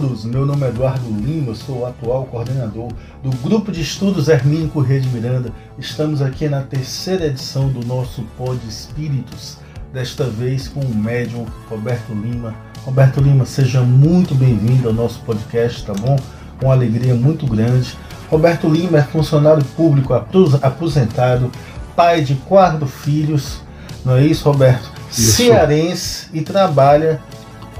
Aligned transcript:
todos, 0.00 0.24
meu 0.24 0.46
nome 0.46 0.64
é 0.64 0.70
Eduardo 0.70 1.10
Lima, 1.10 1.54
sou 1.54 1.80
o 1.80 1.86
atual 1.86 2.24
coordenador 2.24 2.88
do 3.22 3.30
Grupo 3.42 3.70
de 3.70 3.82
Estudos 3.82 4.28
Hermínio 4.28 4.68
Corrêa 4.68 4.98
de 4.98 5.08
Miranda. 5.08 5.52
Estamos 5.78 6.22
aqui 6.22 6.48
na 6.48 6.62
terceira 6.62 7.26
edição 7.26 7.68
do 7.68 7.86
nosso 7.86 8.22
Pod 8.38 8.58
Espíritos, 8.66 9.58
desta 9.92 10.24
vez 10.24 10.68
com 10.68 10.80
o 10.80 10.94
médium 10.94 11.44
Roberto 11.68 12.14
Lima. 12.14 12.54
Roberto 12.82 13.20
Lima, 13.20 13.44
seja 13.44 13.82
muito 13.82 14.34
bem-vindo 14.34 14.88
ao 14.88 14.94
nosso 14.94 15.20
podcast, 15.20 15.84
tá 15.84 15.92
bom? 15.92 16.16
Com 16.58 16.72
alegria 16.72 17.14
muito 17.14 17.46
grande. 17.46 17.94
Roberto 18.30 18.68
Lima 18.68 18.98
é 18.98 19.02
funcionário 19.02 19.64
público 19.76 20.14
aposentado, 20.14 21.50
pai 21.94 22.22
de 22.22 22.36
quatro 22.36 22.86
filhos, 22.86 23.60
não 24.02 24.16
é 24.16 24.24
isso, 24.24 24.50
Roberto? 24.50 24.90
Isso. 25.10 25.32
Cearense 25.32 26.28
e 26.32 26.40
trabalha 26.40 27.20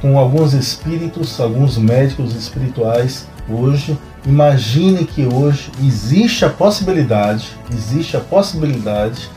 com 0.00 0.18
alguns 0.18 0.52
espíritos, 0.54 1.40
alguns 1.40 1.76
médicos 1.76 2.34
espirituais 2.34 3.26
hoje. 3.48 3.98
Imagine 4.26 5.04
que 5.04 5.26
hoje 5.26 5.70
existe 5.82 6.44
a 6.44 6.50
possibilidade, 6.50 7.48
existe 7.72 8.16
a 8.16 8.20
possibilidade 8.20 9.30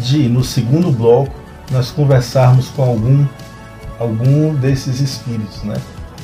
de 0.00 0.28
no 0.28 0.44
segundo 0.44 0.90
bloco 0.90 1.34
nós 1.70 1.90
conversarmos 1.90 2.68
com 2.68 2.82
algum 2.82 3.26
algum 3.98 4.54
desses 4.54 5.00
espíritos, 5.00 5.62
né? 5.62 5.76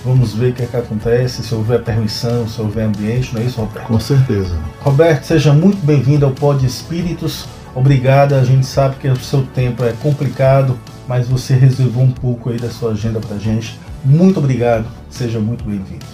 Vamos 0.04 0.34
ver 0.34 0.50
o 0.50 0.52
que, 0.52 0.62
é 0.62 0.66
que 0.66 0.76
acontece, 0.76 1.42
se 1.42 1.54
houver 1.54 1.82
permissão, 1.82 2.46
se 2.46 2.60
houver 2.60 2.86
ambiente, 2.86 3.32
não 3.32 3.40
é 3.40 3.44
isso, 3.44 3.60
Roberto? 3.60 3.86
Com 3.86 4.00
certeza. 4.00 4.54
Roberto, 4.80 5.24
seja 5.24 5.52
muito 5.52 5.84
bem-vindo 5.86 6.26
ao 6.26 6.32
Pod 6.32 6.66
Espíritos. 6.66 7.46
Obrigado, 7.74 8.34
a 8.34 8.44
gente 8.44 8.66
sabe 8.66 8.96
que 8.96 9.08
o 9.08 9.16
seu 9.16 9.42
tempo 9.42 9.84
é 9.84 9.92
complicado, 9.92 10.76
mas 11.06 11.28
você 11.28 11.54
reservou 11.54 12.02
um 12.02 12.10
pouco 12.10 12.50
aí 12.50 12.58
da 12.58 12.68
sua 12.68 12.90
agenda 12.90 13.20
para 13.20 13.38
gente. 13.38 13.78
Muito 14.04 14.38
obrigado, 14.38 14.84
seja 15.08 15.38
muito 15.38 15.64
bem-vindo. 15.64 16.04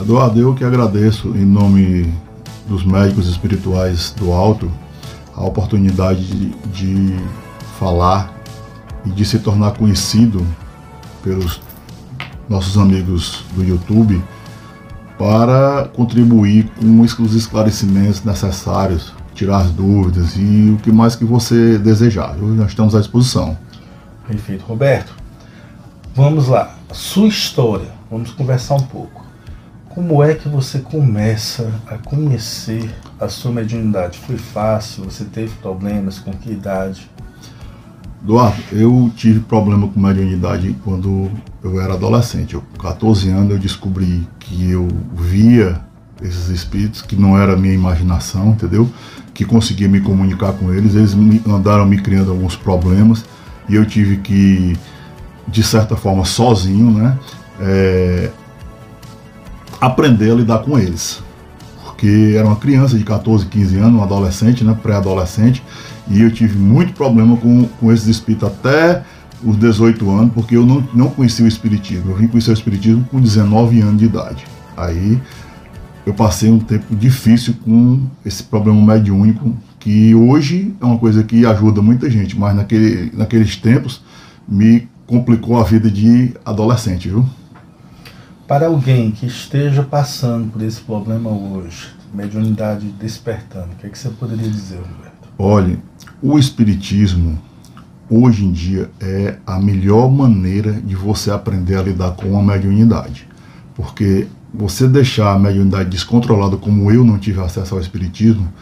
Eduardo, 0.00 0.40
eu 0.40 0.54
que 0.54 0.64
agradeço 0.64 1.28
em 1.36 1.44
nome 1.44 2.12
dos 2.66 2.84
médicos 2.84 3.28
espirituais 3.28 4.10
do 4.16 4.32
Alto 4.32 4.70
a 5.36 5.44
oportunidade 5.44 6.24
de, 6.24 6.48
de 6.72 7.16
falar 7.78 8.32
e 9.04 9.10
de 9.10 9.24
se 9.24 9.38
tornar 9.38 9.72
conhecido 9.72 10.44
pelos 11.22 11.60
nossos 12.48 12.78
amigos 12.78 13.44
do 13.54 13.62
YouTube 13.62 14.22
para 15.18 15.90
contribuir 15.94 16.70
com 16.80 17.00
os 17.00 17.34
esclarecimentos 17.34 18.24
necessários, 18.24 19.12
tirar 19.34 19.58
as 19.58 19.70
dúvidas 19.70 20.36
e 20.36 20.74
o 20.74 20.78
que 20.82 20.90
mais 20.90 21.14
que 21.14 21.24
você 21.24 21.78
desejar. 21.78 22.34
Nós 22.36 22.70
estamos 22.70 22.94
à 22.94 22.98
disposição. 22.98 23.56
Perfeito. 24.26 24.64
Roberto, 24.64 25.14
vamos 26.14 26.48
lá. 26.48 26.74
Sua 26.94 27.26
história, 27.26 27.88
vamos 28.08 28.30
conversar 28.30 28.76
um 28.76 28.82
pouco. 28.86 29.26
Como 29.88 30.22
é 30.22 30.32
que 30.32 30.48
você 30.48 30.78
começa 30.78 31.68
a 31.88 31.98
conhecer 31.98 32.88
a 33.18 33.28
sua 33.28 33.50
mediunidade? 33.50 34.20
Foi 34.20 34.36
fácil? 34.36 35.02
Você 35.02 35.24
teve 35.24 35.52
problemas? 35.56 36.20
Com 36.20 36.32
que 36.32 36.52
idade? 36.52 37.10
Eduardo, 38.22 38.62
eu 38.70 39.10
tive 39.16 39.40
problema 39.40 39.88
com 39.88 39.98
mediunidade 39.98 40.76
quando 40.84 41.28
eu 41.64 41.80
era 41.80 41.94
adolescente. 41.94 42.54
Eu, 42.54 42.62
com 42.62 42.78
14 42.78 43.28
anos 43.28 43.50
eu 43.50 43.58
descobri 43.58 44.28
que 44.38 44.70
eu 44.70 44.86
via 45.12 45.80
esses 46.22 46.48
espíritos, 46.48 47.02
que 47.02 47.16
não 47.16 47.36
era 47.36 47.56
minha 47.56 47.74
imaginação, 47.74 48.50
entendeu? 48.50 48.88
Que 49.34 49.44
conseguia 49.44 49.88
me 49.88 50.00
comunicar 50.00 50.52
com 50.52 50.72
eles. 50.72 50.94
Eles 50.94 51.12
me, 51.12 51.42
andaram 51.44 51.86
me 51.86 52.00
criando 52.00 52.30
alguns 52.30 52.54
problemas 52.54 53.24
e 53.68 53.74
eu 53.74 53.84
tive 53.84 54.18
que, 54.18 54.76
de 55.46 55.62
certa 55.62 55.96
forma, 55.96 56.24
sozinho, 56.24 56.90
né? 56.90 57.18
É, 57.60 58.30
aprender 59.80 60.30
a 60.30 60.34
lidar 60.34 60.58
com 60.60 60.78
eles. 60.78 61.22
Porque 61.84 62.34
era 62.36 62.46
uma 62.46 62.56
criança 62.56 62.98
de 62.98 63.04
14, 63.04 63.46
15 63.46 63.78
anos, 63.78 64.00
um 64.00 64.02
adolescente, 64.02 64.64
né? 64.64 64.76
Pré-adolescente 64.82 65.62
e 66.08 66.20
eu 66.20 66.30
tive 66.30 66.58
muito 66.58 66.92
problema 66.92 67.36
com, 67.36 67.64
com 67.64 67.92
esses 67.92 68.06
espíritos 68.08 68.48
até 68.48 69.02
os 69.42 69.56
18 69.56 70.10
anos, 70.10 70.32
porque 70.32 70.56
eu 70.56 70.64
não, 70.64 70.86
não 70.94 71.08
conhecia 71.10 71.44
o 71.44 71.48
espiritismo. 71.48 72.10
Eu 72.10 72.16
vim 72.16 72.26
conhecer 72.26 72.50
o 72.50 72.54
espiritismo 72.54 73.04
com 73.10 73.20
19 73.20 73.80
anos 73.80 73.98
de 73.98 74.04
idade. 74.06 74.44
Aí 74.76 75.20
eu 76.04 76.12
passei 76.12 76.50
um 76.50 76.58
tempo 76.58 76.94
difícil 76.94 77.54
com 77.64 78.00
esse 78.24 78.42
problema 78.42 78.80
mediúnico, 78.94 79.54
que 79.78 80.14
hoje 80.14 80.74
é 80.80 80.84
uma 80.84 80.98
coisa 80.98 81.22
que 81.22 81.44
ajuda 81.44 81.80
muita 81.82 82.10
gente, 82.10 82.38
mas 82.38 82.54
naquele, 82.54 83.10
naqueles 83.14 83.56
tempos 83.56 84.02
me 84.46 84.88
complicou 85.06 85.58
a 85.58 85.64
vida 85.64 85.90
de 85.90 86.34
adolescente, 86.44 87.08
viu? 87.08 87.24
Para 88.46 88.66
alguém 88.66 89.10
que 89.10 89.26
esteja 89.26 89.82
passando 89.82 90.50
por 90.50 90.62
esse 90.62 90.80
problema 90.80 91.30
hoje, 91.30 91.88
mediunidade 92.12 92.86
despertando, 93.00 93.72
o 93.72 93.76
que, 93.76 93.86
é 93.86 93.90
que 93.90 93.98
você 93.98 94.10
poderia 94.10 94.48
dizer, 94.48 94.76
Roberto? 94.76 95.28
Olhe, 95.38 95.78
o 96.22 96.38
Espiritismo, 96.38 97.38
hoje 98.08 98.44
em 98.44 98.52
dia, 98.52 98.90
é 99.00 99.38
a 99.46 99.58
melhor 99.58 100.10
maneira 100.10 100.72
de 100.72 100.94
você 100.94 101.30
aprender 101.30 101.76
a 101.76 101.82
lidar 101.82 102.12
com 102.12 102.38
a 102.38 102.42
mediunidade. 102.42 103.26
Porque 103.74 104.28
você 104.52 104.86
deixar 104.86 105.32
a 105.32 105.38
mediunidade 105.38 105.90
descontrolada, 105.90 106.56
como 106.56 106.90
eu 106.92 107.02
não 107.02 107.18
tive 107.18 107.40
acesso 107.40 107.74
ao 107.74 107.80
Espiritismo, 107.80 108.52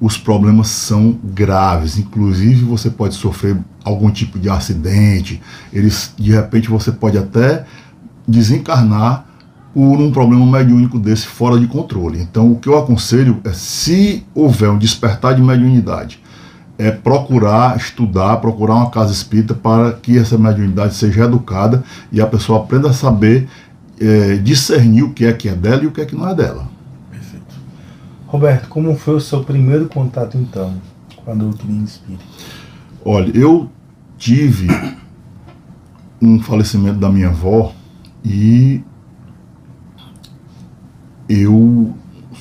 os 0.00 0.16
problemas 0.16 0.68
são 0.68 1.18
graves. 1.24 1.98
Inclusive, 1.98 2.64
você 2.64 2.90
pode 2.90 3.14
sofrer 3.14 3.56
algum 3.84 4.10
tipo 4.10 4.38
de 4.38 4.48
acidente, 4.48 5.40
eles, 5.72 6.12
de 6.16 6.32
repente, 6.32 6.68
você 6.68 6.92
pode 6.92 7.16
até 7.16 7.64
desencarnar 8.26 9.24
por 9.72 10.00
um 10.00 10.10
problema 10.10 10.44
mediúnico 10.44 10.98
desse 10.98 11.26
fora 11.26 11.58
de 11.58 11.66
controle. 11.66 12.20
Então, 12.20 12.50
o 12.52 12.56
que 12.56 12.68
eu 12.68 12.78
aconselho 12.78 13.40
é, 13.44 13.52
se 13.52 14.26
houver 14.34 14.70
um 14.70 14.78
despertar 14.78 15.34
de 15.34 15.42
mediunidade, 15.42 16.20
é 16.78 16.90
procurar 16.90 17.76
estudar, 17.76 18.36
procurar 18.36 18.74
uma 18.74 18.90
casa 18.90 19.12
espírita 19.12 19.52
para 19.52 19.92
que 19.92 20.16
essa 20.16 20.38
mediunidade 20.38 20.94
seja 20.94 21.24
educada 21.24 21.82
e 22.12 22.20
a 22.20 22.26
pessoa 22.26 22.60
aprenda 22.60 22.90
a 22.90 22.92
saber 22.92 23.48
é, 24.00 24.36
discernir 24.36 25.02
o 25.02 25.10
que 25.10 25.24
é 25.24 25.32
que 25.32 25.48
é 25.48 25.54
dela 25.54 25.82
e 25.82 25.86
o 25.88 25.90
que 25.90 26.00
é 26.00 26.04
que 26.04 26.14
não 26.14 26.28
é 26.28 26.34
dela. 26.34 26.67
Roberto, 28.28 28.68
como 28.68 28.94
foi 28.94 29.14
o 29.14 29.20
seu 29.20 29.42
primeiro 29.42 29.88
contato 29.88 30.36
então 30.36 30.74
com 31.24 31.30
a 31.30 31.34
doutrina 31.34 31.82
espírita? 31.82 32.22
Olha, 33.02 33.34
eu 33.34 33.70
tive 34.18 34.68
um 36.20 36.38
falecimento 36.38 36.98
da 36.98 37.08
minha 37.08 37.28
avó 37.28 37.72
e 38.22 38.82
eu 41.26 41.94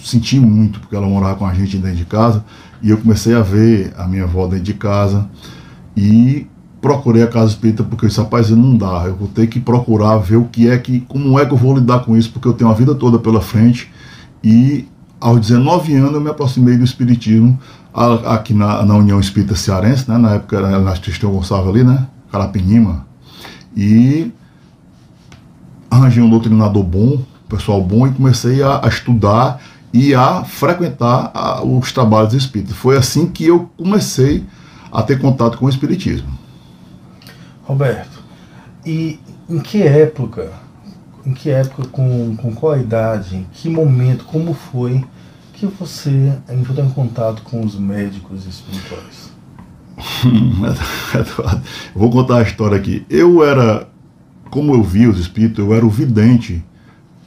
senti 0.03 0.37
muito, 0.41 0.81
porque 0.81 0.95
ela 0.95 1.07
morava 1.07 1.35
com 1.35 1.45
a 1.45 1.53
gente 1.53 1.77
dentro 1.77 1.97
de 1.97 2.05
casa 2.05 2.43
e 2.81 2.89
eu 2.89 2.97
comecei 2.97 3.33
a 3.33 3.41
ver 3.41 3.93
a 3.97 4.05
minha 4.09 4.25
avó 4.25 4.45
dentro 4.45 4.65
de 4.65 4.73
casa 4.73 5.29
e 5.95 6.47
procurei 6.81 7.23
a 7.23 7.27
casa 7.27 7.51
espírita 7.51 7.81
porque 7.85 8.03
eu 8.03 8.09
disse, 8.09 8.19
rapaz, 8.19 8.49
não 8.49 8.75
dá, 8.75 9.05
eu 9.05 9.15
vou 9.15 9.29
ter 9.29 9.47
que 9.47 9.61
procurar 9.61 10.17
ver 10.17 10.35
o 10.35 10.45
que 10.45 10.69
é 10.69 10.77
que, 10.77 10.99
como 11.01 11.39
é 11.39 11.45
que 11.45 11.53
eu 11.53 11.57
vou 11.57 11.77
lidar 11.77 12.03
com 12.03 12.17
isso, 12.17 12.29
porque 12.29 12.47
eu 12.47 12.53
tenho 12.53 12.69
a 12.69 12.73
vida 12.73 12.93
toda 12.93 13.17
pela 13.17 13.39
frente 13.39 13.89
e 14.43 14.85
aos 15.19 15.39
19 15.41 15.95
anos 15.95 16.13
eu 16.13 16.21
me 16.21 16.29
aproximei 16.29 16.77
do 16.77 16.83
espiritismo 16.83 17.59
aqui 18.25 18.53
na, 18.53 18.85
na 18.85 18.95
União 18.95 19.19
Espírita 19.19 19.55
Cearense, 19.55 20.09
né, 20.09 20.17
na 20.17 20.35
época 20.35 20.57
era 20.57 20.79
na 20.79 20.91
Tristão 20.93 21.31
Gonçalves 21.31 21.69
ali, 21.69 21.83
né, 21.83 22.07
Carapinima, 22.31 23.07
e 23.75 24.31
arranjei 25.89 26.21
um 26.21 26.29
doutrinador 26.29 26.83
bom, 26.83 27.23
pessoal 27.49 27.81
bom 27.81 28.05
e 28.05 28.11
comecei 28.11 28.61
a, 28.61 28.81
a 28.83 28.87
estudar 28.87 29.59
e 29.91 30.13
a 30.13 30.43
frequentar 30.43 31.31
a, 31.33 31.63
os 31.63 31.91
trabalhos 31.91 32.33
espíritas. 32.33 32.75
Foi 32.75 32.97
assim 32.97 33.27
que 33.27 33.45
eu 33.45 33.69
comecei 33.77 34.45
a 34.91 35.01
ter 35.01 35.19
contato 35.19 35.57
com 35.57 35.65
o 35.65 35.69
espiritismo. 35.69 36.29
Roberto, 37.63 38.23
e 38.85 39.19
em 39.49 39.59
que 39.59 39.81
época, 39.81 40.51
em 41.27 41.33
que 41.33 41.49
época, 41.49 41.85
com, 41.89 42.37
com 42.37 42.53
qual 42.53 42.79
idade, 42.79 43.35
em 43.35 43.45
que 43.51 43.69
momento, 43.69 44.23
como 44.23 44.53
foi 44.53 45.03
que 45.51 45.65
você 45.65 46.31
entrou 46.49 46.85
em 46.85 46.89
contato 46.89 47.41
com 47.41 47.65
os 47.65 47.77
médicos 47.77 48.47
espirituais? 48.47 49.33
Vou 51.93 52.09
contar 52.09 52.37
a 52.37 52.43
história 52.43 52.77
aqui. 52.77 53.05
Eu 53.09 53.43
era, 53.43 53.89
como 54.49 54.73
eu 54.73 54.81
via 54.81 55.09
os 55.09 55.19
espíritos, 55.19 55.59
eu 55.59 55.73
era 55.73 55.85
o 55.85 55.89
vidente 55.89 56.63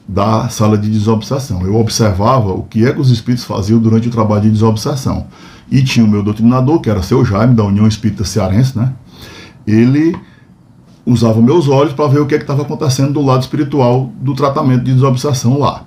da 0.08 0.49
sala 0.49 0.79
de 0.79 0.88
desobsessão. 0.88 1.62
Eu 1.62 1.76
observava 1.76 2.55
o 2.55 2.62
que 2.62 2.87
é 2.87 2.93
que 2.94 3.00
os 3.00 3.11
espíritos 3.11 3.44
faziam 3.44 3.79
durante 3.79 4.08
o 4.08 4.11
trabalho 4.11 4.43
de 4.43 4.50
desobsessão. 4.50 5.26
E 5.70 5.82
tinha 5.82 6.06
o 6.06 6.08
meu 6.08 6.23
doutrinador, 6.23 6.81
que 6.81 6.88
era 6.88 7.03
seu 7.03 7.23
Jaime, 7.23 7.55
da 7.55 7.64
União 7.64 7.87
Espírita 7.87 8.25
Cearense, 8.25 8.79
né? 8.79 8.94
Ele 9.67 10.17
usava 11.05 11.41
meus 11.41 11.69
olhos 11.69 11.93
para 11.93 12.06
ver 12.06 12.20
o 12.20 12.26
que 12.26 12.35
é 12.35 12.38
estava 12.38 12.62
acontecendo 12.62 13.14
do 13.14 13.23
lado 13.23 13.43
espiritual 13.43 14.12
do 14.20 14.35
tratamento 14.35 14.85
de 14.85 14.94
desobsessão 14.94 15.58
lá. 15.58 15.85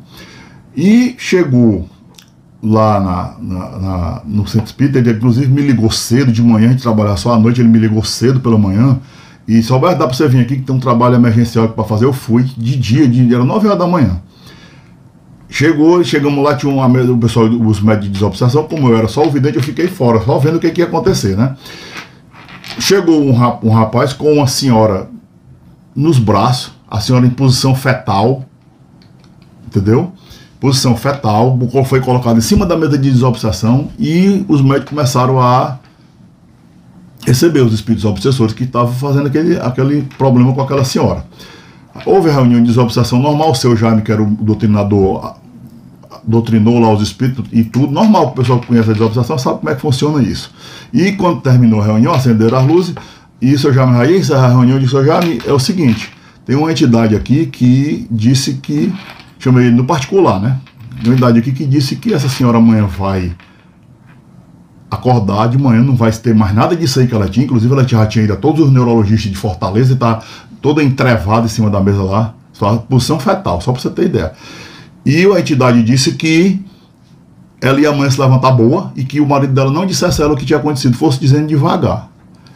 E 0.76 1.16
chegou 1.18 1.88
lá 2.64 3.00
na, 3.00 3.36
na, 3.40 3.80
na, 3.80 4.22
no 4.26 4.48
centro 4.48 4.68
espírita, 4.68 4.98
ele 4.98 5.12
inclusive 5.12 5.48
me 5.48 5.62
ligou 5.62 5.92
cedo 5.92 6.32
de 6.32 6.42
manhã, 6.42 6.70
a 6.70 6.72
gente 6.72 6.82
trabalhava 6.82 7.18
só 7.18 7.34
à 7.34 7.38
noite, 7.38 7.60
ele 7.60 7.68
me 7.68 7.78
ligou 7.78 8.04
cedo 8.06 8.40
pela 8.40 8.58
manhã 8.58 9.00
E 9.46 9.62
só 9.62 9.78
vai 9.78 9.98
dar 9.98 10.08
para 10.08 10.16
você 10.16 10.28
vir 10.28 10.40
aqui 10.40 10.56
que 10.56 10.62
tem 10.62 10.76
um 10.76 10.80
trabalho 10.80 11.16
emergencial 11.16 11.68
para 11.68 11.84
fazer. 11.84 12.06
Eu 12.06 12.14
fui 12.14 12.44
de 12.44 12.78
dia, 12.78 13.08
de, 13.08 13.34
era 13.34 13.44
9 13.44 13.68
horas 13.68 13.80
da 13.80 13.88
manhã. 13.88 14.22
Chegou, 15.50 16.04
chegamos 16.04 16.44
lá, 16.44 16.56
tinha 16.56 16.74
uma, 16.74 16.88
o 16.88 17.18
pessoal, 17.18 17.46
os 17.46 17.80
médicos 17.80 18.08
de 18.08 18.14
desobsessão, 18.14 18.64
como 18.64 18.90
eu 18.90 18.98
era 18.98 19.08
só 19.08 19.24
o 19.28 19.30
vidente, 19.30 19.58
eu 19.58 19.62
fiquei 19.62 19.88
fora, 19.88 20.20
só 20.22 20.40
vendo 20.40 20.56
o 20.56 20.60
que, 20.60 20.72
que 20.72 20.82
ia 20.82 20.88
acontecer, 20.88 21.38
né? 21.38 21.56
Chegou 22.80 23.22
um, 23.22 23.32
um 23.64 23.70
rapaz 23.72 24.14
com 24.14 24.34
uma 24.34 24.48
senhora 24.48 25.10
nos 25.96 26.18
braços, 26.18 26.74
a 26.90 27.00
senhora 27.00 27.26
em 27.26 27.30
posição 27.30 27.76
fetal, 27.76 28.46
entendeu? 29.66 30.12
Posição 30.60 30.96
fetal, 30.96 31.54
o 31.54 31.68
corpo 31.68 31.84
foi 31.84 32.00
colocado 32.00 32.38
em 32.38 32.42
cima 32.42 32.66
da 32.66 32.76
mesa 32.76 32.98
de 32.98 33.12
desobsessão 33.12 33.90
e 34.00 34.46
os 34.48 34.62
médicos 34.62 34.90
começaram 34.90 35.40
a 35.40 35.78
receber 37.26 37.62
os 37.62 37.74
espíritos 37.74 38.06
obsessores 38.06 38.54
que 38.54 38.64
estavam 38.64 38.94
fazendo 38.94 39.28
aquele, 39.28 39.60
aquele 39.60 40.02
problema 40.18 40.54
com 40.54 40.62
aquela 40.62 40.84
senhora. 40.84 41.26
Houve 42.06 42.30
reunião 42.30 42.60
de 42.60 42.68
desobsessão 42.68 43.20
normal, 43.20 43.52
o 43.52 43.56
seu 43.56 43.76
Jaime, 43.76 44.02
que 44.02 44.12
era 44.12 44.22
o 44.22 44.26
doutrinador, 44.26 45.36
doutrinou 46.26 46.80
lá 46.80 46.92
os 46.92 47.02
espíritos 47.02 47.46
e 47.52 47.64
tudo, 47.64 47.92
normal, 47.92 48.28
o 48.28 48.32
pessoal 48.32 48.60
que 48.60 48.68
conhece 48.68 48.90
a 48.90 48.94
desobsessão 48.94 49.38
sabe 49.38 49.60
como 49.60 49.70
é 49.70 49.76
que 49.76 49.82
funciona 49.82 50.22
isso. 50.22 50.52
E 50.94 51.12
quando 51.14 51.42
terminou 51.42 51.82
a 51.82 51.86
reunião, 51.86 52.14
acenderam 52.14 52.58
as 52.58 52.68
luzes, 52.68 52.96
e 53.42 53.54
o 53.54 53.60
seu 53.60 53.74
Jaime 53.74 53.94
Raiz, 53.94 54.32
a 54.32 54.48
reunião 54.48 54.80
de 54.80 54.88
seu 54.88 55.06
Jaime 55.06 55.42
é 55.46 55.52
o 55.52 55.60
seguinte, 55.60 56.12
tem 56.46 56.56
uma 56.56 56.72
entidade 56.72 57.16
aqui 57.16 57.46
que 57.46 58.08
disse 58.10 58.56
que, 58.56 58.94
chamei 59.40 59.68
ele 59.68 59.76
no 59.76 59.86
particular, 59.86 60.40
né? 60.40 60.58
Uma 61.04 61.14
entidade 61.14 61.40
aqui 61.40 61.52
que 61.52 61.66
disse 61.66 61.96
que 61.96 62.14
essa 62.14 62.30
senhora 62.30 62.58
amanhã 62.58 62.86
vai 62.86 63.34
acordar 64.94 65.50
de 65.50 65.58
manhã, 65.58 65.82
não 65.82 65.96
vai 65.96 66.12
ter 66.12 66.36
mais 66.36 66.54
nada 66.54 66.76
disso 66.76 67.00
aí 67.00 67.08
que 67.08 67.14
ela 67.14 67.28
tinha. 67.28 67.46
Inclusive, 67.46 67.74
ela 67.74 67.88
já 67.88 68.06
tinha 68.06 68.24
ido 68.24 68.34
a 68.34 68.36
todos 68.36 68.66
os 68.66 68.72
neurologistas 68.72 69.32
de 69.32 69.38
Fortaleza 69.38 69.94
e 69.94 69.96
tá 69.96 70.22
toda 70.62 70.84
entrevada 70.84 71.46
em 71.46 71.50
cima 71.50 71.70
da 71.70 71.82
mesa 71.82 72.04
lá. 72.04 72.34
Só 72.54 72.78
posição 72.78 73.20
fetal, 73.20 73.60
só 73.60 73.72
para 73.72 73.82
você 73.82 73.90
ter 73.90 74.06
ideia. 74.06 74.34
E 75.06 75.26
a 75.26 75.40
entidade 75.40 75.84
disse 75.84 76.14
que 76.14 76.64
ela 77.62 77.80
ia 77.80 77.90
amanhã 77.90 78.10
se 78.10 78.20
levantar 78.20 78.52
boa 78.52 78.92
e 78.96 79.04
que 79.04 79.22
o 79.22 79.28
marido 79.28 79.54
dela 79.54 79.72
não 79.72 79.86
dissesse 79.86 80.22
a 80.22 80.26
ela 80.26 80.34
o 80.34 80.38
que 80.38 80.46
tinha 80.46 80.60
acontecido, 80.60 80.98
fosse 80.98 81.20
dizendo 81.20 81.48
devagar. 81.48 82.10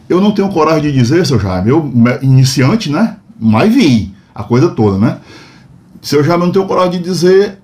Eu 0.09 0.21
não 0.21 0.31
tenho 0.31 0.49
coragem 0.49 0.91
de 0.91 0.97
dizer, 0.97 1.25
seu 1.25 1.39
Jaime, 1.39 1.69
eu, 1.69 1.91
iniciante, 2.21 2.89
né? 2.89 3.17
Mas 3.39 3.73
vi 3.73 4.13
a 4.33 4.43
coisa 4.43 4.69
toda, 4.69 4.97
né? 4.97 5.17
Seu 6.01 6.23
Jaime, 6.23 6.43
eu 6.43 6.45
não 6.47 6.53
tenho 6.53 6.65
coragem 6.65 7.01
de 7.01 7.09
dizer 7.09 7.59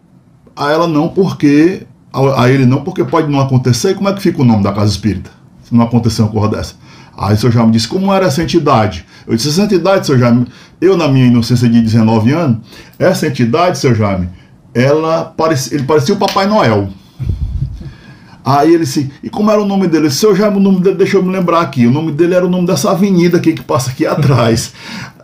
a 0.55 0.71
ela 0.71 0.87
não, 0.87 1.09
porque 1.09 1.85
a, 2.13 2.49
ele 2.49 2.65
não, 2.65 2.83
porque 2.83 3.03
pode 3.03 3.29
não 3.29 3.39
acontecer. 3.39 3.91
E 3.91 3.95
como 3.95 4.09
é 4.09 4.13
que 4.13 4.21
fica 4.21 4.41
o 4.41 4.45
nome 4.45 4.63
da 4.63 4.71
casa 4.71 4.91
espírita? 4.91 5.31
Se 5.63 5.73
não 5.73 5.83
acontecer 5.83 6.21
uma 6.21 6.31
coisa 6.31 6.49
dessa. 6.49 6.75
Aí 7.17 7.33
o 7.33 7.37
senhor 7.37 7.51
Jaime 7.51 7.71
disse, 7.71 7.87
como 7.87 8.13
era 8.13 8.25
essa 8.25 8.41
entidade? 8.41 9.05
Eu 9.27 9.35
disse, 9.35 9.49
essa 9.49 9.63
entidade, 9.63 10.05
senhor 10.05 10.19
Jaime, 10.19 10.47
eu 10.81 10.97
na 10.97 11.07
minha 11.07 11.25
inocência 11.25 11.69
de 11.69 11.81
19 11.81 12.31
anos, 12.31 12.57
essa 12.97 13.27
entidade, 13.27 13.77
senhor 13.77 13.95
Jaime, 13.95 14.29
ela 14.73 15.25
parecia, 15.25 15.77
ele 15.77 15.85
parecia 15.85 16.15
o 16.15 16.17
Papai 16.17 16.47
Noel. 16.47 16.89
Aí 18.45 18.73
ele 18.73 18.83
disse, 18.83 19.09
e 19.23 19.29
como 19.29 19.49
era 19.49 19.61
o 19.61 19.65
nome 19.65 19.87
dele? 19.87 20.09
Seu 20.09 20.35
Jaime, 20.35 20.57
o 20.57 20.59
nome 20.59 20.81
dele, 20.81 20.97
deixa 20.97 21.15
eu 21.15 21.23
me 21.23 21.31
lembrar 21.31 21.61
aqui, 21.61 21.87
o 21.87 21.91
nome 21.91 22.11
dele 22.11 22.33
era 22.33 22.45
o 22.45 22.49
nome 22.49 22.67
dessa 22.67 22.91
avenida 22.91 23.37
aqui 23.37 23.53
que 23.53 23.63
passa 23.63 23.91
aqui 23.91 24.05
atrás. 24.07 24.73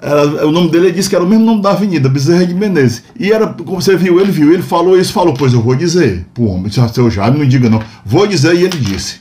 Era, 0.01 0.47
o 0.47 0.51
nome 0.51 0.71
dele 0.71 0.87
ele 0.87 0.93
disse 0.93 1.09
que 1.09 1.15
era 1.15 1.23
o 1.23 1.27
mesmo 1.27 1.43
nome 1.43 1.61
da 1.61 1.71
avenida, 1.71 2.07
Bezerra 2.07 2.45
de 2.45 2.53
Menezes. 2.53 3.03
E 3.19 3.31
era, 3.31 3.47
como 3.47 3.81
você 3.81 3.97
viu, 3.97 4.21
ele 4.21 4.31
viu, 4.31 4.53
ele 4.53 4.63
falou 4.63 4.97
isso, 4.97 5.11
falou, 5.11 5.33
pois 5.33 5.51
eu 5.51 5.61
vou 5.61 5.75
dizer. 5.75 6.25
Pô, 6.33 6.45
homem, 6.45 6.71
seu 6.71 7.11
Jaime, 7.11 7.39
não 7.39 7.45
diga 7.45 7.69
não. 7.69 7.81
Vou 8.05 8.25
dizer, 8.25 8.55
e 8.55 8.63
ele 8.63 8.77
disse. 8.77 9.19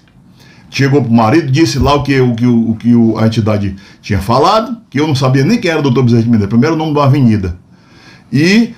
Chegou 0.70 1.02
pro 1.02 1.10
marido, 1.10 1.50
disse 1.50 1.78
lá 1.78 1.94
o 1.94 2.02
que, 2.04 2.20
o 2.20 2.34
que, 2.34 2.46
o, 2.46 2.76
que 2.78 2.92
a 3.18 3.26
entidade 3.26 3.74
tinha 4.00 4.20
falado, 4.20 4.76
que 4.88 5.00
eu 5.00 5.08
não 5.08 5.14
sabia 5.14 5.42
nem 5.42 5.58
quem 5.58 5.70
era 5.70 5.80
o 5.80 5.82
doutor 5.82 6.04
Bezerra 6.04 6.22
de 6.22 6.28
Menezes. 6.28 6.48
Primeiro 6.48 6.76
o 6.76 6.78
nome 6.78 6.94
da 6.94 7.02
avenida. 7.02 7.58
E, 8.32 8.74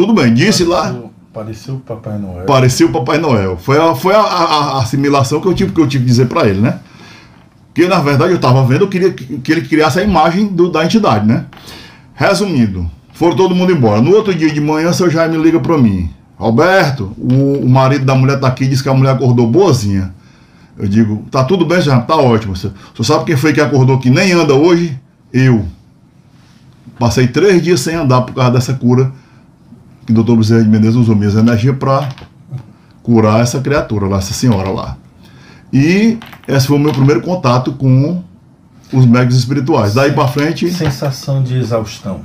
tudo 0.00 0.14
bem, 0.14 0.32
disse 0.32 0.64
lá. 0.64 0.96
Pareceu 1.30 1.74
o 1.74 1.80
Papai 1.80 2.18
Noel. 2.18 2.46
Pareceu 2.46 2.88
o 2.88 2.90
Papai 2.90 3.18
Noel. 3.18 3.58
Foi 3.58 3.78
a, 3.78 3.94
foi 3.94 4.14
a, 4.14 4.20
a, 4.20 4.44
a 4.54 4.78
assimilação 4.78 5.42
que 5.42 5.46
eu 5.46 5.52
tive 5.52 5.72
que 5.72 5.80
eu 5.80 5.86
tive 5.86 6.04
que 6.04 6.10
dizer 6.10 6.26
para 6.26 6.48
ele, 6.48 6.58
né? 6.58 6.80
Que 7.74 7.86
na 7.86 8.00
verdade 8.00 8.32
eu 8.32 8.36
estava 8.36 8.64
vendo, 8.64 8.84
eu 8.84 8.88
queria 8.88 9.12
que 9.12 9.52
ele 9.52 9.60
criasse 9.60 10.00
a 10.00 10.02
imagem 10.02 10.46
do, 10.46 10.70
da 10.70 10.86
entidade, 10.86 11.26
né? 11.26 11.44
Resumindo, 12.14 12.90
foram 13.12 13.36
todo 13.36 13.54
mundo 13.54 13.72
embora. 13.72 14.00
No 14.00 14.12
outro 14.12 14.34
dia 14.34 14.50
de 14.50 14.58
manhã, 14.58 14.90
seu 14.94 15.10
Jaime 15.10 15.36
liga 15.36 15.60
para 15.60 15.76
mim. 15.76 16.08
Roberto, 16.38 17.12
o, 17.18 17.58
o, 17.62 17.68
marido 17.68 18.06
da 18.06 18.14
mulher 18.14 18.40
tá 18.40 18.46
aqui, 18.46 18.66
disse 18.66 18.82
que 18.82 18.88
a 18.88 18.94
mulher 18.94 19.12
acordou 19.12 19.46
boazinha. 19.46 20.14
Eu 20.78 20.88
digo, 20.88 21.26
tá 21.30 21.44
tudo 21.44 21.66
bem, 21.66 21.82
senhor? 21.82 22.00
Tá 22.06 22.16
ótimo. 22.16 22.56
Você 22.56 22.72
sabe 23.02 23.26
quem 23.26 23.36
foi 23.36 23.52
que 23.52 23.60
acordou 23.60 23.98
que 23.98 24.08
nem 24.08 24.32
anda 24.32 24.54
hoje? 24.54 24.98
Eu. 25.30 25.66
Passei 26.98 27.28
três 27.28 27.62
dias 27.62 27.80
sem 27.80 27.94
andar 27.94 28.22
por 28.22 28.34
causa 28.34 28.52
dessa 28.52 28.72
cura 28.72 29.12
que 30.10 30.12
o 30.12 30.14
doutor 30.14 30.36
Bezerra 30.36 30.62
de 30.62 30.68
Menezes 30.68 30.96
usou 30.96 31.14
minhas 31.14 31.34
energias 31.34 31.76
para 31.76 32.08
curar 33.02 33.40
essa 33.40 33.60
criatura 33.60 34.06
lá, 34.06 34.18
essa 34.18 34.32
senhora 34.32 34.68
lá. 34.70 34.96
E 35.72 36.18
esse 36.48 36.66
foi 36.66 36.76
o 36.76 36.80
meu 36.80 36.92
primeiro 36.92 37.20
contato 37.20 37.72
com 37.72 38.22
os 38.92 39.06
médicos 39.06 39.36
espirituais. 39.36 39.94
Daí 39.94 40.12
para 40.12 40.26
frente. 40.26 40.68
Sensação 40.70 41.42
de 41.42 41.56
exaustão. 41.56 42.22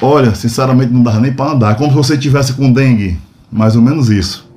Olha, 0.00 0.34
sinceramente 0.34 0.92
não 0.92 1.02
dava 1.02 1.20
nem 1.20 1.32
para 1.32 1.52
andar. 1.52 1.74
Como 1.76 1.90
se 1.90 1.96
você 1.96 2.18
tivesse 2.18 2.52
com 2.52 2.70
dengue. 2.70 3.18
Mais 3.50 3.74
ou 3.74 3.82
menos 3.82 4.10
isso. 4.10 4.48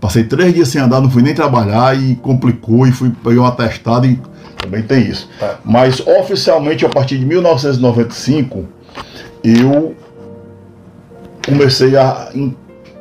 Passei 0.00 0.24
três 0.24 0.52
dias 0.52 0.68
sem 0.68 0.80
andar, 0.80 1.00
não 1.00 1.08
fui 1.08 1.22
nem 1.22 1.32
trabalhar 1.32 1.96
e 1.96 2.16
complicou 2.16 2.86
e 2.88 2.92
fui 2.92 3.10
pegar 3.10 3.40
um 3.40 3.46
atestado 3.46 4.04
e 4.04 4.20
também 4.60 4.82
tem 4.82 5.08
isso. 5.08 5.28
Tá. 5.38 5.60
Mas 5.64 6.00
oficialmente 6.00 6.84
a 6.84 6.88
partir 6.88 7.18
de 7.18 7.24
1995 7.24 8.66
eu 9.44 9.94
comecei 11.46 11.96
a 11.96 12.30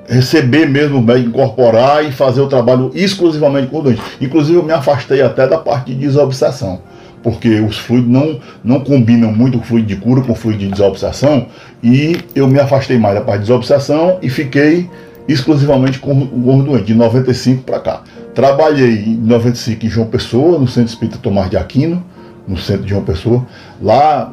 receber 0.07 0.67
mesmo 0.67 1.01
médico, 1.01 1.29
incorporar 1.29 2.03
e 2.03 2.11
fazer 2.11 2.41
o 2.41 2.47
trabalho 2.47 2.91
exclusivamente 2.93 3.67
com 3.67 3.79
o 3.79 3.81
doente. 3.81 4.01
Inclusive 4.19 4.57
eu 4.57 4.63
me 4.63 4.73
afastei 4.73 5.21
até 5.21 5.47
da 5.47 5.57
parte 5.57 5.93
de 5.93 5.99
desobsessão, 5.99 6.81
porque 7.23 7.61
os 7.61 7.77
fluidos 7.77 8.09
não, 8.11 8.39
não 8.63 8.80
combinam 8.81 9.31
muito 9.31 9.57
o 9.57 9.61
fluido 9.61 9.87
de 9.87 9.95
cura 9.95 10.21
com 10.21 10.33
o 10.33 10.35
fluido 10.35 10.59
de 10.59 10.71
desobsessão 10.71 11.47
e 11.81 12.18
eu 12.35 12.47
me 12.47 12.59
afastei 12.59 12.97
mais 12.97 13.16
da 13.16 13.21
parte 13.21 13.39
de 13.39 13.45
desobsessão 13.47 14.18
e 14.21 14.30
fiquei 14.30 14.89
exclusivamente 15.27 15.99
com, 15.99 16.27
com 16.27 16.59
o 16.59 16.63
doente, 16.63 16.85
de 16.85 16.95
95 16.95 17.63
para 17.63 17.80
cá. 17.80 18.01
Trabalhei 18.33 19.04
em 19.06 19.16
95 19.18 19.85
em 19.85 19.89
João 19.89 20.07
Pessoa, 20.07 20.59
no 20.59 20.68
Centro 20.68 20.89
Espírita 20.89 21.18
Tomás 21.21 21.49
de 21.49 21.57
Aquino, 21.57 22.04
no 22.47 22.57
centro 22.57 22.83
de 22.83 22.89
João 22.89 23.04
Pessoa. 23.04 23.45
Lá 23.81 24.31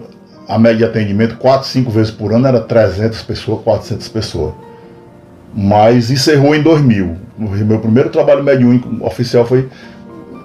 a 0.49 0.59
média 0.59 0.78
de 0.78 0.85
atendimento, 0.85 1.37
4, 1.37 1.69
5 1.69 1.90
vezes 1.90 2.11
por 2.11 2.33
ano, 2.33 2.47
era 2.47 2.61
300 2.61 3.21
pessoas, 3.23 3.61
400 3.62 4.09
pessoas. 4.09 4.55
Mas 5.55 6.11
encerrou 6.11 6.55
em 6.55 6.62
2000. 6.62 7.17
Meu 7.38 7.78
primeiro 7.78 8.09
trabalho 8.09 8.43
médium 8.43 8.81
oficial 9.02 9.45
foi, 9.45 9.69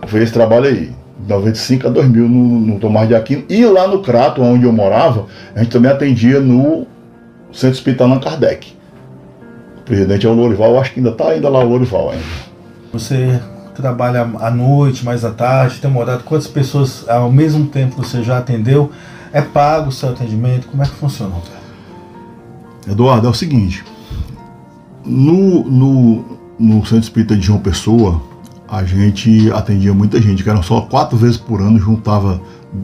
foi 0.08 0.22
esse 0.22 0.34
trabalho 0.34 0.66
aí. 0.66 0.92
De 1.20 1.30
95 1.30 1.88
a 1.88 1.90
2000 1.90 2.28
no, 2.28 2.60
no 2.60 2.80
Tomás 2.80 3.08
de 3.08 3.16
Aquino. 3.16 3.46
E 3.48 3.66
lá 3.66 3.88
no 3.88 4.02
Crato, 4.02 4.42
onde 4.42 4.66
eu 4.66 4.74
morava, 4.74 5.28
a 5.56 5.60
gente 5.60 5.72
também 5.72 5.90
atendia 5.90 6.42
no 6.42 6.86
Centro 7.54 7.78
Hospitalar 7.78 8.20
Kardec. 8.20 8.74
O 9.78 9.82
presidente 9.84 10.26
é 10.26 10.30
o 10.30 10.34
Lorival, 10.34 10.80
acho 10.80 10.94
que 10.94 11.00
ainda 11.00 11.12
está 11.12 11.30
ainda 11.30 11.48
lá 11.48 11.60
o 11.60 11.70
Lorival 11.70 12.12
ainda. 12.12 12.24
Você 12.92 13.40
trabalha 13.74 14.22
à 14.40 14.52
noite, 14.52 15.04
mais 15.06 15.24
à 15.24 15.32
tarde, 15.32 15.80
tem 15.80 15.90
morado, 15.90 16.24
quantas 16.24 16.48
pessoas 16.48 17.08
ao 17.08 17.32
mesmo 17.32 17.68
tempo 17.68 17.96
você 17.96 18.22
já 18.22 18.38
atendeu? 18.38 18.92
É 19.34 19.42
pago 19.42 19.90
o 19.90 19.92
seu 19.92 20.10
atendimento? 20.10 20.68
Como 20.68 20.84
é 20.84 20.86
que 20.86 20.94
funciona, 20.94 21.34
Eduardo, 22.88 23.26
é 23.26 23.30
o 23.30 23.34
seguinte. 23.34 23.84
No, 25.04 25.64
no, 25.64 26.26
no 26.60 26.86
Centro 26.86 27.00
Espírita 27.00 27.36
de 27.36 27.42
João 27.42 27.60
Pessoa, 27.60 28.22
a 28.68 28.84
gente 28.84 29.52
atendia 29.52 29.94
muita 29.94 30.22
gente, 30.22 30.44
que 30.44 30.50
eram 30.50 30.62
só 30.62 30.82
quatro 30.82 31.18
vezes 31.18 31.38
por 31.38 31.62
ano, 31.62 31.80
juntava 31.80 32.40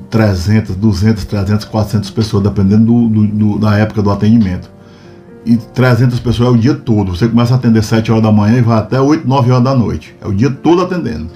300, 0.09 0.75
200, 0.75 1.25
300, 1.25 1.65
400 1.65 2.09
pessoas, 2.09 2.43
dependendo 2.43 2.85
do, 2.85 3.09
do, 3.09 3.27
do, 3.27 3.59
da 3.59 3.77
época 3.77 4.01
do 4.01 4.09
atendimento. 4.09 4.71
E 5.45 5.55
300 5.57 6.19
pessoas 6.19 6.49
é 6.49 6.51
o 6.51 6.57
dia 6.57 6.75
todo. 6.75 7.15
Você 7.15 7.27
começa 7.27 7.53
a 7.53 7.57
atender 7.57 7.83
7 7.83 8.11
horas 8.11 8.23
da 8.23 8.31
manhã 8.31 8.57
e 8.57 8.61
vai 8.61 8.77
até 8.77 8.99
8, 8.99 9.27
9 9.27 9.51
horas 9.51 9.63
da 9.63 9.75
noite. 9.75 10.15
É 10.21 10.27
o 10.27 10.33
dia 10.33 10.49
todo 10.49 10.81
atendendo. 10.81 11.29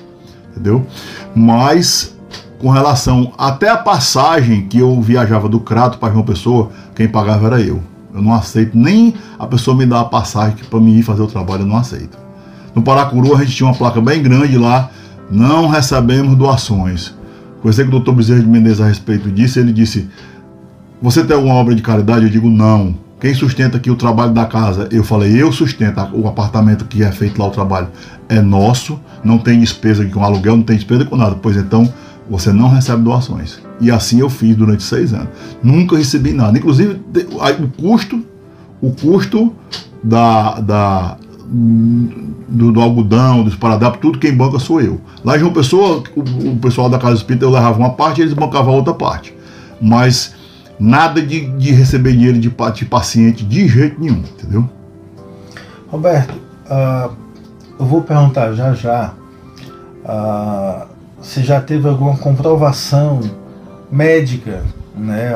Entendeu? 0.51 0.86
Mas 1.36 2.12
com 2.63 2.70
relação 2.70 3.34
até 3.38 3.67
a 3.67 3.75
passagem 3.75 4.67
que 4.67 4.79
eu 4.79 5.01
viajava 5.01 5.50
do 5.50 5.60
Crato 5.60 5.98
para 5.98 6.13
João 6.13 6.24
Pessoa, 6.24 6.72
quem 6.96 7.10
pagava 7.10 7.48
era 7.48 7.60
eu. 7.60 7.84
Eu 8.15 8.22
não 8.22 8.34
aceito 8.34 8.77
nem 8.77 9.13
a 9.38 9.46
pessoa 9.46 9.75
me 9.75 9.86
dar 9.86 10.00
a 10.00 10.05
passagem 10.05 10.55
para 10.70 10.79
mim 10.79 10.98
ir 10.98 11.03
fazer 11.03 11.22
o 11.22 11.27
trabalho, 11.27 11.63
eu 11.63 11.67
não 11.67 11.75
aceito. 11.75 12.17
No 12.74 12.82
Paracuru 12.82 13.36
a 13.36 13.39
gente 13.39 13.53
tinha 13.53 13.67
uma 13.67 13.75
placa 13.75 14.00
bem 14.00 14.24
grande 14.24 14.58
lá, 14.58 14.89
não 15.29 15.67
recebemos 15.67 16.38
doações. 16.38 17.13
Conversei 17.58 17.84
com 17.84 17.89
o 17.89 17.91
doutor 17.91 18.15
Bezerra 18.15 18.39
de 18.39 18.48
Menezes 18.48 18.79
a 18.79 18.88
respeito 18.88 19.29
disso, 19.29 19.60
ele 19.60 19.74
disse: 19.74 20.08
Você 21.01 21.22
tem 21.22 21.36
alguma 21.36 21.55
obra 21.55 21.75
de 21.75 21.82
caridade? 21.82 22.24
Eu 22.24 22.32
digo: 22.32 22.50
Não. 22.50 22.96
Quem 23.20 23.34
sustenta 23.34 23.75
aqui 23.75 23.91
o 23.91 23.96
trabalho 23.96 24.32
da 24.32 24.46
casa? 24.46 24.88
Eu 24.89 25.03
falei: 25.03 25.41
Eu 25.41 25.51
sustento 25.51 26.00
o 26.13 26.29
apartamento 26.29 26.86
que 26.86 27.03
é 27.03 27.12
feito 27.12 27.38
lá 27.39 27.48
o 27.48 27.51
trabalho. 27.51 27.89
É 28.29 28.39
nosso, 28.41 28.98
não 29.22 29.38
tem 29.38 29.60
despesa 29.60 30.05
com 30.05 30.24
aluguel, 30.24 30.55
não 30.55 30.63
tem 30.63 30.77
despesa 30.77 31.03
com 31.03 31.17
nada. 31.17 31.36
Pois 31.41 31.58
então, 31.58 31.91
você 32.34 32.52
não 32.52 32.68
recebe 32.68 33.04
doações. 33.04 33.60
E 33.80 33.92
assim 33.92 34.20
eu 34.20 34.28
fiz 34.28 34.56
durante 34.56 34.82
seis 34.82 35.13
anos. 35.13 35.28
Nunca 35.62 35.96
recebi 35.96 36.34
nada. 36.34 36.58
Inclusive, 36.58 37.00
o 37.60 37.68
custo, 37.80 38.25
o 38.82 38.92
custo 38.92 39.54
da, 40.04 40.60
da, 40.60 41.18
do, 41.48 42.72
do, 42.72 42.82
algodão, 42.82 43.44
dos 43.44 43.56
paradapos, 43.56 44.00
tudo 44.02 44.18
quem 44.18 44.36
banca 44.36 44.58
sou 44.58 44.82
eu. 44.82 45.00
Lá 45.24 45.36
em 45.36 45.42
João 45.42 45.54
Pessoa, 45.54 46.02
o, 46.16 46.50
o 46.54 46.58
pessoal 46.58 46.90
da 46.90 46.98
Casa 46.98 47.18
Espírita 47.18 47.46
eu 47.46 47.52
levava 47.52 47.78
uma 47.78 47.92
parte 47.92 48.18
e 48.18 48.24
eles 48.24 48.34
bancavam 48.34 48.74
a 48.74 48.78
outra 48.78 48.96
parte. 48.96 49.32
Mas 49.80 50.34
nada 50.80 51.22
de, 51.22 51.46
de 51.52 51.72
receber 51.72 52.13
dinheiro 52.13 52.40
de, 52.40 52.50
de 52.50 52.86
paciente 52.86 53.46
de 53.46 53.68
jeito 53.68 54.02
nenhum, 54.02 54.24
entendeu? 54.40 54.68
Roberto, 55.88 56.34
uh, 56.34 57.13
eu 57.80 57.86
vou 57.86 58.02
perguntar 58.02 58.54
já 58.54 58.74
já 58.74 59.13
uh, 60.04 60.93
se 61.24 61.42
já 61.42 61.60
teve 61.62 61.88
alguma 61.88 62.18
comprovação 62.18 63.22
médica, 63.89 64.62
né? 64.96 65.32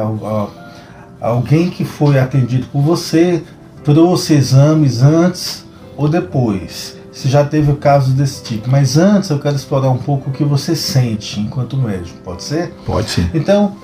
Alguém 1.20 1.70
que 1.70 1.84
foi 1.84 2.20
atendido 2.20 2.68
por 2.68 2.82
você 2.82 3.42
trouxe 3.84 4.34
exames 4.34 5.02
antes 5.02 5.66
ou 5.96 6.08
depois. 6.10 6.98
Se 7.12 7.28
já 7.30 7.44
teve 7.44 7.74
casos 7.74 8.14
desse 8.14 8.44
tipo. 8.44 8.70
Mas 8.70 8.98
antes 8.98 9.32
eu 9.32 9.40
quero 9.40 9.56
explorar 9.56 9.90
um 9.90 9.98
pouco 9.98 10.30
o 10.30 10.34
que 10.34 10.44
você 10.44 10.76
sente 10.76 11.40
enquanto 11.40 11.76
médico, 11.76 12.20
pode 12.24 12.44
ser? 12.44 12.72
Pode 12.86 13.10
sim. 13.10 13.28
Então, 13.34 13.76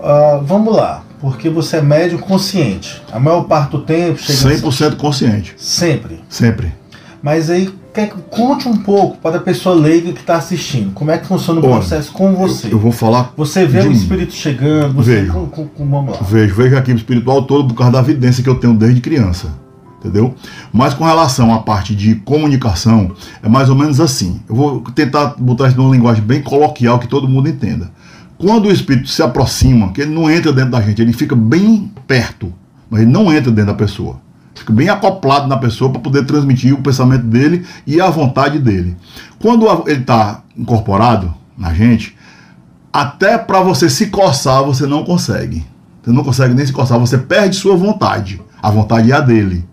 uh, 0.00 0.44
vamos 0.44 0.76
lá. 0.76 1.02
Porque 1.18 1.48
você 1.48 1.78
é 1.78 1.82
médium 1.82 2.18
consciente. 2.18 3.02
A 3.10 3.18
maior 3.18 3.44
parte 3.44 3.70
do 3.70 3.80
tempo 3.80 4.18
chega 4.20 4.56
100% 4.56 4.92
a... 4.92 4.96
consciente. 4.96 5.54
Sempre. 5.56 6.22
Sempre. 6.28 6.72
Mas 7.22 7.50
aí, 7.50 7.68
quer, 7.92 8.10
conte 8.30 8.68
um 8.68 8.76
pouco 8.76 9.16
para 9.18 9.36
a 9.36 9.40
pessoa 9.40 9.74
leiga 9.74 10.12
que 10.12 10.20
está 10.20 10.36
assistindo. 10.36 10.92
Como 10.92 11.10
é 11.10 11.18
que 11.18 11.26
funciona 11.26 11.60
o 11.60 11.64
Olha, 11.64 11.74
processo 11.76 12.12
com 12.12 12.34
você? 12.34 12.68
Eu, 12.68 12.72
eu, 12.72 12.78
vou 12.78 12.92
falar. 12.92 13.32
Você 13.36 13.66
vê 13.66 13.80
o 13.80 13.92
espírito 13.92 14.32
chegando, 14.32 14.94
você 14.94 15.22
vejo, 15.22 15.32
com, 15.32 15.46
com, 15.46 15.66
com, 15.66 15.88
vamos 15.88 16.12
lá. 16.12 16.22
Vejo, 16.22 16.54
vejo 16.54 16.76
aqui 16.76 16.92
o 16.92 16.96
espiritual 16.96 17.42
todo 17.42 17.68
por 17.68 17.74
causa 17.74 17.92
da 17.92 18.00
evidência 18.00 18.42
que 18.42 18.48
eu 18.48 18.54
tenho 18.54 18.74
desde 18.74 19.00
criança. 19.00 19.52
Entendeu? 19.98 20.32
Mas 20.72 20.94
com 20.94 21.04
relação 21.04 21.52
à 21.52 21.58
parte 21.58 21.92
de 21.92 22.14
comunicação, 22.16 23.10
é 23.42 23.48
mais 23.48 23.68
ou 23.68 23.74
menos 23.74 24.00
assim. 24.00 24.40
Eu 24.48 24.54
vou 24.54 24.80
tentar 24.94 25.34
botar 25.36 25.66
isso 25.66 25.76
numa 25.76 25.92
linguagem 25.92 26.22
bem 26.22 26.40
coloquial 26.40 27.00
que 27.00 27.08
todo 27.08 27.28
mundo 27.28 27.48
entenda. 27.48 27.90
Quando 28.38 28.66
o 28.66 28.72
espírito 28.72 29.08
se 29.08 29.20
aproxima, 29.20 29.92
que 29.92 30.02
ele 30.02 30.14
não 30.14 30.30
entra 30.30 30.52
dentro 30.52 30.70
da 30.70 30.80
gente, 30.80 31.02
ele 31.02 31.12
fica 31.12 31.34
bem 31.34 31.90
perto, 32.06 32.52
mas 32.88 33.02
ele 33.02 33.10
não 33.10 33.32
entra 33.32 33.50
dentro 33.50 33.72
da 33.72 33.74
pessoa. 33.74 34.20
Bem 34.70 34.88
acoplado 34.88 35.46
na 35.46 35.56
pessoa 35.56 35.90
para 35.90 36.00
poder 36.00 36.24
transmitir 36.24 36.74
o 36.74 36.82
pensamento 36.82 37.24
dele 37.24 37.66
e 37.86 38.00
a 38.00 38.10
vontade 38.10 38.58
dele. 38.58 38.96
Quando 39.38 39.66
ele 39.86 40.00
está 40.00 40.42
incorporado 40.56 41.32
na 41.56 41.72
gente, 41.72 42.16
até 42.92 43.38
para 43.38 43.60
você 43.60 43.88
se 43.88 44.06
coçar 44.08 44.62
você 44.64 44.86
não 44.86 45.04
consegue. 45.04 45.64
Você 46.02 46.12
não 46.12 46.24
consegue 46.24 46.54
nem 46.54 46.64
se 46.64 46.72
coçar, 46.72 46.98
você 46.98 47.18
perde 47.18 47.56
sua 47.56 47.76
vontade. 47.76 48.40
A 48.62 48.70
vontade 48.70 49.12
é 49.12 49.14
a 49.14 49.20
dele. 49.20 49.64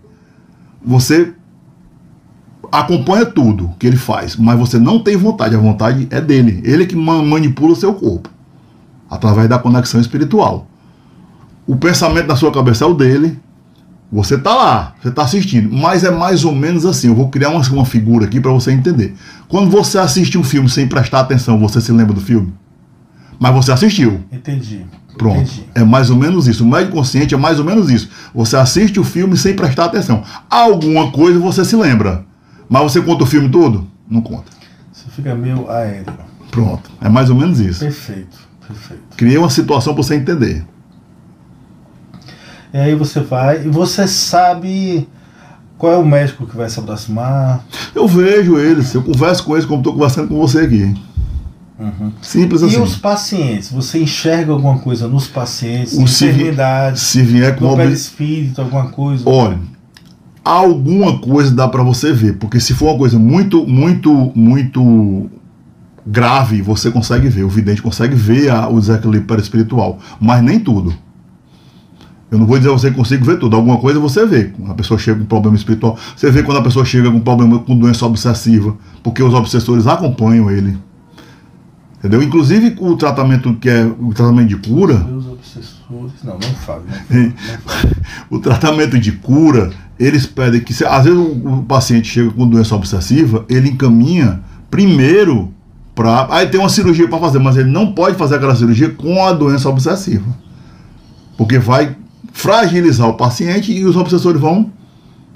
Você 0.84 1.32
acompanha 2.70 3.24
tudo 3.24 3.74
que 3.78 3.86
ele 3.86 3.96
faz, 3.96 4.36
mas 4.36 4.58
você 4.58 4.78
não 4.78 4.98
tem 4.98 5.16
vontade, 5.16 5.54
a 5.54 5.58
vontade 5.58 6.06
é 6.10 6.20
dele. 6.20 6.60
Ele 6.64 6.86
que 6.86 6.96
manipula 6.96 7.72
o 7.72 7.76
seu 7.76 7.94
corpo 7.94 8.28
através 9.08 9.48
da 9.48 9.58
conexão 9.58 10.00
espiritual. 10.00 10.66
O 11.66 11.76
pensamento 11.76 12.26
da 12.26 12.36
sua 12.36 12.52
cabeça 12.52 12.84
é 12.84 12.86
o 12.86 12.94
dele. 12.94 13.38
Você 14.10 14.36
está 14.36 14.54
lá, 14.54 14.94
você 15.02 15.08
está 15.08 15.22
assistindo, 15.22 15.74
mas 15.74 16.04
é 16.04 16.10
mais 16.10 16.44
ou 16.44 16.54
menos 16.54 16.86
assim. 16.86 17.08
Eu 17.08 17.14
vou 17.14 17.28
criar 17.28 17.50
uma, 17.50 17.60
uma 17.70 17.84
figura 17.84 18.24
aqui 18.24 18.40
para 18.40 18.52
você 18.52 18.70
entender. 18.70 19.14
Quando 19.48 19.68
você 19.68 19.98
assiste 19.98 20.38
um 20.38 20.44
filme 20.44 20.68
sem 20.68 20.86
prestar 20.86 21.20
atenção, 21.20 21.58
você 21.58 21.80
se 21.80 21.90
lembra 21.90 22.14
do 22.14 22.20
filme? 22.20 22.54
Mas 23.38 23.54
você 23.54 23.72
assistiu. 23.72 24.20
Entendi. 24.30 24.86
Pronto. 25.18 25.40
Entendi. 25.40 25.66
É 25.74 25.82
mais 25.82 26.08
ou 26.08 26.16
menos 26.16 26.46
isso. 26.46 26.64
O 26.64 26.68
médio 26.68 26.92
consciente 26.92 27.34
é 27.34 27.38
mais 27.38 27.58
ou 27.58 27.64
menos 27.64 27.90
isso. 27.90 28.08
Você 28.34 28.56
assiste 28.56 29.00
o 29.00 29.04
filme 29.04 29.36
sem 29.36 29.54
prestar 29.54 29.86
atenção. 29.86 30.22
Alguma 30.48 31.10
coisa 31.10 31.38
você 31.38 31.64
se 31.64 31.74
lembra. 31.74 32.24
Mas 32.68 32.82
você 32.82 33.00
conta 33.00 33.24
o 33.24 33.26
filme 33.26 33.48
todo? 33.48 33.86
Não 34.08 34.20
conta. 34.20 34.50
Você 34.92 35.04
fica 35.10 35.34
meio 35.34 35.68
aéreo. 35.70 36.14
Pronto. 36.50 36.90
É 37.00 37.08
mais 37.08 37.28
ou 37.28 37.36
menos 37.36 37.60
isso. 37.60 37.80
Perfeito. 37.80 38.38
Perfeito. 38.66 39.02
Criei 39.16 39.36
uma 39.36 39.50
situação 39.50 39.94
para 39.94 40.02
você 40.02 40.14
entender. 40.14 40.64
E 42.76 42.78
aí 42.78 42.94
você 42.94 43.20
vai 43.20 43.64
e 43.64 43.70
você 43.70 44.06
sabe 44.06 45.08
qual 45.78 45.94
é 45.94 45.96
o 45.96 46.04
médico 46.04 46.46
que 46.46 46.54
vai 46.54 46.68
se 46.68 46.78
aproximar. 46.78 47.64
Eu 47.94 48.06
vejo 48.06 48.58
eles, 48.58 48.92
eu 48.92 49.02
converso 49.02 49.44
com 49.44 49.54
eles 49.54 49.64
como 49.64 49.80
estou 49.80 49.94
conversando 49.94 50.28
com 50.28 50.38
você 50.38 50.58
aqui. 50.58 50.94
Uhum. 51.78 52.12
Simples 52.20 52.62
assim. 52.62 52.76
E 52.76 52.78
os 52.78 52.96
pacientes? 52.96 53.72
Você 53.72 53.98
enxerga 54.02 54.52
alguma 54.52 54.78
coisa 54.78 55.08
nos 55.08 55.26
pacientes? 55.26 55.94
O 55.94 56.02
enfermidade? 56.02 57.00
Se, 57.00 57.22
vier 57.22 57.56
com 57.56 57.64
ob... 57.64 57.82
espírito, 57.90 58.60
alguma 58.60 58.88
coisa? 58.88 59.26
Olha, 59.26 59.58
alguma 60.44 61.18
coisa 61.18 61.50
dá 61.54 61.66
para 61.66 61.82
você 61.82 62.12
ver, 62.12 62.34
porque 62.34 62.60
se 62.60 62.74
for 62.74 62.90
uma 62.90 62.98
coisa 62.98 63.18
muito, 63.18 63.66
muito, 63.66 64.32
muito 64.34 65.30
grave, 66.06 66.60
você 66.60 66.90
consegue 66.90 67.30
ver, 67.30 67.42
o 67.42 67.48
vidente 67.48 67.80
consegue 67.80 68.14
ver 68.14 68.50
a, 68.50 68.68
o 68.68 68.78
desequilíbrio 68.78 69.26
perispiritual, 69.26 69.98
mas 70.20 70.42
nem 70.42 70.60
tudo. 70.60 71.05
Eu 72.36 72.40
não 72.40 72.46
vou 72.46 72.58
dizer 72.58 72.68
a 72.68 72.72
você 72.72 72.90
que 72.90 72.96
consigo 72.96 73.24
ver 73.24 73.38
tudo, 73.38 73.56
alguma 73.56 73.78
coisa 73.78 73.98
você 73.98 74.26
vê. 74.26 74.44
Quando 74.44 74.70
a 74.70 74.74
pessoa 74.74 74.98
chega 74.98 75.18
com 75.18 75.24
problema 75.24 75.56
espiritual, 75.56 75.98
você 76.14 76.30
vê 76.30 76.42
quando 76.42 76.58
a 76.58 76.62
pessoa 76.62 76.84
chega 76.84 77.10
com 77.10 77.18
problema 77.18 77.58
com 77.60 77.76
doença 77.76 78.04
obsessiva, 78.04 78.76
porque 79.02 79.22
os 79.22 79.32
obsessores 79.32 79.86
acompanham 79.86 80.50
ele. 80.50 80.76
Entendeu? 81.98 82.22
Inclusive 82.22 82.76
o 82.78 82.94
tratamento 82.94 83.54
que 83.54 83.70
é 83.70 83.86
o 83.86 84.12
tratamento 84.12 84.48
de 84.48 84.56
cura. 84.56 84.96
Os 84.96 85.26
obsessores. 85.26 86.12
Não, 86.22 86.34
não 86.34 86.40
falo. 86.40 86.82
Não 87.08 87.32
o 88.28 88.38
tratamento 88.38 88.98
de 88.98 89.12
cura, 89.12 89.70
eles 89.98 90.26
pedem 90.26 90.60
que, 90.60 90.74
às 90.84 91.04
vezes, 91.04 91.18
o, 91.18 91.64
paciente 91.66 92.06
chega 92.06 92.30
com 92.30 92.46
doença 92.46 92.76
obsessiva, 92.76 93.46
ele 93.48 93.70
encaminha 93.70 94.40
primeiro 94.70 95.52
Pra, 95.94 96.28
aí 96.30 96.46
tem 96.48 96.60
uma 96.60 96.68
cirurgia 96.68 97.08
para 97.08 97.18
fazer, 97.18 97.38
mas 97.38 97.56
ele 97.56 97.70
não 97.70 97.94
pode 97.94 98.18
fazer 98.18 98.34
aquela 98.34 98.54
cirurgia 98.54 98.90
com 98.90 99.24
a 99.24 99.32
doença 99.32 99.66
obsessiva. 99.70 100.26
Porque 101.38 101.58
vai 101.58 101.96
fragilizar 102.36 103.08
o 103.08 103.14
paciente 103.14 103.72
e 103.72 103.82
os 103.86 103.96
obsessores 103.96 104.38
vão 104.38 104.70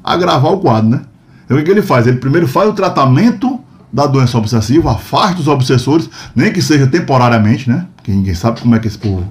agravar 0.04 0.52
o 0.52 0.60
quadro, 0.60 0.90
né? 0.90 1.00
Então 1.46 1.56
o 1.56 1.64
que 1.64 1.70
ele 1.70 1.80
faz? 1.80 2.06
Ele 2.06 2.18
primeiro 2.18 2.46
faz 2.46 2.68
o 2.68 2.74
tratamento 2.74 3.58
da 3.90 4.06
doença 4.06 4.36
obsessiva, 4.36 4.92
afasta 4.92 5.40
os 5.40 5.48
obsessores, 5.48 6.10
nem 6.36 6.52
que 6.52 6.60
seja 6.60 6.86
temporariamente, 6.86 7.70
né? 7.70 7.86
Porque 7.96 8.12
ninguém 8.12 8.34
sabe 8.34 8.60
como 8.60 8.74
é 8.74 8.78
que 8.78 8.86
esse 8.86 8.98
povo 8.98 9.26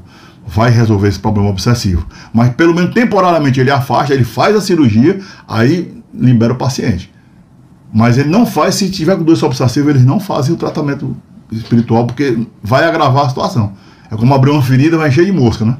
vai 0.47 0.71
resolver 0.71 1.09
esse 1.09 1.19
problema 1.19 1.47
obsessivo. 1.47 2.07
Mas 2.33 2.49
pelo 2.55 2.73
menos 2.73 2.91
temporariamente 2.91 3.59
ele 3.59 3.69
afasta, 3.69 4.15
ele 4.15 4.23
faz 4.23 4.55
a 4.55 4.61
cirurgia, 4.61 5.19
aí 5.47 5.95
libera 6.11 6.53
o 6.53 6.57
paciente. 6.57 7.13
Mas 7.93 8.17
ele 8.17 8.29
não 8.29 8.47
faz, 8.47 8.75
se 8.75 8.89
tiver 8.89 9.15
com 9.15 9.23
doença 9.23 9.45
obsessiva, 9.45 9.91
eles 9.91 10.03
não 10.03 10.19
fazem 10.19 10.55
o 10.55 10.57
tratamento 10.57 11.15
espiritual, 11.51 12.07
porque 12.07 12.47
vai 12.63 12.83
agravar 12.83 13.27
a 13.27 13.29
situação. 13.29 13.73
É 14.09 14.15
como 14.15 14.33
abrir 14.33 14.49
uma 14.49 14.63
ferida 14.63 14.97
vai 14.97 15.09
encher 15.09 15.23
de 15.23 15.31
mosca, 15.31 15.63
né? 15.63 15.77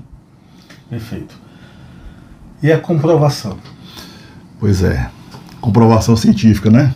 Perfeito. 0.87 1.48
E 2.61 2.71
a 2.71 2.77
comprovação? 2.77 3.57
Pois 4.59 4.83
é. 4.83 5.09
Comprovação 5.61 6.15
científica, 6.15 6.69
né? 6.69 6.93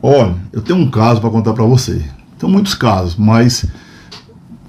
Olha, 0.00 0.34
eu 0.52 0.60
tenho 0.60 0.78
um 0.78 0.90
caso 0.90 1.20
para 1.20 1.30
contar 1.30 1.52
para 1.52 1.64
você. 1.64 2.04
Tem 2.38 2.48
muitos 2.48 2.74
casos, 2.74 3.16
mas 3.16 3.66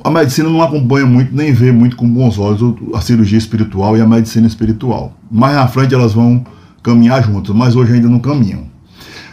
a 0.04 0.10
medicina 0.10 0.50
não 0.50 0.62
acompanha 0.62 1.06
muito, 1.06 1.36
nem 1.36 1.54
vê 1.54 1.72
muito 1.72 1.96
com 1.96 2.08
bons 2.08 2.38
olhos 2.38 2.62
a 2.94 3.02
cirurgia 3.02 3.38
espiritual 3.38 3.98
e 3.98 4.02
a 4.02 4.08
medicina 4.08 4.46
espiritual. 4.46 5.14
Mais 5.32 5.56
na 5.56 5.68
frente 5.68 5.94
elas 5.94 6.14
vão 6.14 6.46
caminhar 6.82 7.24
juntas, 7.24 7.56
mas 7.56 7.76
hoje 7.76 7.94
ainda 7.94 8.10
não 8.10 8.20
caminham. 8.20 8.66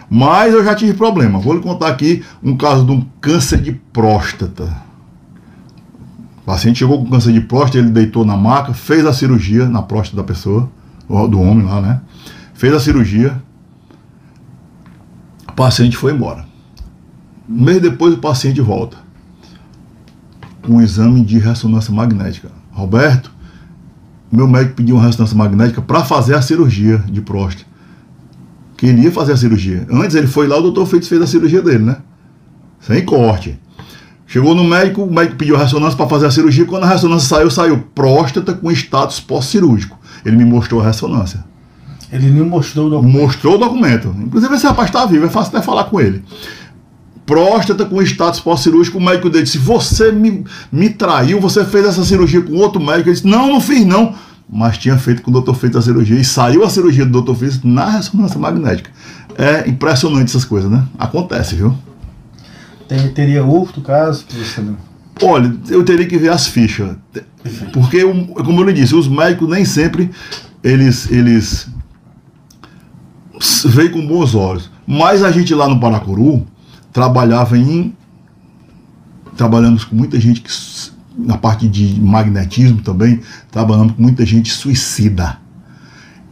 Mas 0.09 0.53
eu 0.53 0.65
já 0.65 0.75
tive 0.75 0.95
problema. 0.95 1.39
Vou 1.39 1.55
lhe 1.55 1.61
contar 1.61 1.89
aqui 1.89 2.23
um 2.43 2.57
caso 2.57 2.85
de 2.85 2.93
um 2.93 3.05
câncer 3.21 3.61
de 3.61 3.73
próstata. 3.73 4.90
O 6.51 6.53
paciente 6.53 6.81
chegou 6.81 6.99
com 6.99 7.09
câncer 7.09 7.33
de 7.33 7.41
próstata, 7.41 7.79
ele 7.79 7.91
deitou 7.91 8.25
na 8.25 8.37
maca, 8.37 8.75
fez 8.75 9.07
a 9.07 9.13
cirurgia 9.13 9.69
na 9.69 9.83
próstata 9.83 10.17
da 10.17 10.25
pessoa, 10.25 10.69
do 11.09 11.41
homem 11.41 11.65
lá, 11.65 11.81
né? 11.81 12.01
Fez 12.55 12.75
a 12.75 12.81
cirurgia. 12.81 13.41
O 15.49 15.53
paciente 15.53 15.97
foi 15.97 16.13
embora. 16.13 16.45
Um 17.49 17.63
mês 17.63 17.81
depois 17.81 18.15
o 18.15 18.19
paciente 18.19 18.61
volta. 18.61 18.97
Com 20.61 20.75
um 20.75 20.83
exame 20.83 21.25
de 21.25 21.39
ressonância 21.39 21.95
magnética. 21.95 22.51
Roberto, 22.73 23.31
meu 24.33 24.49
médico 24.49 24.75
pediu 24.75 24.97
uma 24.97 25.07
ressonância 25.07 25.37
magnética 25.37 25.81
para 25.81 26.03
fazer 26.03 26.35
a 26.35 26.43
cirurgia 26.43 26.99
de 26.99 27.21
próstata 27.21 27.71
que 28.77 28.87
ele 28.87 29.03
ia 29.03 29.13
fazer 29.13 29.35
a 29.35 29.37
cirurgia. 29.37 29.87
Antes 29.89 30.17
ele 30.17 30.27
foi 30.27 30.49
lá, 30.49 30.59
o 30.59 30.63
doutor 30.63 30.85
Freitas 30.87 31.09
fez 31.09 31.23
a 31.23 31.29
cirurgia 31.29 31.63
dele, 31.63 31.85
né? 31.85 31.99
Sem 32.81 33.05
corte. 33.05 33.57
Chegou 34.31 34.55
no 34.55 34.63
médico, 34.63 35.03
o 35.03 35.13
médico 35.13 35.35
pediu 35.35 35.57
a 35.57 35.59
ressonância 35.59 35.97
para 35.97 36.07
fazer 36.07 36.27
a 36.27 36.31
cirurgia. 36.31 36.65
Quando 36.65 36.85
a 36.85 36.87
ressonância 36.87 37.29
saiu, 37.29 37.51
saiu 37.51 37.79
próstata 37.93 38.55
com 38.55 38.71
status 38.71 39.19
pós-cirúrgico. 39.19 39.99
Ele 40.25 40.37
me 40.37 40.45
mostrou 40.45 40.81
a 40.81 40.85
ressonância. 40.85 41.45
Ele 42.13 42.31
me 42.31 42.41
mostrou 42.43 42.87
o 42.87 42.91
documento? 42.91 43.13
Mostrou 43.13 43.55
o 43.57 43.59
documento. 43.59 44.15
Inclusive, 44.21 44.55
esse 44.55 44.65
rapaz 44.65 44.89
está 44.89 45.05
vivo, 45.05 45.27
é 45.27 45.29
fácil 45.29 45.57
até 45.57 45.67
falar 45.67 45.83
com 45.85 46.01
ele. 46.01 46.23
próstata 47.27 47.85
com 47.85 48.01
status 48.03 48.39
pós-cirúrgico. 48.39 48.99
O 48.99 49.03
médico 49.03 49.29
dele 49.29 49.43
disse: 49.43 49.59
Você 49.59 50.13
me, 50.13 50.45
me 50.71 50.91
traiu, 50.91 51.41
você 51.41 51.65
fez 51.65 51.85
essa 51.87 52.05
cirurgia 52.05 52.41
com 52.41 52.55
outro 52.55 52.81
médico. 52.81 53.09
Ele 53.09 53.17
disse: 53.17 53.27
Não, 53.27 53.49
não 53.49 53.61
fiz 53.61 53.85
não. 53.85 54.15
Mas 54.49 54.79
tinha 54.79 54.97
feito 54.97 55.23
com 55.23 55.31
o 55.33 55.35
doutor 55.35 55.57
Freitas 55.57 55.83
a 55.83 55.87
cirurgia 55.87 56.17
e 56.17 56.25
saiu 56.25 56.65
a 56.65 56.71
cirurgia 56.71 57.05
do 57.05 57.11
doutor 57.11 57.35
Freitas 57.35 57.65
na 57.65 57.91
ressonância 57.91 58.39
magnética. 58.39 58.93
É 59.37 59.69
impressionante 59.69 60.29
essas 60.29 60.45
coisas, 60.45 60.71
né? 60.71 60.85
Acontece, 60.97 61.57
viu? 61.57 61.77
Tem, 62.91 63.09
teria 63.11 63.45
outro 63.45 63.81
caso. 63.83 64.25
Olha, 65.23 65.55
eu 65.69 65.85
teria 65.85 66.09
que 66.09 66.19
ver 66.19 66.31
as 66.31 66.49
fichas. 66.49 66.97
Porque, 67.73 68.03
como 68.03 68.61
eu 68.61 68.65
lhe 68.65 68.73
disse, 68.73 68.97
os 68.97 69.07
médicos 69.07 69.49
nem 69.49 69.65
sempre 69.65 70.11
eles, 70.61 71.09
eles 71.09 71.69
veio 73.67 73.93
com 73.93 74.05
bons 74.05 74.35
olhos. 74.35 74.69
Mas 74.85 75.23
a 75.23 75.31
gente 75.31 75.55
lá 75.55 75.69
no 75.69 75.79
Paracuru 75.79 76.45
trabalhava 76.93 77.57
em. 77.57 77.95
Trabalhamos 79.37 79.85
com 79.85 79.95
muita 79.95 80.19
gente 80.19 80.41
que. 80.41 80.51
Na 81.17 81.39
parte 81.39 81.69
de 81.69 82.01
magnetismo 82.01 82.83
também, 82.83 83.21
trabalhamos 83.53 83.93
com 83.93 84.03
muita 84.03 84.27
gente 84.27 84.51
suicida. 84.51 85.39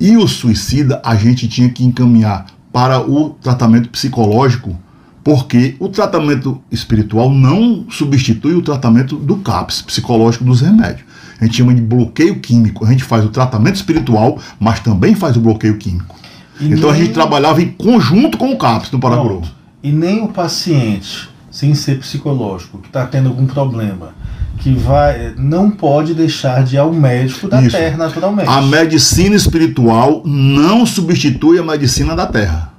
E 0.01 0.17
o 0.17 0.27
suicida 0.27 1.01
a 1.05 1.15
gente 1.15 1.47
tinha 1.47 1.69
que 1.69 1.85
encaminhar 1.85 2.47
para 2.73 3.01
o 3.01 3.31
tratamento 3.31 3.91
psicológico, 3.91 4.77
porque 5.23 5.77
o 5.79 5.89
tratamento 5.89 6.61
espiritual 6.71 7.31
não 7.31 7.87
substitui 7.91 8.55
o 8.55 8.63
tratamento 8.63 9.17
do 9.17 9.37
CAPS, 9.37 9.83
psicológico 9.83 10.45
dos 10.45 10.61
remédios. 10.61 11.07
A 11.41 11.45
gente 11.45 11.57
chama 11.57 11.75
de 11.75 11.81
bloqueio 11.81 12.41
químico. 12.41 12.85
A 12.85 12.91
gente 12.91 13.05
faz 13.05 13.25
o 13.25 13.29
tratamento 13.29 13.77
espiritual, 13.77 14.39
mas 14.59 14.81
também 14.81 15.15
faz 15.15 15.37
o 15.37 15.41
bloqueio 15.41 15.77
químico. 15.77 16.17
E 16.61 16.67
então 16.67 16.91
nem... 16.91 17.01
a 17.01 17.05
gente 17.05 17.13
trabalhava 17.13 17.63
em 17.63 17.69
conjunto 17.69 18.37
com 18.37 18.53
o 18.53 18.59
CAPS 18.59 18.91
no 18.91 18.99
Paracuru. 18.99 19.43
E 19.83 19.93
nem 19.93 20.23
o 20.23 20.29
paciente, 20.29 21.29
sem 21.51 21.75
ser 21.75 22.01
psicológico, 22.01 22.79
que 22.79 22.89
está 22.89 23.07
tendo 23.07 23.29
algum 23.29 23.47
problema, 23.47 24.15
que 24.59 24.73
vai 24.73 25.35
não 25.37 25.71
pode 25.71 26.15
deixar 26.15 26.65
de 26.65 26.75
ir 26.75 26.79
ao 26.79 26.93
médico 26.93 27.49
da 27.49 27.63
Isso. 27.63 27.77
terra 27.77 27.97
naturalmente. 27.97 28.49
A 28.49 28.61
medicina 28.61 29.37
espiritual 29.37 30.23
não 30.25 30.85
substitui 30.85 31.59
a 31.59 31.63
medicina 31.63 32.17
da 32.17 32.27
terra. 32.27 32.73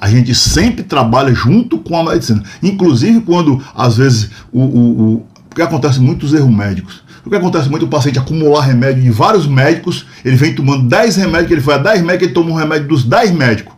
A 0.00 0.08
gente 0.08 0.34
sempre 0.34 0.82
trabalha 0.82 1.34
junto 1.34 1.78
com 1.78 1.98
a 1.98 2.04
medicina. 2.04 2.42
Inclusive 2.62 3.20
quando, 3.20 3.62
às 3.74 3.96
vezes, 3.96 4.30
o, 4.52 4.60
o, 4.60 5.14
o 5.14 5.26
porque 5.48 5.62
acontece 5.62 5.98
muitos 5.98 6.34
erros 6.34 6.54
médicos. 6.54 7.02
O 7.24 7.30
que 7.30 7.36
acontece 7.36 7.68
muito 7.70 7.86
o 7.86 7.88
paciente 7.88 8.18
acumular 8.18 8.60
remédio 8.60 9.02
de 9.02 9.10
vários 9.10 9.46
médicos, 9.46 10.06
ele 10.22 10.36
vem 10.36 10.54
tomando 10.54 10.86
10 10.86 11.16
remédios, 11.16 11.50
ele 11.50 11.60
foi 11.62 11.74
a 11.74 11.78
10 11.78 12.02
médicos, 12.02 12.26
ele 12.26 12.34
toma 12.34 12.50
um 12.50 12.54
remédio 12.54 12.88
dos 12.88 13.04
10 13.04 13.32
médicos. 13.32 13.74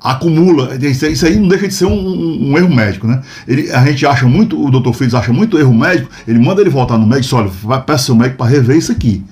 Acumula, 0.00 0.76
isso 0.84 1.24
aí 1.24 1.36
não 1.36 1.48
deixa 1.48 1.68
de 1.68 1.74
ser 1.74 1.84
um, 1.84 1.92
um, 1.92 2.50
um 2.50 2.58
erro 2.58 2.74
médico, 2.74 3.06
né? 3.06 3.22
Ele, 3.46 3.70
a 3.70 3.84
gente 3.86 4.04
acha 4.04 4.26
muito, 4.26 4.60
o 4.60 4.70
doutor 4.70 4.92
Fritz 4.92 5.14
acha 5.14 5.32
muito 5.32 5.56
erro 5.56 5.72
médico, 5.72 6.10
ele 6.26 6.40
manda 6.40 6.60
ele 6.60 6.70
voltar 6.70 6.98
no 6.98 7.06
médico 7.06 7.34
e 7.34 7.38
olha, 7.38 7.50
vai, 7.62 7.80
peça 7.80 8.06
seu 8.06 8.16
médico 8.16 8.36
para 8.38 8.50
rever 8.50 8.76
isso 8.76 8.90
aqui 8.90 9.24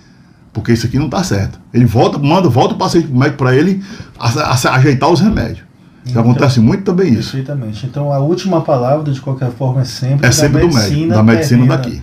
porque 0.52 0.72
isso 0.72 0.86
aqui 0.86 0.98
não 0.98 1.04
está 1.04 1.22
certo. 1.22 1.60
Ele 1.74 1.84
volta, 1.84 2.16
manda, 2.16 2.48
volta 2.48 2.74
o 2.74 2.78
paciente 2.78 3.08
médico 3.08 3.36
para 3.36 3.54
ele 3.54 3.84
a, 4.18 4.26
a, 4.26 4.52
a, 4.52 4.76
ajeitar 4.76 5.10
os 5.10 5.20
remédios. 5.20 5.65
Então, 6.08 6.22
acontece 6.22 6.60
muito 6.60 6.84
também 6.84 7.12
isso. 7.12 7.32
Perfeitamente. 7.32 7.84
Então 7.84 8.12
a 8.12 8.18
última 8.18 8.60
palavra, 8.60 9.12
de 9.12 9.20
qualquer 9.20 9.50
forma, 9.50 9.80
é 9.80 9.84
sempre, 9.84 10.26
é 10.26 10.30
sempre 10.30 10.66
do 10.66 10.72
médico, 10.72 11.08
da 11.08 11.22
medicina 11.22 11.66
daqui. 11.66 12.02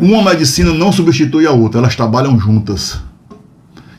Uma 0.00 0.22
medicina 0.22 0.72
não 0.72 0.92
substitui 0.92 1.46
a 1.46 1.52
outra, 1.52 1.80
elas 1.80 1.96
trabalham 1.96 2.38
juntas. 2.38 3.00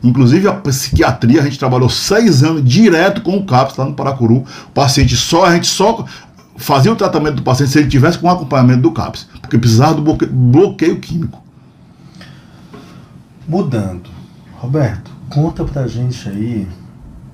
Inclusive 0.02 0.46
a 0.46 0.52
psiquiatria, 0.52 1.40
a 1.40 1.44
gente 1.44 1.58
trabalhou 1.58 1.88
seis 1.88 2.44
anos 2.44 2.62
direto 2.62 3.22
com 3.22 3.36
o 3.36 3.44
CAPS 3.44 3.76
lá 3.76 3.86
no 3.86 3.94
Paracuru. 3.94 4.44
O 4.68 4.70
paciente 4.72 5.16
só, 5.16 5.46
a 5.46 5.54
gente 5.54 5.66
só 5.66 6.04
fazia 6.56 6.92
o 6.92 6.96
tratamento 6.96 7.36
do 7.36 7.42
paciente 7.42 7.72
se 7.72 7.78
ele 7.78 7.88
tivesse 7.88 8.18
com 8.18 8.30
acompanhamento 8.30 8.82
do 8.82 8.92
CAPS, 8.92 9.26
porque 9.40 9.58
precisava 9.58 9.94
do 9.94 10.14
bloqueio 10.14 11.00
químico. 11.00 11.42
Mudando, 13.48 14.08
Roberto, 14.58 15.10
conta 15.28 15.64
pra 15.64 15.88
gente 15.88 16.28
aí 16.28 16.68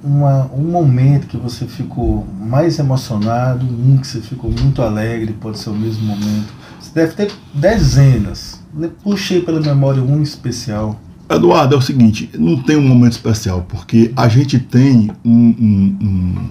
uma, 0.03 0.51
um 0.53 0.71
momento 0.71 1.27
que 1.27 1.37
você 1.37 1.67
ficou 1.67 2.27
mais 2.41 2.79
emocionado, 2.79 3.65
um 3.65 3.97
que 3.97 4.07
você 4.07 4.21
ficou 4.21 4.51
muito 4.51 4.83
alegre, 4.83 5.33
pode 5.33 5.59
ser 5.59 5.71
o 5.71 5.75
mesmo 5.75 6.05
momento 6.05 6.63
deve 6.95 7.13
ter 7.15 7.33
dezenas. 7.53 8.61
Puxei 9.03 9.41
pela 9.41 9.61
memória 9.61 10.03
um 10.03 10.23
especial. 10.23 11.01
Eduardo, 11.29 11.75
é 11.75 11.79
o 11.79 11.83
seguinte, 11.83 12.31
não 12.39 12.63
tem 12.63 12.77
um 12.77 12.87
momento 12.87 13.13
especial, 13.13 13.65
porque 13.69 14.13
a 14.17 14.29
gente 14.29 14.59
tem 14.59 15.11
um, 15.25 15.31
um, 15.33 15.99
um, 16.03 16.51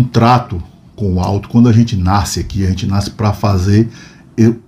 um 0.00 0.04
trato 0.04 0.62
com 0.94 1.14
o 1.14 1.20
alto 1.20 1.48
quando 1.48 1.68
a 1.68 1.72
gente 1.72 1.96
nasce 1.96 2.40
aqui, 2.40 2.64
a 2.64 2.68
gente 2.68 2.86
nasce 2.86 3.10
para 3.10 3.32
fazer 3.32 3.88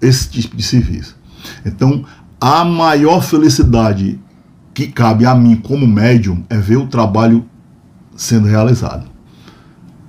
esse 0.01 0.29
tipo 0.29 0.57
de 0.57 0.63
serviço. 0.63 1.17
Então, 1.65 2.05
a 2.41 2.65
maior 2.65 3.23
felicidade 3.23 4.19
que 4.75 4.89
cabe 4.89 5.25
a 5.27 5.35
mim 5.35 5.57
como 5.57 5.87
médium 5.87 6.43
é 6.49 6.57
ver 6.57 6.77
o 6.77 6.87
trabalho 6.87 7.45
sendo 8.21 8.47
realizado. 8.47 9.07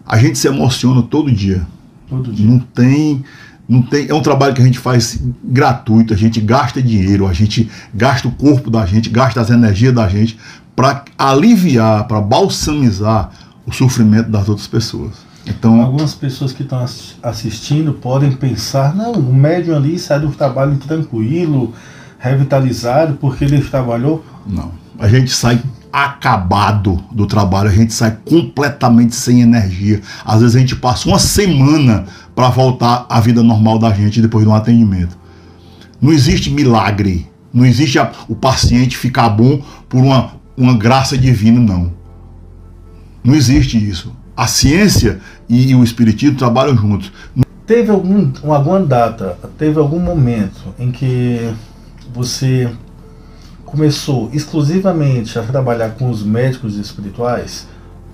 A 0.06 0.18
gente 0.18 0.38
se 0.38 0.48
emociona 0.48 1.02
todo 1.02 1.32
dia. 1.32 1.66
Todo 2.10 2.32
dia. 2.32 2.46
Não 2.46 2.60
tem 2.60 3.24
não 3.70 3.82
tem, 3.82 4.10
é 4.10 4.14
um 4.14 4.22
trabalho 4.22 4.54
que 4.54 4.62
a 4.62 4.66
gente 4.66 4.80
faz 4.80 5.18
gratuito, 5.42 6.14
a 6.14 6.18
gente 6.18 6.42
gasta 6.42 6.82
dinheiro, 6.82 7.26
a 7.26 7.32
gente 7.32 7.72
gasta 7.94 8.28
o 8.28 8.32
corpo 8.32 8.70
da 8.70 8.86
gente, 8.86 9.10
gasta 9.10 9.40
as 9.40 9.50
energias 9.50 9.94
da 9.94 10.10
gente 10.10 10.38
para 10.76 11.06
aliviar, 11.18 12.06
para 12.06 12.20
balsamizar 12.20 13.32
o 13.66 13.72
sofrimento 13.72 14.30
das 14.30 14.50
outras 14.50 14.68
pessoas. 14.68 15.14
Então, 15.48 15.82
algumas 15.82 16.14
pessoas 16.14 16.52
que 16.52 16.64
estão 16.64 16.86
assistindo 17.24 17.94
podem 17.94 18.34
pensar, 18.34 18.94
não, 18.94 19.14
o 19.14 19.34
médium 19.34 19.78
ali 19.78 19.98
sai 19.98 20.20
do 20.20 20.32
trabalho 20.32 20.76
tranquilo, 20.76 21.74
revitalizado, 22.20 23.14
porque 23.22 23.46
ele 23.46 23.62
trabalhou. 23.62 24.26
Não. 24.46 24.74
A 25.00 25.08
gente 25.08 25.32
sai 25.32 25.62
acabado 25.92 27.04
do 27.12 27.26
trabalho, 27.26 27.70
a 27.70 27.74
gente 27.74 27.94
sai 27.94 28.18
completamente 28.26 29.16
sem 29.16 29.42
energia. 29.42 30.02
Às 30.26 30.42
vezes 30.42 30.56
a 30.56 30.60
gente 30.60 30.76
passa 30.76 31.08
uma 31.08 31.20
semana 31.20 32.06
para 32.36 32.50
voltar 32.50 33.06
à 33.10 33.20
vida 33.20 33.44
normal 33.44 33.78
da 33.78 33.92
gente 33.92 34.22
depois 34.22 34.44
de 34.44 34.50
um 34.50 34.56
atendimento. 34.56 35.18
Não 36.02 36.12
existe 36.12 36.50
milagre, 36.50 37.30
não 37.54 37.66
existe 37.66 38.00
a, 38.00 38.12
o 38.28 38.36
paciente 38.36 38.98
ficar 38.98 39.30
bom 39.30 39.62
por 39.88 40.00
uma, 40.02 40.34
uma 40.58 40.78
graça 40.78 41.18
divina, 41.18 41.60
não. 41.60 41.94
Não 43.24 43.36
existe 43.36 43.78
isso. 43.78 44.16
A 44.36 44.48
ciência 44.48 45.20
e 45.48 45.76
o 45.76 45.84
espiritismo 45.84 46.38
trabalham 46.38 46.76
juntos. 46.76 47.12
Teve 47.68 47.92
algum, 47.92 48.32
alguma 48.50 48.80
data, 48.80 49.38
teve 49.58 49.78
algum 49.78 50.00
momento 50.00 50.74
em 50.80 50.92
que 50.92 51.54
você 52.14 52.70
começou 53.72 54.30
exclusivamente 54.34 55.40
a 55.40 55.44
trabalhar 55.44 55.92
com 55.92 56.10
os 56.10 56.24
médicos 56.24 56.76
espirituais? 56.76 57.66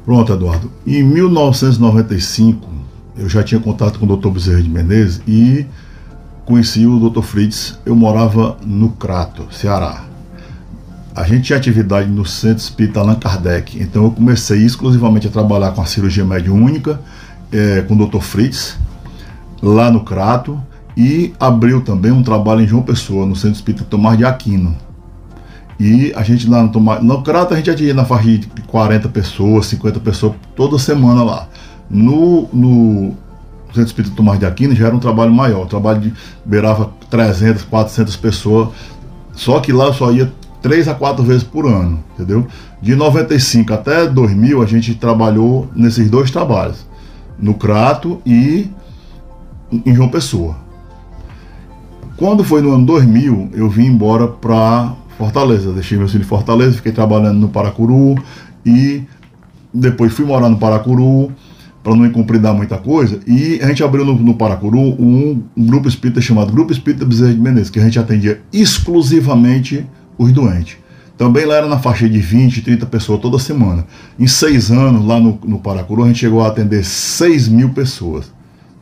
Pronto, 0.06 0.32
Eduardo. 0.32 0.72
Em 0.86 1.04
1995, 1.04 2.70
eu 3.18 3.28
já 3.28 3.42
tinha 3.42 3.60
contato 3.60 3.98
com 4.00 4.06
o 4.06 4.16
Dr. 4.16 4.30
Bezerra 4.30 4.62
de 4.62 4.70
Menezes 4.70 5.20
e 5.28 5.66
conheci 6.46 6.86
o 6.86 7.10
Dr. 7.10 7.24
Fritz. 7.24 7.78
Eu 7.84 7.96
morava 7.96 8.56
no 8.64 8.92
Crato, 8.92 9.48
Ceará. 9.52 10.04
A 11.16 11.24
gente 11.24 11.46
tinha 11.46 11.58
atividade 11.58 12.08
no 12.08 12.24
Centro 12.24 12.60
Espírita 12.60 13.00
Allan 13.00 13.16
Kardec, 13.16 13.82
então 13.82 14.04
eu 14.04 14.12
comecei 14.12 14.64
exclusivamente 14.64 15.28
a 15.28 15.32
trabalhar 15.32 15.72
com 15.72 15.82
a 15.82 15.86
cirurgia 15.88 16.24
mediúnica, 16.24 17.02
é, 17.52 17.82
com 17.82 17.96
o 17.96 18.08
Dr. 18.08 18.20
Fritz, 18.20 18.78
lá 19.60 19.90
no 19.90 20.02
Crato, 20.02 20.62
e 20.96 21.34
abriu 21.40 21.82
também 21.82 22.12
um 22.12 22.22
trabalho 22.22 22.62
em 22.62 22.68
João 22.68 22.84
Pessoa, 22.84 23.26
no 23.26 23.36
Centro 23.36 23.56
Espírita 23.56 23.84
Tomás 23.84 24.16
de 24.16 24.26
Aquino. 24.26 24.87
E 25.80 26.12
a 26.16 26.24
gente 26.24 26.50
lá 26.50 26.64
no 26.64 26.70
Tomás, 26.70 27.04
no 27.04 27.22
Crato 27.22 27.54
a 27.54 27.58
gente 27.58 27.70
atingia 27.70 27.94
na 27.94 28.04
faixa 28.04 28.26
de 28.26 28.48
40 28.68 29.10
pessoas, 29.10 29.68
50 29.68 30.00
pessoas 30.00 30.34
toda 30.56 30.80
semana 30.80 31.24
lá. 31.24 31.48
No, 31.90 32.50
no 32.52 33.14
Centro 33.68 33.84
Espírita 33.84 34.16
Tomás 34.16 34.40
de 34.40 34.46
Aquino 34.46 34.76
já 34.76 34.88
era 34.88 34.96
um 34.96 35.00
trabalho 35.00 35.32
maior, 35.32 35.64
o 35.64 35.68
trabalho 35.68 36.02
de 36.02 36.14
beirava 36.44 36.92
300, 37.10 37.64
400 37.64 38.16
pessoas, 38.16 38.70
só 39.34 39.60
que 39.60 39.72
lá 39.72 39.94
só 39.94 40.12
ia 40.12 40.32
três 40.62 40.88
a 40.88 40.96
quatro 40.96 41.24
vezes 41.24 41.44
por 41.44 41.66
ano, 41.68 42.04
entendeu? 42.16 42.48
De 42.82 42.96
95 42.96 43.74
até 43.74 44.08
2000 44.08 44.62
a 44.62 44.66
gente 44.66 44.96
trabalhou 44.96 45.70
nesses 45.76 46.10
dois 46.10 46.32
trabalhos, 46.32 46.88
no 47.40 47.54
Crato 47.54 48.20
e 48.26 48.70
em 49.72 49.94
João 49.94 50.10
Pessoa. 50.10 50.56
Quando 52.18 52.44
foi 52.44 52.62
no 52.62 52.74
ano 52.74 52.86
2000, 52.86 53.52
eu 53.54 53.70
vim 53.70 53.86
embora 53.86 54.28
para 54.28 54.94
Fortaleza, 55.18 55.72
deixei 55.74 55.98
meu 55.98 56.08
filho 56.08 56.22
em 56.22 56.26
Fortaleza, 56.26 56.74
fiquei 56.74 56.92
trabalhando 56.92 57.40
no 57.40 57.50
Paracuru 57.50 58.16
e 58.66 59.04
depois 59.74 60.14
fui 60.14 60.26
morar 60.26 60.48
no 60.48 60.58
Paracuru 60.58 61.32
para 61.84 61.96
não 61.96 62.06
incumpridar 62.06 62.54
muita 62.54 62.78
coisa. 62.78 63.20
E 63.26 63.60
a 63.62 63.68
gente 63.68 63.84
abriu 63.84 64.06
no, 64.06 64.14
no 64.14 64.36
Paracuru 64.36 64.78
um, 64.80 65.42
um, 65.56 65.66
grupo 65.66 65.88
espírita 65.88 66.22
chamado 66.22 66.52
Grupo 66.52 66.72
Espírita 66.72 67.06
Bezerra 67.06 67.34
de 67.34 67.40
Menezes, 67.40 67.70
que 67.70 67.80
a 67.80 67.84
gente 67.84 67.98
atendia 67.98 68.42
exclusivamente 68.52 69.86
os 70.18 70.32
doentes. 70.32 70.78
Também 71.18 71.46
lá 71.46 71.56
era 71.56 71.68
na 71.68 71.80
faixa 71.80 72.08
de 72.08 72.20
20, 72.20 72.62
30 72.62 72.86
pessoas 72.86 73.20
toda 73.20 73.40
semana. 73.40 73.88
Em 74.20 74.28
seis 74.28 74.70
anos, 74.70 75.04
lá 75.04 75.20
no, 75.20 75.40
no 75.46 75.58
Paracuru, 75.60 76.04
a 76.04 76.08
gente 76.08 76.20
chegou 76.20 76.44
a 76.44 76.48
atender 76.48 76.84
6 76.84 77.48
mil 77.48 77.70
pessoas. 77.70 78.32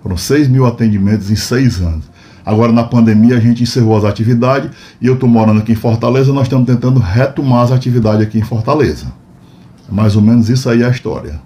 Foram 0.04 0.18
6 0.18 0.50
mil 0.50 0.66
atendimentos 0.66 1.32
em 1.32 1.36
seis 1.36 1.80
anos. 1.80 2.04
Agora, 2.46 2.72
na 2.72 2.84
pandemia, 2.84 3.38
a 3.38 3.40
gente 3.40 3.64
encerrou 3.64 3.98
as 3.98 4.04
atividades 4.04 4.70
e 5.02 5.08
eu 5.08 5.16
estou 5.16 5.28
morando 5.28 5.62
aqui 5.62 5.72
em 5.72 5.76
Fortaleza. 5.76 6.32
Nós 6.32 6.44
estamos 6.44 6.68
tentando 6.68 7.00
retomar 7.00 7.64
as 7.64 7.72
atividades 7.72 8.22
aqui 8.22 8.38
em 8.38 8.44
Fortaleza. 8.44 9.08
Mais 9.90 10.16
ou 10.16 10.22
menos 10.22 10.48
isso 10.50 10.70
aí 10.70 10.84
é 10.84 10.86
a 10.86 10.90
história. 10.90 11.40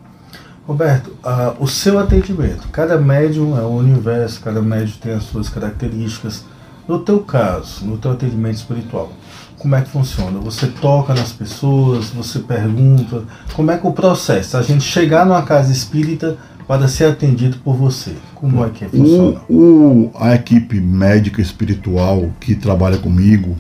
Roberto, 0.68 1.08
uh, 1.24 1.56
o 1.60 1.68
seu 1.68 1.98
atendimento, 1.98 2.68
cada 2.72 2.98
médium 2.98 3.58
é 3.58 3.62
um 3.62 3.78
universo, 3.78 4.40
cada 4.40 4.62
médium 4.62 4.98
tem 5.02 5.14
as 5.14 5.24
suas 5.24 5.50
características. 5.50 6.46
No 6.88 7.00
teu 7.00 7.20
caso, 7.20 7.86
no 7.86 7.98
teu 7.98 8.12
atendimento 8.12 8.58
espiritual, 8.58 9.12
como 9.58 9.76
é 9.76 9.82
que 9.82 9.90
funciona? 9.90 10.40
Você 10.40 10.68
toca 10.68 11.14
nas 11.14 11.32
pessoas, 11.32 12.10
você 12.10 12.40
pergunta, 12.40 13.24
como 13.54 13.72
é 13.72 13.78
que 13.78 13.88
o 13.88 13.92
processo? 13.92 14.58
A 14.58 14.62
gente 14.62 14.84
chegar 14.84 15.26
numa 15.26 15.42
casa 15.42 15.72
espírita 15.72 16.38
para 16.70 16.88
ser 16.88 17.06
atendido 17.06 17.58
por 17.64 17.76
você? 17.76 18.12
Como 18.36 18.64
é 18.64 18.70
que 18.70 18.86
funciona? 18.86 19.42
O, 19.50 19.56
o, 19.56 20.12
a 20.14 20.36
equipe 20.36 20.80
médica 20.80 21.42
espiritual 21.42 22.30
que 22.40 22.54
trabalha 22.54 23.00
comigo 23.00 23.58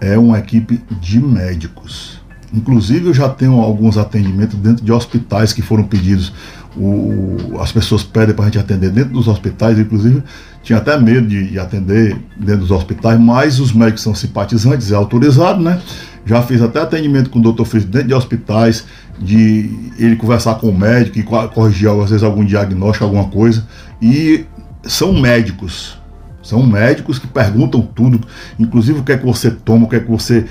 é 0.00 0.16
uma 0.16 0.38
equipe 0.38 0.80
de 1.00 1.18
médicos. 1.18 2.20
Inclusive 2.54 3.08
eu 3.08 3.12
já 3.12 3.28
tenho 3.28 3.60
alguns 3.60 3.98
atendimentos 3.98 4.56
dentro 4.56 4.84
de 4.84 4.92
hospitais 4.92 5.52
que 5.52 5.62
foram 5.62 5.82
pedidos. 5.82 6.32
O, 6.76 7.58
as 7.60 7.72
pessoas 7.72 8.04
pedem 8.04 8.36
para 8.36 8.44
a 8.44 8.46
gente 8.46 8.60
atender 8.60 8.90
dentro 8.90 9.14
dos 9.14 9.26
hospitais, 9.26 9.76
inclusive 9.76 10.22
tinha 10.62 10.78
até 10.78 10.96
medo 10.96 11.26
de, 11.26 11.50
de, 11.50 11.58
atender 11.58 12.16
dentro 12.36 12.60
dos 12.60 12.70
hospitais, 12.70 13.18
mas 13.18 13.58
os 13.58 13.72
médicos 13.72 14.02
são 14.02 14.14
simpatizantes, 14.14 14.92
é 14.92 14.94
autorizado, 14.94 15.60
né? 15.60 15.82
Já 16.24 16.40
fiz 16.42 16.62
até 16.62 16.80
atendimento 16.80 17.30
com 17.30 17.40
o 17.40 17.42
doutor 17.42 17.64
Fritz 17.64 17.84
dentro 17.84 18.08
de 18.08 18.14
hospitais, 18.14 18.84
de 19.20 19.92
ele 19.98 20.16
conversar 20.16 20.54
com 20.56 20.68
o 20.68 20.76
médico 20.76 21.18
e 21.18 21.22
corrigir 21.22 21.90
às 21.90 22.10
vezes 22.10 22.22
algum 22.22 22.44
diagnóstico, 22.44 23.04
alguma 23.04 23.24
coisa. 23.24 23.66
E 24.00 24.44
são 24.84 25.12
médicos, 25.12 25.98
são 26.42 26.64
médicos 26.64 27.18
que 27.18 27.26
perguntam 27.26 27.82
tudo, 27.82 28.20
inclusive 28.58 29.00
o 29.00 29.02
que 29.02 29.12
é 29.12 29.18
que 29.18 29.26
você 29.26 29.50
toma, 29.50 29.86
o 29.86 29.88
que 29.88 29.96
é 29.96 30.00
que 30.00 30.10
você, 30.10 30.46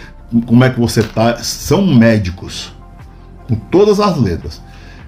como 0.45 0.63
é 0.63 0.69
que 0.69 0.79
você 0.79 1.01
tá. 1.01 1.37
São 1.37 1.85
médicos, 1.85 2.75
com 3.47 3.55
todas 3.55 3.99
as 3.99 4.17
letras. 4.17 4.61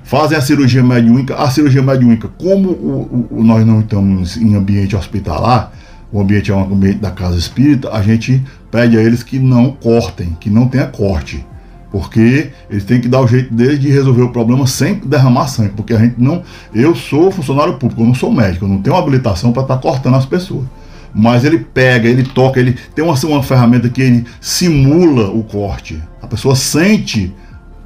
Fazem 0.04 0.36
a 0.36 0.41
cirurgia 0.41 0.82
mediúnica. 0.82 1.36
A 1.36 1.52
cirurgia 1.52 1.84
mediúnica, 1.84 2.28
como 2.39 2.69
o, 2.69 3.28
o, 3.30 3.43
nós 3.43 3.63
não 3.65 3.82
estamos 3.82 4.38
em 4.38 4.56
ambiente 4.56 4.95
hospitalar, 4.95 5.72
o 6.12 6.19
ambiente 6.19 6.50
é 6.50 6.56
um 6.56 6.63
ambiente 6.63 6.98
da 6.98 7.12
casa 7.12 7.38
espírita, 7.38 7.91
a 7.91 8.02
gente 8.02 8.43
pede 8.72 8.98
a 8.98 9.04
eles 9.04 9.22
que 9.22 9.38
não 9.38 9.72
cortem, 9.72 10.36
que 10.39 10.50
não 10.50 10.67
tenha 10.67 10.88
corte 10.88 11.45
porque 11.91 12.52
eles 12.69 12.84
têm 12.84 13.02
que 13.02 13.08
dar 13.08 13.21
o 13.21 13.28
jeito 13.28 13.54
deles 13.54 13.80
de 13.80 13.89
resolver 13.89 14.21
o 14.21 14.32
problema 14.32 14.67
sem 14.67 14.95
derramar 14.95 15.47
sangue, 15.47 15.73
porque 15.75 15.93
a 15.93 15.99
gente 15.99 16.15
não, 16.17 16.43
eu 16.73 16.95
sou 16.95 17.32
funcionário 17.32 17.78
público, 17.78 18.02
eu 18.02 18.08
não 18.08 18.13
sou 18.13 18.32
médico, 18.32 18.65
eu 18.65 18.69
não 18.69 18.82
tenho 18.82 18.95
habilitação 18.95 19.52
para 19.52 19.63
estar 19.63 19.78
tá 19.78 19.82
cortando 19.82 20.15
as 20.15 20.25
pessoas. 20.25 20.65
Mas 21.13 21.43
ele 21.43 21.58
pega, 21.58 22.08
ele 22.08 22.23
toca, 22.23 22.60
ele 22.60 22.78
tem 22.93 23.04
uma, 23.04 23.15
uma 23.23 23.41
ferramenta 23.41 23.89
que 23.89 24.02
ele 24.02 24.25
simula 24.39 25.30
o 25.32 25.43
corte. 25.43 26.02
A 26.21 26.28
pessoa 26.28 26.56
sente 26.56 27.34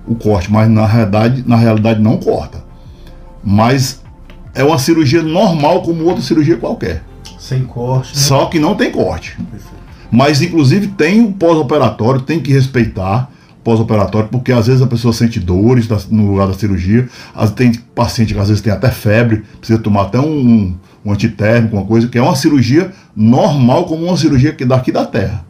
o 0.06 0.16
corte, 0.16 0.52
mas 0.52 0.70
na 0.70 0.86
realidade, 0.86 1.44
na 1.48 1.56
realidade 1.56 2.02
não 2.02 2.18
corta. 2.18 2.62
Mas 3.42 4.02
é 4.54 4.64
uma 4.64 4.78
cirurgia 4.78 5.24
normal 5.24 5.82
como 5.82 6.04
outra 6.04 6.22
cirurgia 6.22 6.58
qualquer. 6.58 7.02
Sem 7.40 7.64
corte. 7.64 8.14
Né? 8.14 8.22
Só 8.22 8.48
que 8.48 8.60
não 8.60 8.76
tem 8.76 8.92
corte. 8.92 9.38
Perfeito. 9.38 9.74
Mas 10.12 10.42
inclusive 10.42 10.88
tem 10.88 11.22
o 11.22 11.32
pós-operatório, 11.32 12.22
tem 12.22 12.40
que 12.40 12.52
respeitar 12.52 13.32
pós-operatório, 13.64 14.30
porque 14.30 14.52
às 14.52 14.68
vezes 14.68 14.82
a 14.82 14.88
pessoa 14.88 15.14
sente 15.14 15.40
dores 15.40 15.88
no 16.10 16.32
lugar 16.32 16.48
da 16.48 16.54
cirurgia, 16.54 17.08
tem 17.56 17.74
paciente 17.96 18.34
que 18.34 18.40
às 18.40 18.50
vezes 18.50 18.62
tem 18.62 18.74
até 18.74 18.90
febre, 18.90 19.44
precisa 19.58 19.80
tomar 19.80 20.04
até 20.04 20.20
um, 20.20 20.76
um 21.06 21.12
antitérmico, 21.12 21.76
uma 21.76 21.86
coisa, 21.86 22.08
que 22.08 22.18
é 22.18 22.22
uma 22.22 22.36
cirurgia 22.36 22.92
normal, 23.16 23.86
como 23.86 24.06
uma 24.06 24.18
cirurgia 24.18 24.54
que 24.54 24.66
daqui 24.66 24.92
da 24.92 25.06
Terra. 25.06 25.46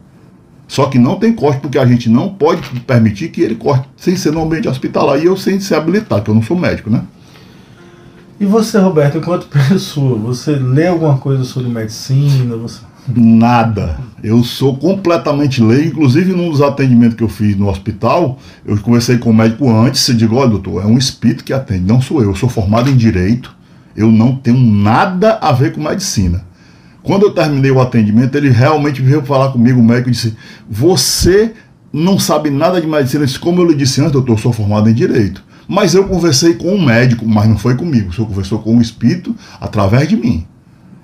Só 0.66 0.86
que 0.86 0.98
não 0.98 1.16
tem 1.16 1.32
corte, 1.32 1.60
porque 1.60 1.78
a 1.78 1.86
gente 1.86 2.08
não 2.08 2.30
pode 2.30 2.62
permitir 2.80 3.28
que 3.28 3.42
ele 3.42 3.54
corte 3.54 3.88
sem 3.96 4.16
ser 4.16 4.32
no 4.32 4.42
ambiente 4.42 4.68
hospitalar. 4.68 5.20
E 5.20 5.26
eu 5.26 5.36
sem 5.36 5.60
ser 5.60 5.74
habilitado, 5.74 6.22
que 6.22 6.30
eu 6.30 6.34
não 6.34 6.42
sou 6.42 6.58
médico, 6.58 6.90
né? 6.90 7.04
E 8.40 8.46
você, 8.46 8.78
Roberto, 8.78 9.18
enquanto 9.18 9.46
pessoa, 9.68 10.18
você 10.18 10.52
lê 10.52 10.88
alguma 10.88 11.18
coisa 11.18 11.44
sobre 11.44 11.68
medicina? 11.68 12.56
Você... 12.56 12.80
Nada. 13.06 13.98
Eu 14.22 14.42
sou 14.42 14.76
completamente 14.76 15.62
leigo. 15.62 15.88
Inclusive, 15.88 16.32
num 16.32 16.50
dos 16.50 16.62
atendimentos 16.62 17.16
que 17.16 17.22
eu 17.22 17.28
fiz 17.28 17.56
no 17.56 17.68
hospital, 17.68 18.38
eu 18.64 18.78
conversei 18.78 19.18
com 19.18 19.30
o 19.30 19.34
médico 19.34 19.70
antes 19.70 20.08
e 20.08 20.14
digo: 20.14 20.36
olha, 20.36 20.50
doutor, 20.50 20.82
é 20.82 20.86
um 20.86 20.96
espírito 20.96 21.44
que 21.44 21.52
atende, 21.52 21.84
não 21.84 22.00
sou 22.00 22.22
eu. 22.22 22.30
Eu 22.30 22.34
sou 22.34 22.48
formado 22.48 22.88
em 22.88 22.96
direito, 22.96 23.54
eu 23.94 24.10
não 24.10 24.34
tenho 24.34 24.58
nada 24.58 25.38
a 25.40 25.52
ver 25.52 25.72
com 25.72 25.82
medicina. 25.82 26.44
Quando 27.02 27.24
eu 27.24 27.32
terminei 27.32 27.70
o 27.70 27.80
atendimento, 27.80 28.34
ele 28.34 28.48
realmente 28.48 29.02
veio 29.02 29.22
falar 29.22 29.52
comigo, 29.52 29.78
o 29.78 29.84
médico 29.84 30.10
disse: 30.10 30.34
Você 30.70 31.52
não 31.92 32.18
sabe 32.18 32.48
nada 32.48 32.80
de 32.80 32.86
medicina. 32.86 33.26
Disse, 33.26 33.38
Como 33.38 33.60
eu 33.60 33.68
lhe 33.68 33.74
disse 33.74 34.00
antes, 34.00 34.12
doutor, 34.12 34.32
eu 34.32 34.38
sou 34.38 34.52
formado 34.52 34.88
em 34.88 34.94
direito. 34.94 35.44
Mas 35.68 35.94
eu 35.94 36.08
conversei 36.08 36.54
com 36.54 36.74
um 36.74 36.84
médico, 36.84 37.26
mas 37.26 37.48
não 37.48 37.58
foi 37.58 37.74
comigo. 37.74 38.10
O 38.10 38.12
senhor 38.12 38.26
conversou 38.26 38.58
com 38.58 38.74
um 38.74 38.80
espírito 38.80 39.34
através 39.60 40.08
de 40.08 40.16
mim. 40.16 40.46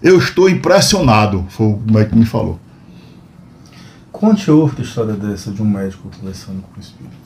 Eu 0.03 0.19
estou 0.19 0.49
impressionado, 0.49 1.45
foi 1.51 1.67
o 1.67 1.83
médico 1.87 2.13
que 2.13 2.19
me 2.19 2.27
falou. 2.27 2.59
Conte 4.11 4.51
outra 4.51 4.83
história 4.83 5.15
dessa 5.15 5.51
de 5.51 5.63
um 5.63 5.67
médico 5.67 6.11
conversando 6.19 6.63
com 6.63 6.79
o 6.79 6.81
espírito. 6.81 7.17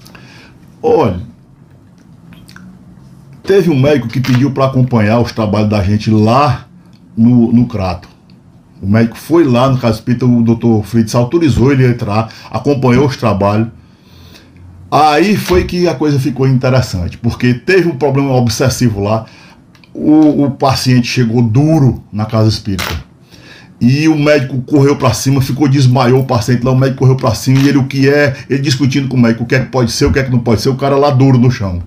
Olha, 0.82 1.20
teve 3.42 3.70
um 3.70 3.78
médico 3.78 4.08
que 4.08 4.20
pediu 4.20 4.50
para 4.50 4.66
acompanhar 4.66 5.20
os 5.20 5.32
trabalhos 5.32 5.70
da 5.70 5.82
gente 5.82 6.10
lá 6.10 6.66
no, 7.16 7.52
no 7.52 7.66
Crato. 7.66 8.08
O 8.82 8.88
médico 8.88 9.16
foi 9.16 9.44
lá 9.44 9.70
no 9.70 9.78
caso 9.78 9.98
espírita, 9.98 10.26
o 10.26 10.42
doutor 10.42 10.84
Fritz 10.84 11.14
autorizou 11.14 11.72
ele 11.72 11.86
a 11.86 11.90
entrar, 11.90 12.28
acompanhou 12.50 13.06
os 13.06 13.16
trabalhos. 13.16 13.68
Aí 14.90 15.36
foi 15.36 15.64
que 15.64 15.88
a 15.88 15.94
coisa 15.94 16.18
ficou 16.18 16.46
interessante, 16.46 17.16
porque 17.18 17.54
teve 17.54 17.88
um 17.88 17.96
problema 17.96 18.32
obsessivo 18.32 19.00
lá 19.00 19.26
o, 19.94 20.44
o 20.44 20.50
paciente 20.50 21.06
chegou 21.06 21.40
duro 21.40 22.02
na 22.12 22.26
casa 22.26 22.48
espírita. 22.48 23.04
E 23.80 24.08
o 24.08 24.16
médico 24.16 24.60
correu 24.62 24.96
para 24.96 25.12
cima, 25.12 25.40
ficou 25.40 25.68
desmaiou 25.68 26.20
o 26.20 26.24
paciente 26.24 26.64
lá, 26.64 26.72
o 26.72 26.76
médico 26.76 27.00
correu 27.00 27.16
para 27.16 27.34
cima 27.34 27.60
e 27.60 27.68
ele 27.68 27.78
o 27.78 27.84
que 27.84 28.08
é, 28.08 28.34
ele 28.48 28.60
discutindo 28.60 29.08
com 29.08 29.16
o 29.16 29.20
médico 29.20 29.44
o 29.44 29.46
que 29.46 29.54
é 29.54 29.60
que 29.60 29.66
pode 29.66 29.92
ser, 29.92 30.06
o 30.06 30.12
que 30.12 30.18
é 30.18 30.22
que 30.22 30.30
não 30.30 30.38
pode 30.38 30.60
ser, 30.60 30.70
o 30.70 30.76
cara 30.76 30.96
lá 30.96 31.10
duro 31.10 31.38
no 31.38 31.50
chão. 31.50 31.82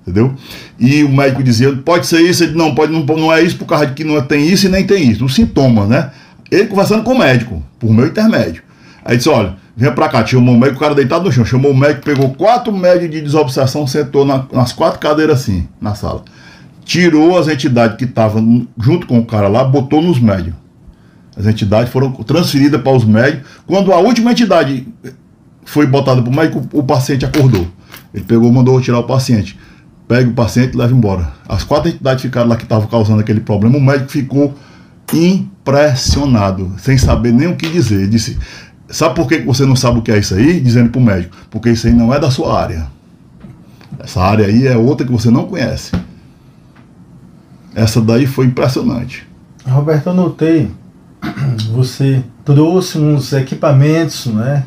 Entendeu? 0.00 0.34
E 0.80 1.04
o 1.04 1.08
médico 1.08 1.42
dizia, 1.42 1.72
pode 1.76 2.06
ser 2.06 2.20
isso, 2.22 2.42
ele 2.42 2.56
não 2.56 2.74
pode, 2.74 2.92
não, 2.92 3.04
não 3.04 3.32
é 3.32 3.42
isso 3.42 3.56
por 3.56 3.66
causa 3.66 3.86
de 3.86 3.92
que 3.92 4.02
não 4.02 4.20
tem 4.22 4.48
isso 4.48 4.66
e 4.66 4.68
nem 4.68 4.84
tem 4.84 5.08
isso, 5.10 5.24
os 5.24 5.34
sintomas, 5.34 5.88
né? 5.88 6.10
Ele 6.50 6.66
conversando 6.66 7.04
com 7.04 7.12
o 7.12 7.18
médico, 7.18 7.62
por 7.78 7.92
meu 7.92 8.06
intermédio. 8.06 8.62
Aí 9.04 9.16
disse, 9.16 9.28
olha, 9.28 9.56
vem 9.76 9.92
pra 9.92 10.08
cá, 10.08 10.24
chamou 10.24 10.54
o 10.54 10.58
médico, 10.58 10.78
o 10.78 10.80
cara 10.80 10.94
deitado 10.94 11.24
no 11.24 11.32
chão, 11.32 11.44
chamou 11.44 11.70
o 11.70 11.76
médico, 11.76 12.04
pegou 12.04 12.30
quatro 12.30 12.72
médicos 12.72 13.10
de 13.10 13.20
desobsessão, 13.20 13.86
sentou 13.86 14.24
na, 14.24 14.44
nas 14.52 14.72
quatro 14.72 14.98
cadeiras 14.98 15.40
assim, 15.40 15.68
na 15.80 15.94
sala 15.94 16.24
tirou 16.84 17.38
as 17.38 17.48
entidades 17.48 17.96
que 17.96 18.04
estavam 18.04 18.66
junto 18.78 19.06
com 19.06 19.18
o 19.18 19.24
cara 19.24 19.48
lá, 19.48 19.64
botou 19.64 20.02
nos 20.02 20.18
médios. 20.18 20.54
As 21.36 21.46
entidades 21.46 21.90
foram 21.90 22.12
transferidas 22.12 22.80
para 22.80 22.92
os 22.92 23.04
médios. 23.04 23.42
Quando 23.66 23.92
a 23.92 23.98
última 23.98 24.32
entidade 24.32 24.86
foi 25.64 25.86
botada 25.86 26.20
para 26.20 26.30
o 26.30 26.34
médico, 26.34 26.68
o 26.72 26.82
paciente 26.82 27.24
acordou. 27.24 27.66
Ele 28.12 28.24
pegou 28.24 28.52
mandou 28.52 28.80
tirar 28.80 28.98
o 28.98 29.04
paciente. 29.04 29.58
Pega 30.06 30.28
o 30.28 30.34
paciente 30.34 30.74
e 30.74 30.76
leva 30.76 30.92
embora. 30.92 31.32
As 31.48 31.64
quatro 31.64 31.88
entidades 31.88 32.22
ficaram 32.22 32.48
lá 32.48 32.56
que 32.56 32.64
estavam 32.64 32.86
causando 32.86 33.20
aquele 33.20 33.40
problema. 33.40 33.78
O 33.78 33.80
médico 33.80 34.10
ficou 34.10 34.54
impressionado, 35.12 36.72
sem 36.78 36.98
saber 36.98 37.32
nem 37.32 37.48
o 37.48 37.56
que 37.56 37.68
dizer. 37.68 38.00
Ele 38.00 38.08
disse: 38.08 38.38
Sabe 38.88 39.14
por 39.14 39.26
que 39.26 39.38
você 39.38 39.64
não 39.64 39.74
sabe 39.74 39.98
o 39.98 40.02
que 40.02 40.12
é 40.12 40.18
isso 40.18 40.34
aí? 40.34 40.60
Dizendo 40.60 40.90
para 40.90 41.00
o 41.00 41.02
médico: 41.02 41.34
Porque 41.50 41.70
isso 41.70 41.86
aí 41.86 41.94
não 41.94 42.12
é 42.12 42.20
da 42.20 42.30
sua 42.30 42.60
área. 42.60 42.86
Essa 43.98 44.20
área 44.20 44.46
aí 44.46 44.66
é 44.66 44.76
outra 44.76 45.06
que 45.06 45.12
você 45.12 45.30
não 45.30 45.46
conhece. 45.46 45.92
Essa 47.74 48.00
daí 48.00 48.26
foi 48.26 48.46
impressionante. 48.46 49.26
Roberto, 49.66 50.08
eu 50.08 50.14
notei, 50.14 50.70
você 51.72 52.22
trouxe 52.44 52.98
uns 52.98 53.32
equipamentos, 53.32 54.26
né? 54.26 54.64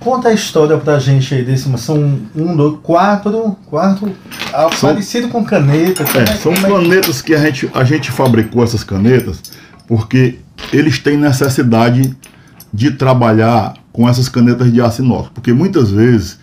Conta 0.00 0.28
a 0.28 0.32
história 0.32 0.76
pra 0.76 0.98
gente 0.98 1.34
aí 1.34 1.44
desse, 1.44 1.70
são 1.78 2.20
um, 2.34 2.56
dois, 2.56 2.78
quatro, 2.82 3.56
quatro, 3.66 4.12
são, 4.76 4.90
parecido 4.90 5.28
com 5.28 5.44
caneta. 5.44 6.04
É, 6.16 6.22
é, 6.22 6.26
são 6.36 6.54
canetas 6.54 7.22
que 7.22 7.34
a 7.34 7.38
gente, 7.38 7.70
a 7.74 7.82
gente 7.82 8.10
fabricou 8.10 8.62
essas 8.62 8.84
canetas 8.84 9.42
porque 9.86 10.38
eles 10.72 10.98
têm 10.98 11.16
necessidade 11.16 12.16
de 12.72 12.90
trabalhar 12.92 13.74
com 13.92 14.08
essas 14.08 14.28
canetas 14.28 14.72
de 14.72 14.80
aço 14.80 15.02
inox, 15.02 15.30
porque 15.32 15.52
muitas 15.52 15.90
vezes 15.90 16.38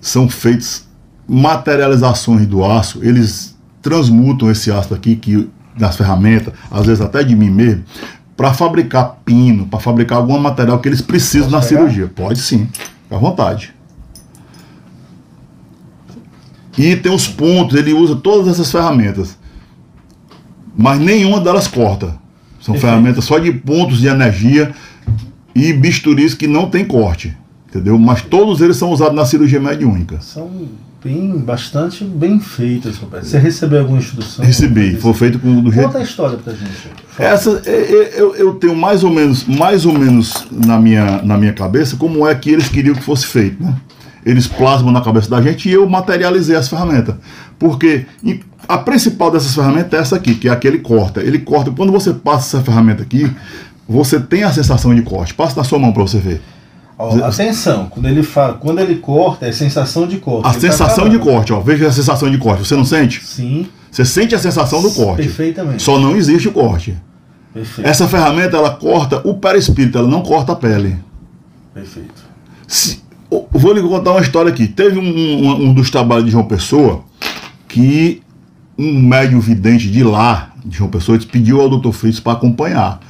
são 0.00 0.28
feitas 0.28 0.88
materializações 1.28 2.46
do 2.46 2.64
aço, 2.64 3.00
eles 3.02 3.49
transmutam 3.82 4.50
esse 4.50 4.70
ácido 4.70 4.94
aqui 4.94 5.16
que 5.16 5.48
nas 5.78 5.96
ferramentas, 5.96 6.52
às 6.70 6.86
vezes 6.86 7.00
até 7.00 7.22
de 7.22 7.34
mim 7.34 7.50
mesmo, 7.50 7.84
para 8.36 8.52
fabricar 8.54 9.18
pino, 9.24 9.66
para 9.66 9.78
fabricar 9.80 10.18
algum 10.18 10.38
material 10.38 10.78
que 10.78 10.88
eles 10.88 11.00
precisam 11.00 11.50
Posso 11.50 11.56
na 11.56 11.68
pegar? 11.68 11.80
cirurgia. 11.90 12.12
Pode 12.14 12.40
sim, 12.40 12.68
à 13.10 13.16
vontade. 13.16 13.74
E 16.78 16.96
tem 16.96 17.12
os 17.12 17.28
pontos, 17.28 17.76
ele 17.78 17.92
usa 17.92 18.16
todas 18.16 18.48
essas 18.48 18.70
ferramentas. 18.70 19.36
mas 20.76 20.98
nenhuma 20.98 21.40
delas 21.40 21.66
corta. 21.68 22.18
São 22.60 22.72
Perfeito. 22.74 22.80
ferramentas 22.80 23.24
só 23.24 23.38
de 23.38 23.52
pontos 23.52 24.00
de 24.00 24.06
energia 24.06 24.72
e 25.54 25.72
bisturis 25.72 26.32
que 26.32 26.46
não 26.46 26.70
tem 26.70 26.84
corte, 26.84 27.36
entendeu? 27.70 27.98
Mas 27.98 28.22
todos 28.22 28.60
eles 28.60 28.76
são 28.76 28.90
usados 28.90 29.14
na 29.14 29.24
cirurgia 29.24 29.60
mediúnica. 29.60 30.18
São 30.20 30.50
bem, 31.02 31.38
bastante 31.38 32.04
bem 32.04 32.38
feitas, 32.38 32.98
Roberto. 32.98 33.24
Você 33.24 33.38
recebeu 33.38 33.80
alguma 33.80 33.98
instrução? 33.98 34.44
Recebi, 34.44 34.96
foi 34.96 35.14
feito 35.14 35.38
com, 35.38 35.62
do 35.62 35.72
jeito 35.72 35.86
Conta 35.86 35.98
a 35.98 36.02
história 36.02 36.36
pra 36.36 36.52
gente. 36.52 36.72
Fala. 37.08 37.28
Essa 37.28 37.62
é, 37.64 37.70
é, 37.70 38.20
eu, 38.20 38.34
eu 38.34 38.54
tenho 38.54 38.76
mais 38.76 39.02
ou 39.02 39.10
menos, 39.10 39.44
mais 39.44 39.86
ou 39.86 39.92
menos 39.96 40.46
na 40.50 40.78
minha, 40.78 41.22
na 41.22 41.38
minha 41.38 41.52
cabeça 41.52 41.96
como 41.96 42.26
é 42.26 42.34
que 42.34 42.50
eles 42.50 42.68
queriam 42.68 42.94
que 42.94 43.02
fosse 43.02 43.26
feito, 43.26 43.62
né? 43.62 43.74
Eles 44.24 44.46
plasmam 44.46 44.92
na 44.92 45.00
cabeça 45.00 45.30
da 45.30 45.40
gente 45.40 45.66
e 45.66 45.72
eu 45.72 45.88
materializei 45.88 46.54
as 46.54 46.68
ferramentas. 46.68 47.14
Porque 47.58 48.04
a 48.68 48.76
principal 48.76 49.30
dessas 49.30 49.54
ferramentas 49.54 49.98
é 49.98 50.02
essa 50.02 50.16
aqui, 50.16 50.34
que 50.34 50.46
é 50.46 50.50
aquele 50.50 50.78
corta. 50.78 51.22
Ele 51.22 51.38
corta. 51.38 51.70
Quando 51.70 51.90
você 51.90 52.12
passa 52.12 52.58
essa 52.58 52.64
ferramenta 52.64 53.02
aqui, 53.02 53.30
você 53.88 54.20
tem 54.20 54.42
a 54.42 54.52
sensação 54.52 54.94
de 54.94 55.00
corte. 55.00 55.32
Passa 55.32 55.56
na 55.56 55.64
sua 55.64 55.78
mão 55.78 55.90
para 55.90 56.02
você 56.02 56.18
ver. 56.18 56.42
Ó, 57.02 57.24
atenção, 57.24 57.86
quando 57.88 58.06
ele 58.06 58.22
fala, 58.22 58.54
quando 58.54 58.78
ele 58.80 58.96
corta, 58.96 59.46
é 59.46 59.52
sensação 59.52 60.06
de 60.06 60.18
corte. 60.18 60.46
A 60.46 60.50
Ele 60.50 60.54
tá 60.60 60.60
sensação 60.60 61.08
de 61.08 61.16
falando. 61.18 61.32
corte, 61.34 61.52
ó. 61.52 61.60
Veja 61.60 61.86
a 61.88 61.92
sensação 61.92 62.30
de 62.30 62.36
corte. 62.38 62.66
Você 62.66 62.76
não 62.76 62.84
sente? 62.84 63.24
Sim, 63.24 63.66
Você 63.90 64.04
sente 64.04 64.34
a 64.34 64.38
sensação 64.38 64.82
do 64.82 64.90
corte. 64.92 65.22
perfeitamente. 65.22 65.82
Só 65.82 65.98
não 65.98 66.14
existe 66.16 66.48
o 66.48 66.52
corte. 66.52 66.96
Perfeito. 67.54 67.88
Essa 67.88 68.06
ferramenta 68.06 68.56
ela 68.56 68.70
corta 68.70 69.20
o 69.26 69.34
perispírito, 69.34 69.98
ela 69.98 70.06
não 70.06 70.20
corta 70.22 70.52
a 70.52 70.56
pele. 70.56 70.96
Perfeito. 71.74 72.22
Se- 72.68 73.00
vou 73.50 73.72
lhe 73.72 73.80
contar 73.82 74.12
uma 74.12 74.20
história 74.20 74.50
aqui. 74.50 74.66
Teve 74.68 74.98
um, 74.98 75.02
um- 75.02 75.68
um 75.68 75.74
dos 75.74 75.90
trabalhos 75.90 76.26
de 76.26 76.30
João 76.32 76.44
Pessoa 76.44 77.02
que 77.66 78.22
um 78.78 79.00
médium 79.00 79.40
vidente 79.40 79.90
de 79.90 80.02
lá, 80.04 80.50
de 80.64 80.76
João 80.78 80.90
Pessoa, 80.90 81.18
pediu 81.30 81.60
ao 81.60 81.68
Dr. 81.68 81.90
Fritz 81.92 82.20
para 82.20 82.32
acompanhar 82.34 83.00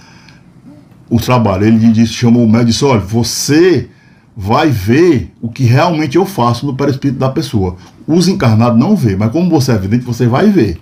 o 1.10 1.18
trabalho. 1.18 1.66
Ele 1.66 1.78
disse, 1.90 2.14
chamou 2.14 2.44
o 2.44 2.46
médium 2.46 2.62
e 2.62 2.66
disse: 2.66 2.84
olha, 2.84 3.00
você 3.00 3.88
vai 4.36 4.70
ver 4.70 5.32
o 5.42 5.50
que 5.50 5.64
realmente 5.64 6.16
eu 6.16 6.24
faço 6.24 6.64
no 6.64 6.74
perispírito 6.74 7.18
da 7.18 7.28
pessoa. 7.28 7.76
Os 8.06 8.28
encarnados 8.28 8.78
não 8.78 8.96
vê, 8.96 9.16
mas 9.16 9.32
como 9.32 9.50
você 9.50 9.72
é 9.72 9.78
vidente, 9.78 10.04
você 10.04 10.26
vai 10.26 10.48
ver. 10.48 10.80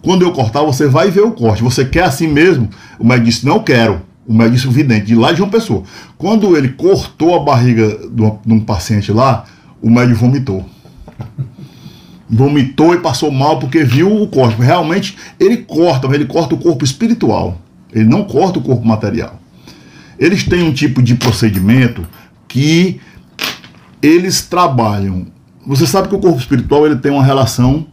Quando 0.00 0.22
eu 0.22 0.32
cortar, 0.32 0.62
você 0.62 0.86
vai 0.86 1.10
ver 1.10 1.22
o 1.22 1.32
corte. 1.32 1.62
Você 1.62 1.84
quer 1.84 2.04
assim 2.04 2.28
mesmo? 2.28 2.68
O 2.98 3.06
médico 3.06 3.26
disse, 3.26 3.46
não 3.46 3.62
quero. 3.62 4.02
O 4.26 4.32
médico 4.32 4.56
disse, 4.56 4.68
vidente, 4.68 5.06
de 5.06 5.14
lá 5.14 5.32
de 5.32 5.42
uma 5.42 5.50
pessoa. 5.50 5.82
Quando 6.16 6.56
ele 6.56 6.68
cortou 6.68 7.34
a 7.34 7.40
barriga 7.40 8.08
de 8.10 8.22
um, 8.22 8.38
de 8.44 8.52
um 8.52 8.60
paciente 8.60 9.10
lá, 9.10 9.44
o 9.82 9.90
médico 9.90 10.20
vomitou. 10.20 10.64
Vomitou 12.26 12.94
e 12.94 13.00
passou 13.00 13.30
mal 13.30 13.58
porque 13.58 13.84
viu 13.84 14.22
o 14.22 14.26
corte. 14.26 14.60
Realmente, 14.60 15.16
ele 15.38 15.58
corta, 15.58 16.08
mas 16.08 16.16
ele 16.16 16.24
corta 16.24 16.54
o 16.54 16.58
corpo 16.58 16.82
espiritual. 16.82 17.60
Ele 17.94 18.04
não 18.04 18.24
corta 18.24 18.58
o 18.58 18.62
corpo 18.62 18.84
material. 18.84 19.40
Eles 20.18 20.42
têm 20.42 20.62
um 20.62 20.72
tipo 20.72 21.00
de 21.00 21.14
procedimento 21.14 22.04
que 22.48 23.00
eles 24.02 24.42
trabalham. 24.42 25.26
Você 25.66 25.86
sabe 25.86 26.08
que 26.08 26.14
o 26.14 26.18
corpo 26.18 26.38
espiritual 26.38 26.86
ele 26.86 26.96
tem 26.96 27.12
uma 27.12 27.24
relação 27.24 27.86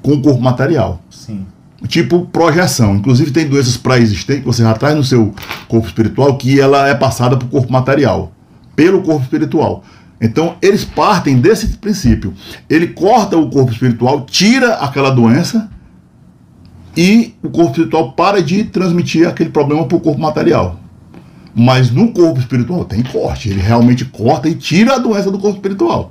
com 0.00 0.14
o 0.14 0.22
corpo 0.22 0.40
material 0.40 1.02
Sim. 1.10 1.46
tipo 1.88 2.26
projeção. 2.26 2.96
Inclusive 2.96 3.30
tem 3.30 3.48
doenças 3.48 3.76
pré-existentes 3.76 4.40
que 4.40 4.46
você 4.46 4.62
já 4.62 4.74
traz 4.74 4.96
no 4.96 5.04
seu 5.04 5.34
corpo 5.68 5.86
espiritual 5.86 6.36
que 6.36 6.60
ela 6.60 6.88
é 6.88 6.94
passada 6.94 7.36
para 7.36 7.46
o 7.46 7.50
corpo 7.50 7.72
material, 7.72 8.32
pelo 8.74 9.02
corpo 9.02 9.22
espiritual. 9.22 9.84
Então 10.20 10.56
eles 10.62 10.84
partem 10.84 11.40
desse 11.40 11.66
princípio. 11.78 12.32
Ele 12.68 12.88
corta 12.88 13.36
o 13.36 13.50
corpo 13.50 13.72
espiritual, 13.72 14.24
tira 14.24 14.74
aquela 14.74 15.10
doença 15.10 15.68
e 16.96 17.34
o 17.42 17.48
corpo 17.50 17.70
espiritual 17.70 18.12
para 18.12 18.42
de 18.42 18.64
transmitir 18.64 19.26
aquele 19.28 19.50
problema 19.50 19.84
para 19.86 19.96
o 19.96 20.00
corpo 20.00 20.20
material. 20.20 20.78
Mas 21.54 21.90
no 21.90 22.12
corpo 22.12 22.38
espiritual 22.40 22.84
tem 22.84 23.02
corte. 23.02 23.48
Ele 23.50 23.60
realmente 23.60 24.04
corta 24.06 24.48
e 24.48 24.54
tira 24.54 24.94
a 24.94 24.98
doença 24.98 25.30
do 25.30 25.38
corpo 25.38 25.56
espiritual. 25.56 26.10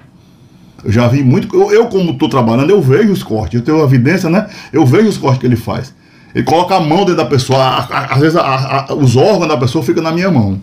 Eu 0.84 0.92
já 0.92 1.08
vi 1.08 1.24
muito. 1.24 1.56
Eu, 1.56 1.72
eu 1.72 1.86
como 1.88 2.12
estou 2.12 2.30
trabalhando, 2.30 2.70
eu 2.70 2.82
vejo 2.82 3.12
os 3.12 3.24
cortes. 3.24 3.60
Eu 3.60 3.66
tenho 3.66 3.84
evidência, 3.84 4.30
né? 4.30 4.48
Eu 4.74 4.86
vejo 4.86 5.08
os 5.08 5.18
cortes 5.18 5.40
que 5.40 5.46
ele 5.48 5.56
faz. 5.56 5.94
Ele 6.34 6.44
coloca 6.44 6.76
a 6.76 6.80
mão 6.80 7.00
dentro 7.00 7.16
da 7.18 7.26
pessoa. 7.26 7.60
a- 7.60 7.80
a- 7.84 8.14
às 8.16 8.20
vezes 8.20 8.36
a- 8.38 8.88
os 8.98 9.16
órgãos 9.16 9.48
da 9.48 9.58
pessoa 9.58 9.84
ficam 9.84 10.02
na 10.04 10.12
minha 10.12 10.30
mão. 10.32 10.60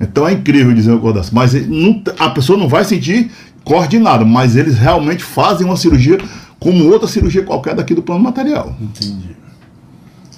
Então 0.00 0.26
é 0.26 0.32
incrível 0.32 0.74
dizer 0.74 0.90
uma 0.92 1.00
coisa. 1.00 1.22
Mas 1.32 1.54
não 1.68 2.02
a 2.18 2.30
pessoa 2.30 2.58
não 2.58 2.68
vai 2.68 2.84
sentir 2.84 3.30
corte 3.64 3.92
de 3.92 3.98
nada. 4.00 4.24
Mas 4.24 4.56
eles 4.56 4.76
realmente 4.76 5.22
fazem 5.22 5.64
uma 5.66 5.76
cirurgia 5.76 6.18
como 6.62 6.90
outra 6.90 7.08
cirurgia 7.08 7.42
qualquer 7.42 7.74
daqui 7.74 7.94
do 7.94 8.02
plano 8.02 8.22
material. 8.22 8.74
Entendi. 8.80 9.36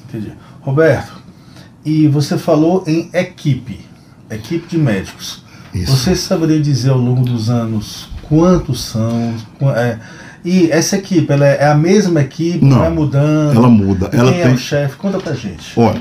Entendi. 0.08 0.32
Roberto, 0.60 1.12
e 1.84 2.08
você 2.08 2.38
falou 2.38 2.82
em 2.86 3.10
equipe, 3.12 3.80
equipe 4.30 4.66
de 4.68 4.78
médicos. 4.78 5.42
Isso. 5.74 5.94
Você 5.94 6.14
saberia 6.14 6.60
dizer 6.60 6.90
ao 6.90 6.98
longo 6.98 7.22
dos 7.24 7.50
anos 7.50 8.08
quantos 8.22 8.82
são? 8.84 9.34
É, 9.76 9.98
e 10.44 10.70
essa 10.70 10.96
equipe, 10.96 11.30
ela 11.32 11.46
é 11.46 11.66
a 11.66 11.74
mesma 11.74 12.20
equipe? 12.20 12.64
Não. 12.64 12.78
vai 12.78 12.90
mudando? 12.90 13.56
Ela 13.56 13.68
muda. 13.68 14.08
Quem 14.08 14.20
Ela 14.20 14.30
é 14.30 14.44
tem. 14.44 14.54
o 14.54 14.58
chefe? 14.58 14.96
Conta 14.96 15.18
pra 15.18 15.34
gente. 15.34 15.72
Olha, 15.78 16.00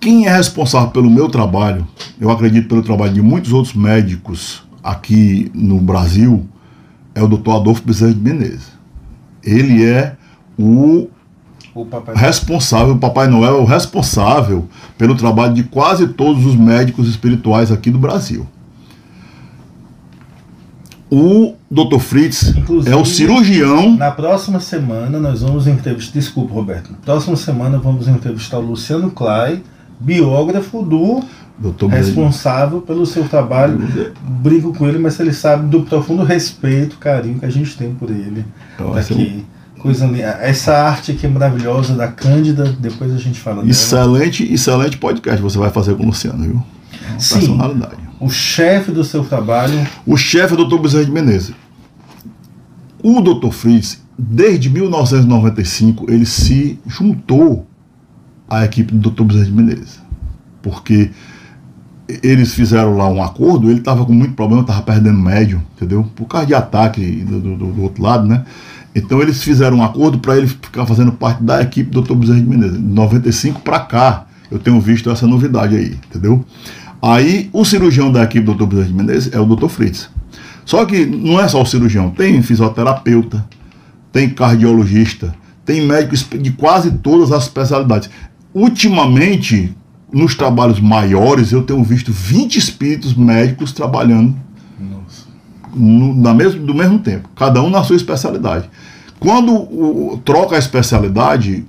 quem 0.00 0.26
é 0.26 0.36
responsável 0.36 0.90
pelo 0.90 1.10
meu 1.10 1.28
trabalho, 1.28 1.86
eu 2.20 2.30
acredito 2.30 2.68
pelo 2.68 2.82
trabalho 2.82 3.12
de 3.12 3.20
muitos 3.22 3.52
outros 3.52 3.74
médicos 3.74 4.62
aqui 4.82 5.50
no 5.54 5.78
Brasil, 5.78 6.46
é 7.14 7.22
o 7.22 7.28
Dr. 7.28 7.50
Adolfo 7.50 7.82
Bezerra 7.84 8.14
de 8.14 8.20
Menezes. 8.20 8.72
Ele 9.44 9.84
é 9.84 10.16
o 10.58 11.08
O 11.74 11.86
responsável, 12.14 12.94
o 12.94 12.98
Papai 12.98 13.26
Noel 13.26 13.56
é 13.56 13.60
o 13.60 13.64
responsável 13.64 14.68
pelo 14.98 15.14
trabalho 15.14 15.54
de 15.54 15.64
quase 15.64 16.08
todos 16.08 16.44
os 16.44 16.54
médicos 16.54 17.08
espirituais 17.08 17.72
aqui 17.72 17.90
do 17.90 17.98
Brasil. 17.98 18.46
O 21.14 21.54
Dr. 21.70 21.98
Fritz 21.98 22.56
Inclusive, 22.56 22.90
é 22.90 22.96
o 22.96 23.04
cirurgião. 23.04 23.96
Na 23.98 24.10
próxima 24.10 24.60
semana 24.60 25.18
nós 25.18 25.42
vamos 25.42 25.66
entrevistar. 25.66 26.14
Desculpa, 26.14 26.54
Roberto. 26.54 26.90
Na 26.90 26.96
próxima 26.96 27.36
semana 27.36 27.78
vamos 27.78 28.08
entrevistar 28.08 28.58
o 28.58 28.62
Luciano 28.62 29.10
Clay, 29.10 29.62
biógrafo 30.00 30.82
do 30.82 31.22
Dr. 31.62 31.86
Responsável 31.86 32.80
pelo 32.80 33.06
seu 33.06 33.28
trabalho. 33.28 33.78
Brinco 34.42 34.74
com 34.74 34.88
ele, 34.88 34.98
mas 34.98 35.18
ele 35.20 35.32
sabe 35.32 35.68
do 35.68 35.82
profundo 35.82 36.24
respeito, 36.24 36.98
carinho 36.98 37.38
que 37.38 37.46
a 37.46 37.50
gente 37.50 37.76
tem 37.76 37.94
por 37.94 38.10
ele 38.10 38.44
Então, 38.74 38.98
esse 38.98 39.12
é 39.12 39.16
um 39.16 39.20
aqui. 39.20 39.46
Coisa 39.78 40.06
linda. 40.06 40.38
Essa 40.40 40.76
arte 40.76 41.12
aqui 41.12 41.26
maravilhosa 41.26 41.94
da 41.94 42.08
Cândida, 42.08 42.64
depois 42.78 43.12
a 43.12 43.18
gente 43.18 43.40
fala 43.40 43.56
dela. 43.56 43.70
Excelente, 43.70 44.52
excelente 44.52 44.96
podcast 44.96 45.40
você 45.40 45.58
vai 45.58 45.70
fazer 45.70 45.94
com 45.94 46.02
o 46.02 46.06
Luciano, 46.06 46.42
viu? 46.42 46.62
É 46.92 47.18
Sim. 47.18 47.34
personalidade. 47.34 47.96
O 48.20 48.30
chefe 48.30 48.92
do 48.92 49.02
seu 49.02 49.24
trabalho, 49.24 49.74
O 50.06 50.16
chefe 50.16 50.54
é 50.54 50.56
o 50.56 50.64
Dr. 50.64 50.78
Bezerra 50.78 51.04
de 51.04 51.10
Menezes. 51.10 51.52
O 53.02 53.20
Dr. 53.20 53.50
Fritz, 53.50 54.00
desde 54.16 54.70
1995, 54.70 56.08
ele 56.08 56.24
se 56.24 56.78
juntou 56.86 57.66
à 58.48 58.64
equipe 58.64 58.94
do 58.94 59.10
Dr. 59.10 59.24
Bezerra 59.24 59.46
de 59.46 59.52
Menezes. 59.52 60.00
Porque 60.62 61.10
eles 62.22 62.52
fizeram 62.54 62.96
lá 62.96 63.08
um 63.08 63.22
acordo, 63.22 63.70
ele 63.70 63.78
estava 63.78 64.04
com 64.04 64.12
muito 64.12 64.34
problema, 64.34 64.62
estava 64.62 64.82
perdendo 64.82 65.18
médio, 65.18 65.62
entendeu? 65.76 66.04
Por 66.14 66.26
causa 66.26 66.46
de 66.46 66.54
ataque 66.54 67.00
do, 67.24 67.40
do- 67.40 67.56
do- 67.56 67.82
outro 67.82 68.02
lado, 68.02 68.26
né? 68.26 68.44
Então 68.94 69.22
eles 69.22 69.42
fizeram 69.42 69.78
um 69.78 69.82
acordo 69.82 70.18
para 70.18 70.36
ele 70.36 70.46
ficar 70.46 70.84
fazendo 70.84 71.12
parte 71.12 71.42
da 71.42 71.62
equipe 71.62 71.90
do 71.90 72.02
Dr. 72.02 72.14
Bezerra 72.14 72.40
de 72.40 72.46
Menezes. 72.46 72.76
De 72.76 72.82
95 72.82 73.60
para 73.60 73.80
cá, 73.80 74.26
eu 74.50 74.58
tenho 74.58 74.78
visto 74.80 75.10
essa 75.10 75.26
novidade 75.26 75.74
aí, 75.74 75.96
entendeu? 76.10 76.44
Aí 77.00 77.48
o 77.52 77.64
cirurgião 77.64 78.12
da 78.12 78.22
equipe 78.22 78.44
do 78.44 78.54
Dr. 78.54 78.66
Bezerra 78.66 78.88
de 78.88 78.94
Menezes 78.94 79.32
é 79.32 79.40
o 79.40 79.46
Dr. 79.46 79.68
Fritz. 79.68 80.10
Só 80.66 80.84
que 80.84 81.06
não 81.06 81.40
é 81.40 81.48
só 81.48 81.62
o 81.62 81.66
cirurgião, 81.66 82.10
tem 82.10 82.40
fisioterapeuta, 82.42 83.44
tem 84.12 84.28
cardiologista, 84.28 85.34
tem 85.64 85.86
médico 85.86 86.36
de 86.38 86.50
quase 86.52 86.90
todas 86.90 87.32
as 87.32 87.44
especialidades. 87.44 88.10
Ultimamente, 88.54 89.74
nos 90.12 90.34
trabalhos 90.34 90.78
maiores, 90.80 91.52
eu 91.52 91.62
tenho 91.62 91.82
visto 91.82 92.12
20 92.12 92.56
espíritos 92.58 93.14
médicos 93.14 93.72
trabalhando 93.72 94.34
no- 95.74 96.14
na 96.14 96.34
mesmo, 96.34 96.64
do 96.66 96.74
mesmo 96.74 96.98
tempo, 96.98 97.28
cada 97.34 97.62
um 97.62 97.70
na 97.70 97.82
sua 97.82 97.96
especialidade. 97.96 98.68
Quando 99.18 99.52
o- 99.54 100.20
troca 100.24 100.56
a 100.56 100.58
especialidade, 100.58 101.64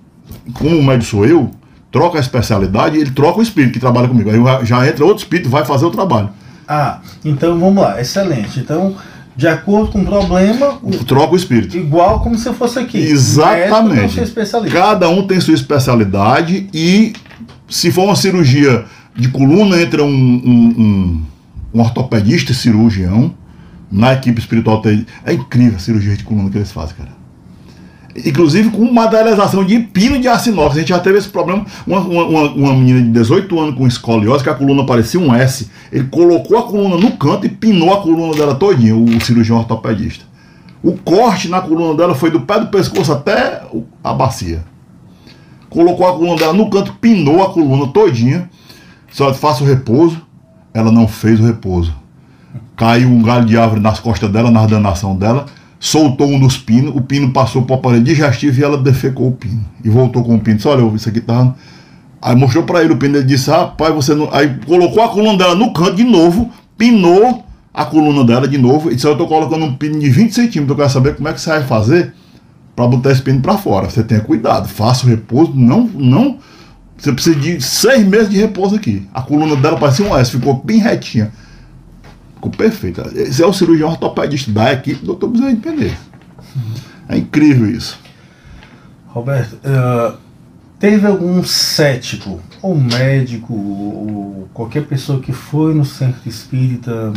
como 0.55 0.77
o 0.77 0.83
médico 0.83 1.09
sou 1.09 1.25
eu, 1.25 1.51
troca 1.91 2.17
a 2.17 2.21
especialidade, 2.21 2.97
ele 2.97 3.11
troca 3.11 3.39
o 3.39 3.43
espírito 3.43 3.73
que 3.73 3.79
trabalha 3.79 4.07
comigo. 4.07 4.29
Aí 4.29 4.65
já- 4.65 4.87
entra 4.87 5.05
outro 5.05 5.23
espírito, 5.23 5.49
vai 5.49 5.63
fazer 5.63 5.85
o 5.85 5.91
trabalho. 5.91 6.29
Ah, 6.67 6.99
então 7.23 7.57
vamos 7.59 7.81
lá, 7.81 8.01
excelente. 8.01 8.59
Então, 8.59 8.95
de 9.35 9.47
acordo 9.47 9.91
com 9.91 10.01
o 10.01 10.05
problema, 10.05 10.79
o- 10.81 10.89
Troca 11.05 11.33
o 11.33 11.35
espírito. 11.35 11.77
igual 11.77 12.19
como 12.21 12.37
se 12.37 12.51
fosse 12.53 12.79
aqui. 12.79 12.97
Exatamente. 12.97 14.19
Cada 14.71 15.07
um 15.09 15.25
tem 15.27 15.39
sua 15.39 15.53
especialidade 15.53 16.67
e 16.73 17.13
se 17.73 17.91
for 17.91 18.03
uma 18.03 18.15
cirurgia 18.15 18.85
de 19.15 19.29
coluna, 19.29 19.81
entra 19.81 20.03
um, 20.03 20.07
um, 20.07 20.75
um, 20.77 21.21
um 21.73 21.79
ortopedista 21.79 22.53
cirurgião 22.53 23.33
na 23.91 24.13
equipe 24.13 24.39
espiritual. 24.39 24.79
É 25.25 25.33
incrível 25.33 25.77
a 25.77 25.79
cirurgia 25.79 26.15
de 26.15 26.23
coluna 26.23 26.51
que 26.51 26.57
eles 26.59 26.71
fazem, 26.71 26.95
cara. 26.95 27.09
inclusive 28.15 28.69
com 28.69 28.91
materialização 28.91 29.65
de 29.65 29.79
pino 29.79 30.19
de 30.19 30.27
aço 30.27 30.49
inox. 30.49 30.75
A 30.75 30.79
gente 30.79 30.89
já 30.89 30.99
teve 30.99 31.17
esse 31.17 31.29
problema. 31.29 31.65
Uma, 31.87 31.99
uma, 32.01 32.41
uma, 32.51 32.73
menina 32.75 33.01
de 33.01 33.09
18 33.09 33.59
anos 33.59 33.75
com 33.75 33.87
escoliose, 33.87 34.43
que 34.43 34.51
a 34.51 34.55
coluna 34.55 34.85
parecia 34.85 35.19
um 35.19 35.33
S. 35.33 35.67
Ele 35.91 36.05
colocou 36.05 36.59
a 36.59 36.63
coluna 36.63 36.95
no 36.95 37.17
canto 37.17 37.47
e 37.47 37.49
pinou 37.49 37.91
a 37.91 38.03
coluna 38.03 38.37
dela 38.37 38.53
todinha, 38.53 38.95
o 38.95 39.19
cirurgião 39.19 39.57
ortopedista. 39.57 40.25
O 40.83 40.95
corte 40.95 41.47
na 41.47 41.59
coluna 41.59 41.97
dela 41.97 42.13
foi 42.13 42.29
do 42.29 42.41
pé 42.41 42.59
do 42.59 42.67
pescoço 42.67 43.11
até 43.11 43.63
a 44.03 44.13
bacia. 44.13 44.72
Colocou 45.73 46.07
a 46.07 46.13
coluna 46.13 46.35
dela 46.35 46.53
no 46.53 46.69
canto, 46.69 46.93
pinou 46.93 47.43
a 47.43 47.51
coluna 47.51 47.87
todinha. 47.87 48.49
Só 49.11 49.33
faça 49.33 49.63
o 49.63 49.67
repouso. 49.67 50.21
Ela 50.73 50.91
não 50.91 51.07
fez 51.07 51.39
o 51.39 51.43
repouso. 51.43 51.93
Caiu 52.75 53.09
um 53.09 53.21
galho 53.21 53.45
de 53.45 53.57
árvore 53.57 53.81
nas 53.81 53.99
costas 53.99 54.31
dela, 54.31 54.49
na 54.49 54.65
danação 54.65 55.15
dela 55.15 55.45
soltou 55.83 56.29
um 56.29 56.39
dos 56.39 56.57
pinos, 56.57 56.95
o 56.95 57.01
pino 57.01 57.33
passou 57.33 57.63
para 57.63 57.75
o 57.75 57.77
aparelho 57.77 58.05
digestivo 58.05 58.57
e 58.57 58.63
ela 58.63 58.77
defecou 58.77 59.27
o 59.27 59.31
pino. 59.33 59.65
E 59.83 59.89
voltou 59.89 60.23
com 60.23 60.35
o 60.35 60.39
pino. 60.39 60.55
Disse, 60.55 60.69
olha, 60.69 60.81
isso 60.95 61.09
aqui 61.09 61.19
tá. 61.19 61.53
Aí 62.21 62.33
mostrou 62.37 62.63
para 62.63 62.81
ele 62.81 62.93
o 62.93 62.97
pino, 62.97 63.17
ele 63.17 63.25
disse, 63.25 63.49
rapaz, 63.49 63.93
você 63.93 64.15
não. 64.15 64.33
Aí 64.33 64.59
colocou 64.65 65.03
a 65.03 65.09
coluna 65.09 65.37
dela 65.37 65.55
no 65.55 65.73
canto 65.73 65.95
de 65.95 66.05
novo, 66.05 66.49
pinou 66.77 67.43
a 67.73 67.83
coluna 67.83 68.23
dela 68.23 68.47
de 68.47 68.57
novo 68.57 68.89
e 68.89 68.95
disse, 68.95 69.05
eu 69.05 69.17
tô 69.17 69.27
colocando 69.27 69.65
um 69.65 69.75
pino 69.75 69.99
de 69.99 70.09
20 70.09 70.33
centímetros, 70.33 70.69
eu 70.69 70.75
quero 70.77 70.89
saber 70.89 71.15
como 71.17 71.27
é 71.27 71.33
que 71.33 71.41
você 71.41 71.49
vai 71.49 71.63
fazer 71.63 72.13
para 72.75 72.87
botar 72.87 73.11
esse 73.11 73.21
pino 73.21 73.41
para 73.41 73.57
fora. 73.57 73.89
Você 73.89 74.03
tenha 74.03 74.21
cuidado, 74.21 74.67
faça 74.67 75.05
o 75.05 75.09
repouso, 75.09 75.53
não, 75.55 75.85
não. 75.93 76.39
Você 76.97 77.11
precisa 77.11 77.35
de 77.35 77.61
seis 77.61 78.05
meses 78.05 78.29
de 78.29 78.37
repouso 78.37 78.75
aqui. 78.75 79.07
A 79.13 79.21
coluna 79.21 79.55
dela 79.55 79.77
parecia 79.77 80.05
um 80.05 80.17
S, 80.17 80.31
ficou 80.31 80.55
bem 80.63 80.79
retinha. 80.79 81.31
Ficou 82.35 82.51
perfeita. 82.51 83.09
Esse 83.13 83.43
é 83.43 83.45
o 83.45 83.53
cirurgião 83.53 83.89
ortopedista 83.89 84.51
da 84.51 84.73
equipe 84.73 85.05
do 85.05 85.15
Dr. 85.15 85.27
Bezerra 85.27 85.55
de. 85.55 85.97
É 87.09 87.17
incrível 87.17 87.69
isso. 87.69 87.99
Roberto, 89.07 89.53
uh, 89.55 90.17
teve 90.79 91.05
algum 91.05 91.43
cético, 91.43 92.39
ou 92.61 92.75
médico, 92.75 93.53
ou 93.53 94.49
qualquer 94.53 94.85
pessoa 94.85 95.19
que 95.19 95.31
foi 95.31 95.73
no 95.73 95.85
centro 95.85 96.27
espírita, 96.27 97.13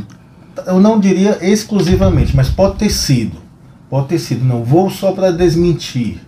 eu 0.66 0.81
não 0.81 0.99
diria 0.99 1.38
exclusivamente, 1.40 2.35
mas 2.35 2.49
pode 2.49 2.77
ter 2.77 2.90
sido. 2.90 3.46
Pode 3.88 4.09
ter 4.09 4.18
sido, 4.18 4.44
não 4.44 4.64
vou 4.64 4.90
só 4.90 5.12
para 5.12 5.31
desmentir. 5.31 6.20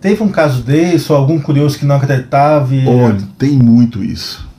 Teve 0.00 0.22
um 0.22 0.28
caso 0.28 0.62
desse, 0.62 1.10
ou 1.12 1.18
algum 1.18 1.38
curioso 1.38 1.78
que 1.78 1.84
não 1.84 1.96
acreditava? 1.96 2.74
E... 2.74 2.86
Olha, 2.86 3.18
tem 3.36 3.52
muito 3.52 4.02
isso 4.02 4.50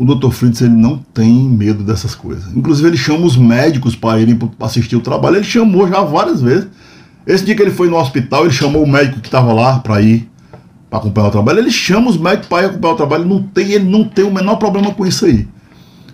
o 0.00 0.04
Dr. 0.04 0.30
Fritz 0.30 0.62
ele 0.62 0.74
não 0.74 0.96
tem 0.96 1.30
medo 1.30 1.84
dessas 1.84 2.14
coisas. 2.14 2.56
Inclusive, 2.56 2.88
ele 2.88 2.96
chama 2.96 3.26
os 3.26 3.36
médicos 3.36 3.94
para 3.94 4.18
irem 4.18 4.38
assistir 4.58 4.96
o 4.96 5.00
trabalho. 5.00 5.36
Ele 5.36 5.44
chamou 5.44 5.86
já 5.86 6.00
várias 6.00 6.40
vezes. 6.40 6.68
Esse 7.26 7.44
dia 7.44 7.54
que 7.54 7.60
ele 7.60 7.70
foi 7.70 7.90
no 7.90 7.98
hospital, 7.98 8.44
ele 8.44 8.54
chamou 8.54 8.82
o 8.82 8.88
médico 8.88 9.20
que 9.20 9.28
estava 9.28 9.52
lá 9.52 9.78
para 9.78 10.00
ir 10.00 10.26
para 10.88 11.00
acompanhar 11.00 11.28
o 11.28 11.30
trabalho. 11.30 11.58
Ele 11.58 11.70
chama 11.70 12.08
os 12.08 12.16
médicos 12.16 12.48
para 12.48 12.62
ir 12.62 12.66
acompanhar 12.66 12.94
o 12.94 12.96
trabalho. 12.96 13.24
Não 13.26 13.42
tem, 13.42 13.72
ele 13.72 13.90
não 13.90 14.04
tem 14.04 14.24
o 14.24 14.32
menor 14.32 14.56
problema 14.56 14.90
com 14.94 15.06
isso 15.06 15.26
aí. 15.26 15.46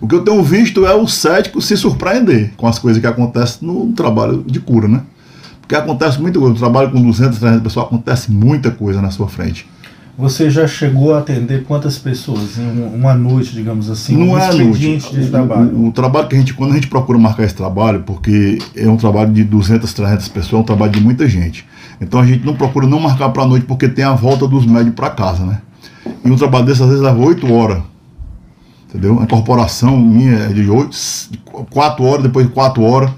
O 0.01 0.07
que 0.07 0.15
eu 0.15 0.23
tenho 0.23 0.43
visto 0.43 0.85
é 0.85 0.93
o 0.93 1.07
cético 1.07 1.61
se 1.61 1.77
surpreender 1.77 2.51
com 2.57 2.67
as 2.67 2.77
coisas 2.77 2.99
que 2.99 3.07
acontecem 3.07 3.65
no 3.65 3.93
trabalho 3.93 4.43
de 4.45 4.59
cura, 4.59 4.89
né? 4.89 5.01
Porque 5.67 5.75
acontece 5.75 6.21
muita 6.21 6.39
coisa. 6.39 6.53
No 6.53 6.59
trabalho 6.59 6.89
com 6.89 7.01
200, 7.01 7.39
300 7.39 7.61
pessoas, 7.61 7.87
acontece 7.87 8.31
muita 8.31 8.71
coisa 8.71 9.01
na 9.01 9.11
sua 9.11 9.27
frente. 9.27 9.67
Você 10.17 10.49
já 10.49 10.65
chegou 10.65 11.13
a 11.13 11.19
atender 11.19 11.65
quantas 11.65 11.99
pessoas 11.99 12.57
em 12.57 12.95
uma 12.95 13.13
noite, 13.13 13.53
digamos 13.53 13.89
assim? 13.89 14.15
Não 14.15 14.29
um 14.29 14.39
é 14.39 14.51
noite. 14.51 14.97
De 14.97 15.29
trabalho? 15.29 15.75
O, 15.75 15.87
o, 15.89 15.91
trabalho 15.91 16.27
que 16.27 16.35
a 16.35 16.39
gente, 16.39 16.53
quando 16.53 16.71
a 16.71 16.75
gente 16.75 16.87
procura 16.87 17.19
marcar 17.19 17.43
esse 17.43 17.53
trabalho, 17.53 18.01
porque 18.03 18.57
é 18.75 18.87
um 18.87 18.95
trabalho 18.95 19.31
de 19.31 19.43
200, 19.43 19.93
300 19.93 20.27
pessoas, 20.29 20.53
é 20.53 20.63
um 20.63 20.65
trabalho 20.65 20.93
de 20.93 21.01
muita 21.01 21.27
gente. 21.27 21.67
Então 21.99 22.21
a 22.21 22.25
gente 22.25 22.45
não 22.45 22.55
procura 22.55 22.87
não 22.87 22.99
marcar 22.99 23.29
para 23.29 23.43
a 23.43 23.47
noite 23.47 23.65
porque 23.65 23.89
tem 23.89 24.05
a 24.05 24.13
volta 24.13 24.47
dos 24.47 24.65
médicos 24.65 24.95
para 24.95 25.09
casa, 25.09 25.45
né? 25.45 25.61
E 26.23 26.31
um 26.31 26.35
trabalho 26.37 26.65
desse 26.65 26.81
às 26.81 26.87
vezes 26.87 27.03
leva 27.03 27.19
8 27.19 27.53
horas. 27.53 27.83
Entendeu? 28.89 29.19
A 29.19 29.23
incorporação 29.23 29.97
minha 29.97 30.33
é 30.33 30.47
de 30.47 30.67
8, 30.67 30.97
4 31.69 32.03
horas, 32.05 32.23
depois 32.23 32.47
de 32.47 32.53
4 32.53 32.81
horas. 32.81 33.11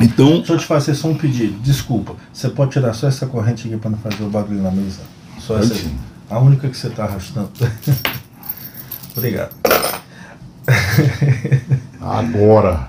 Então. 0.00 0.38
Deixa 0.38 0.52
eu 0.52 0.58
te 0.58 0.66
fazer 0.66 0.94
só 0.94 1.08
um 1.08 1.14
pedido. 1.14 1.58
Desculpa. 1.60 2.14
Você 2.32 2.48
pode 2.48 2.72
tirar 2.72 2.92
só 2.94 3.06
essa 3.06 3.26
corrente 3.26 3.68
aqui 3.68 3.76
para 3.76 3.90
não 3.90 3.98
fazer 3.98 4.22
o 4.22 4.28
barulho 4.28 4.62
na 4.62 4.70
mesa? 4.70 5.00
Só 5.38 5.58
essa 5.58 5.74
aí. 5.74 5.90
A 6.30 6.38
única 6.38 6.68
que 6.68 6.76
você 6.76 6.88
está 6.88 7.04
arrastando. 7.04 7.50
Obrigado. 9.16 9.54
Agora. 12.00 12.88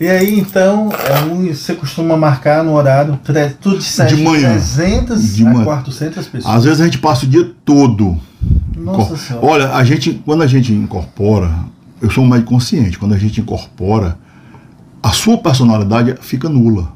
E 0.00 0.08
aí, 0.08 0.38
então, 0.38 0.88
é 0.92 1.52
você 1.52 1.74
costuma 1.74 2.16
marcar 2.16 2.64
no 2.64 2.72
horário 2.72 3.20
tudo 3.60 3.78
de, 3.78 3.84
7, 3.84 4.16
de 4.16 4.22
manhã. 4.22 4.52
300 4.52 5.34
de 5.36 5.46
a 5.46 5.50
manhã. 5.50 5.64
400 5.64 6.26
pessoas. 6.26 6.54
Às 6.54 6.64
vezes 6.64 6.80
a 6.80 6.84
gente 6.84 6.98
passa 6.98 7.26
o 7.26 7.28
dia 7.28 7.50
todo. 7.64 8.18
Nossa 8.74 9.16
Senhora. 9.16 9.46
Olha, 9.46 9.74
a 9.74 9.84
gente, 9.84 10.14
quando 10.24 10.42
a 10.42 10.46
gente 10.46 10.72
incorpora, 10.72 11.52
eu 12.00 12.10
sou 12.10 12.24
um 12.24 12.28
médico 12.28 12.50
consciente, 12.50 12.98
quando 12.98 13.14
a 13.14 13.18
gente 13.18 13.42
incorpora, 13.42 14.16
a 15.02 15.10
sua 15.10 15.38
personalidade 15.38 16.14
fica 16.20 16.48
nula. 16.48 16.92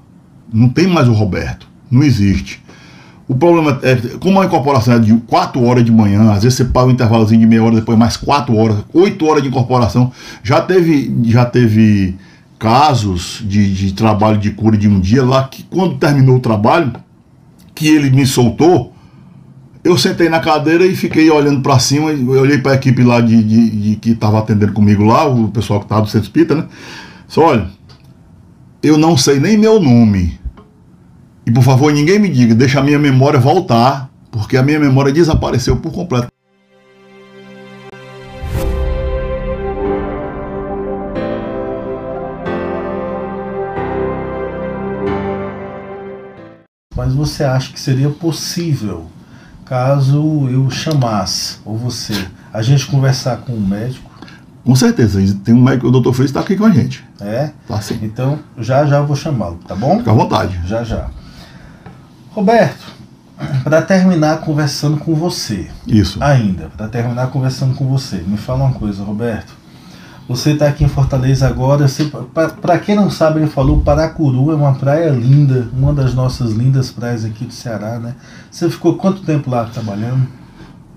Não 0.52 0.68
tem 0.68 0.86
mais 0.86 1.08
o 1.08 1.12
Roberto. 1.12 1.66
Não 1.90 2.02
existe. 2.02 2.62
O 3.26 3.34
problema 3.34 3.78
é, 3.82 3.96
como 4.18 4.40
a 4.40 4.44
incorporação 4.44 4.94
é 4.94 4.98
de 4.98 5.14
4 5.26 5.62
horas 5.62 5.84
de 5.84 5.90
manhã, 5.90 6.30
às 6.30 6.42
vezes 6.42 6.58
você 6.58 6.64
paga 6.66 6.88
um 6.88 6.90
intervalozinho 6.90 7.40
de 7.40 7.46
meia 7.46 7.64
hora, 7.64 7.76
depois 7.76 7.96
mais 7.96 8.16
4 8.16 8.54
horas, 8.54 8.84
8 8.92 9.26
horas 9.26 9.42
de 9.42 9.48
incorporação. 9.48 10.12
Já 10.42 10.60
teve, 10.60 11.14
já 11.24 11.46
teve 11.46 12.16
casos 12.58 13.42
de, 13.42 13.72
de 13.72 13.92
trabalho 13.92 14.36
de 14.38 14.50
cura 14.50 14.76
de 14.76 14.88
um 14.88 15.00
dia 15.00 15.24
lá 15.24 15.48
que 15.48 15.62
quando 15.64 15.96
terminou 15.96 16.36
o 16.36 16.40
trabalho, 16.40 16.92
que 17.74 17.88
ele 17.88 18.10
me 18.10 18.26
soltou, 18.26 18.92
eu 19.82 19.96
sentei 19.96 20.28
na 20.28 20.40
cadeira 20.40 20.86
e 20.86 20.94
fiquei 20.94 21.30
olhando 21.30 21.60
para 21.60 21.78
cima, 21.78 22.10
eu 22.10 22.40
olhei 22.40 22.58
para 22.58 22.72
a 22.72 22.74
equipe 22.74 23.02
lá 23.02 23.20
de, 23.20 23.42
de, 23.42 23.70
de 23.70 23.96
que 23.96 24.10
estava 24.10 24.38
atendendo 24.38 24.72
comigo 24.72 25.04
lá, 25.04 25.26
o 25.26 25.48
pessoal 25.48 25.80
que 25.80 25.86
estava 25.86 26.02
do 26.02 26.08
Centro 26.08 26.26
Espírita, 26.26 26.54
né? 26.54 26.64
Só 27.26 27.46
olha, 27.46 27.66
eu 28.84 28.98
não 28.98 29.16
sei 29.16 29.40
nem 29.40 29.56
meu 29.56 29.80
nome 29.80 30.38
e 31.46 31.50
por 31.50 31.62
favor, 31.62 31.92
ninguém 31.92 32.18
me 32.18 32.28
diga, 32.28 32.54
deixa 32.54 32.80
a 32.80 32.82
minha 32.82 32.98
memória 32.98 33.38
voltar, 33.38 34.10
porque 34.30 34.56
a 34.56 34.62
minha 34.62 34.80
memória 34.80 35.12
desapareceu 35.12 35.76
por 35.76 35.92
completo. 35.92 36.28
Mas 46.96 47.12
você 47.12 47.44
acha 47.44 47.70
que 47.72 47.78
seria 47.80 48.08
possível, 48.08 49.06
caso 49.66 50.48
eu 50.50 50.70
chamasse, 50.70 51.58
ou 51.62 51.76
você, 51.76 52.26
a 52.50 52.62
gente 52.62 52.86
conversar 52.86 53.38
com 53.38 53.52
o 53.52 53.56
um 53.56 53.66
médico? 53.66 54.13
Com 54.64 54.74
certeza, 54.74 55.20
tem 55.44 55.54
um 55.54 55.62
médico, 55.62 55.88
o 55.88 55.90
doutor 55.90 56.14
Freitas 56.14 56.30
está 56.30 56.40
aqui 56.40 56.56
com 56.56 56.64
a 56.64 56.70
gente. 56.70 57.04
É? 57.20 57.50
Tá 57.68 57.80
sim. 57.82 57.98
Então, 58.02 58.38
já 58.58 58.86
já 58.86 59.02
vou 59.02 59.14
chamá-lo, 59.14 59.58
tá 59.68 59.74
bom? 59.74 59.98
Fica 59.98 60.10
à 60.10 60.14
vontade. 60.14 60.58
Já 60.66 60.82
já. 60.82 61.10
Roberto, 62.30 62.84
para 63.62 63.82
terminar 63.82 64.40
conversando 64.40 64.96
com 64.96 65.14
você. 65.14 65.68
Isso. 65.86 66.22
Ainda, 66.22 66.70
para 66.74 66.88
terminar 66.88 67.26
conversando 67.26 67.74
com 67.74 67.86
você, 67.86 68.16
me 68.26 68.38
fala 68.38 68.64
uma 68.64 68.72
coisa, 68.72 69.04
Roberto. 69.04 69.52
Você 70.26 70.52
está 70.52 70.66
aqui 70.66 70.82
em 70.82 70.88
Fortaleza 70.88 71.46
agora. 71.46 71.86
Para 72.62 72.78
quem 72.78 72.94
não 72.94 73.10
sabe, 73.10 73.40
ele 73.40 73.50
falou 73.50 73.82
Paracuru 73.82 74.50
é 74.50 74.54
uma 74.54 74.74
praia 74.74 75.10
linda, 75.10 75.68
uma 75.76 75.92
das 75.92 76.14
nossas 76.14 76.52
lindas 76.52 76.90
praias 76.90 77.26
aqui 77.26 77.44
do 77.44 77.52
Ceará, 77.52 77.98
né? 77.98 78.14
Você 78.50 78.70
ficou 78.70 78.96
quanto 78.96 79.22
tempo 79.22 79.50
lá 79.50 79.64
trabalhando? 79.66 80.26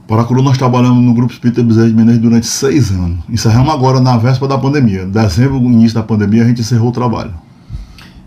Paracuru 0.08 0.41
nós 0.41 0.58
trabalhamos 0.58 1.03
no 1.03 1.14
Grupo 1.14 1.34
Espírita 1.34 1.62
Bezerra 1.62 1.89
de 1.89 1.93
Menezes 1.93 2.22
durante 2.22 2.47
seis 2.47 2.91
anos. 2.91 3.20
Encerramos 3.30 3.74
agora 3.74 3.99
na 3.99 4.16
véspera 4.18 4.47
da 4.47 4.58
pandemia. 4.58 5.05
Dezembro, 5.05 5.58
início 5.58 5.95
da 5.95 6.03
pandemia, 6.03 6.43
a 6.43 6.47
gente 6.47 6.62
encerrou 6.62 6.89
o 6.89 6.93
trabalho 6.93 7.34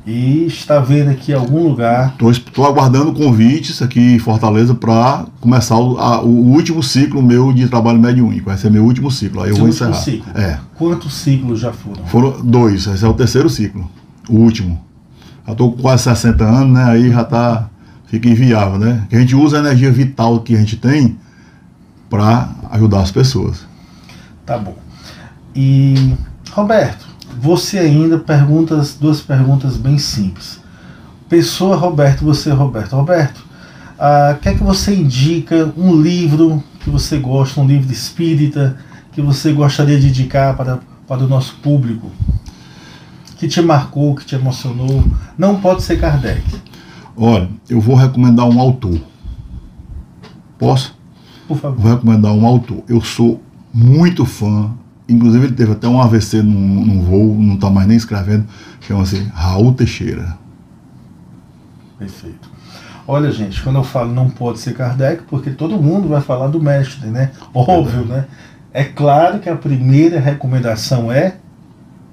e 0.06 0.46
está 0.46 0.80
vendo 0.80 1.10
aqui 1.10 1.32
algum 1.32 1.68
lugar. 1.68 2.14
Estou 2.30 2.66
aguardando 2.66 3.12
convites 3.12 3.80
aqui 3.82 4.00
em 4.00 4.18
Fortaleza 4.18 4.74
para 4.74 5.26
começar 5.40 5.76
o, 5.76 5.98
a, 5.98 6.22
o, 6.22 6.28
último 6.28 6.82
ciclo 6.82 7.22
meu 7.22 7.52
de 7.52 7.68
trabalho 7.68 7.98
médio 7.98 8.26
único. 8.26 8.46
Vai 8.46 8.58
ser 8.58 8.70
meu 8.70 8.84
último 8.84 9.10
ciclo. 9.10 9.42
Aí 9.42 9.50
eu 9.50 9.56
vou 9.56 9.68
encerrar. 9.68 9.94
Ciclo. 9.94 10.32
É. 10.34 10.58
Quantos 10.74 11.14
ciclos 11.14 11.60
já 11.60 11.72
foram? 11.72 12.04
Foram 12.06 12.44
dois. 12.44 12.86
Esse 12.86 13.04
é 13.04 13.08
o 13.08 13.14
terceiro 13.14 13.48
ciclo. 13.48 13.88
O 14.28 14.36
último. 14.36 14.80
Já 15.46 15.52
estou 15.52 15.72
com 15.72 15.82
quase 15.82 16.04
60 16.04 16.44
anos, 16.44 16.72
né? 16.72 16.84
Aí 16.84 17.10
já 17.10 17.24
tá. 17.24 17.68
Fica 18.06 18.28
inviável, 18.28 18.76
né? 18.76 19.06
Que 19.08 19.14
a 19.14 19.20
gente 19.20 19.36
usa 19.36 19.58
a 19.58 19.60
energia 19.60 19.92
vital 19.92 20.40
que 20.40 20.56
a 20.56 20.58
gente 20.58 20.76
tem 20.76 21.16
para 22.10 22.50
ajudar 22.72 23.00
as 23.02 23.12
pessoas. 23.12 23.64
Tá 24.44 24.58
bom. 24.58 24.76
E 25.54 26.14
Roberto, 26.50 27.06
você 27.40 27.78
ainda 27.78 28.18
pergunta 28.18 28.82
duas 29.00 29.20
perguntas 29.20 29.76
bem 29.76 29.96
simples. 29.96 30.60
Pessoa 31.28 31.76
Roberto, 31.76 32.24
você 32.24 32.50
Roberto. 32.50 32.96
Roberto, 32.96 33.40
ah, 33.98 34.36
quer 34.42 34.58
que 34.58 34.64
você 34.64 34.94
indica 34.94 35.72
um 35.76 36.00
livro 36.00 36.62
que 36.80 36.90
você 36.90 37.18
gosta, 37.18 37.60
um 37.60 37.66
livro 37.66 37.92
espírita 37.92 38.76
que 39.12 39.22
você 39.22 39.52
gostaria 39.52 39.98
de 39.98 40.08
indicar 40.08 40.56
para, 40.56 40.80
para 41.06 41.22
o 41.22 41.28
nosso 41.28 41.54
público? 41.56 42.10
Que 43.38 43.46
te 43.46 43.62
marcou, 43.62 44.16
que 44.16 44.24
te 44.24 44.34
emocionou? 44.34 45.04
Não 45.38 45.60
pode 45.60 45.82
ser 45.82 46.00
Kardec. 46.00 46.42
Olha, 47.16 47.48
eu 47.68 47.80
vou 47.80 47.94
recomendar 47.94 48.46
um 48.46 48.60
autor. 48.60 49.00
Posso? 50.58 50.99
Por 51.50 51.58
favor. 51.58 51.80
Vou 51.80 51.90
recomendar 51.90 52.32
um 52.32 52.46
autor. 52.46 52.84
Eu 52.88 53.00
sou 53.00 53.42
muito 53.74 54.24
fã. 54.24 54.70
Inclusive, 55.08 55.46
ele 55.46 55.54
teve 55.54 55.72
até 55.72 55.88
um 55.88 56.00
AVC 56.00 56.42
num, 56.42 56.84
num 56.86 57.02
voo, 57.02 57.34
não 57.36 57.54
está 57.54 57.68
mais 57.68 57.88
nem 57.88 57.96
escrevendo. 57.96 58.46
Chama-se 58.80 59.18
Raul 59.34 59.74
Teixeira. 59.74 60.38
Perfeito. 61.98 62.48
Olha, 63.04 63.32
gente, 63.32 63.60
quando 63.64 63.80
eu 63.80 63.82
falo 63.82 64.14
não 64.14 64.30
pode 64.30 64.60
ser 64.60 64.74
Kardec, 64.74 65.24
porque 65.24 65.50
todo 65.50 65.76
mundo 65.76 66.06
vai 66.06 66.20
falar 66.20 66.46
do 66.46 66.62
mestre, 66.62 67.08
né? 67.08 67.32
Óbvio, 67.52 68.04
né? 68.04 68.26
É 68.72 68.84
claro 68.84 69.40
que 69.40 69.48
a 69.48 69.56
primeira 69.56 70.20
recomendação 70.20 71.10
é 71.10 71.34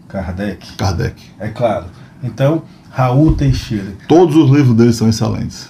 Kardec. 0.07 0.75
Kardec. 0.77 1.21
É 1.37 1.49
claro. 1.49 1.85
Então, 2.23 2.63
Raul 2.89 3.35
Teixeira. 3.35 3.93
Todos 4.07 4.35
os 4.35 4.49
livros 4.49 4.75
dele 4.75 4.93
são 4.93 5.07
excelentes. 5.07 5.69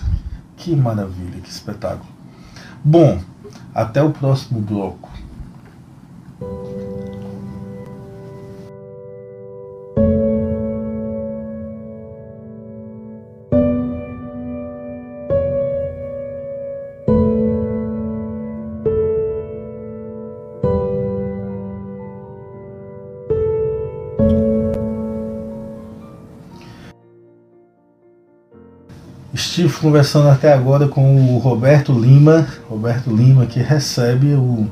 Que 0.55 0.73
maravilha, 0.73 1.41
que 1.43 1.49
espetáculo. 1.49 2.07
Bom, 2.81 3.19
até 3.77 4.01
o 4.01 4.09
próximo 4.09 4.59
bloco. 4.59 5.06
Estive 29.37 29.71
conversando 29.71 30.29
até 30.29 30.51
agora 30.51 30.87
com 30.87 31.35
o 31.35 31.37
Roberto 31.37 31.93
Lima, 31.93 32.47
Roberto 32.67 33.15
Lima 33.15 33.45
que 33.45 33.59
recebe 33.59 34.33
o, 34.33 34.67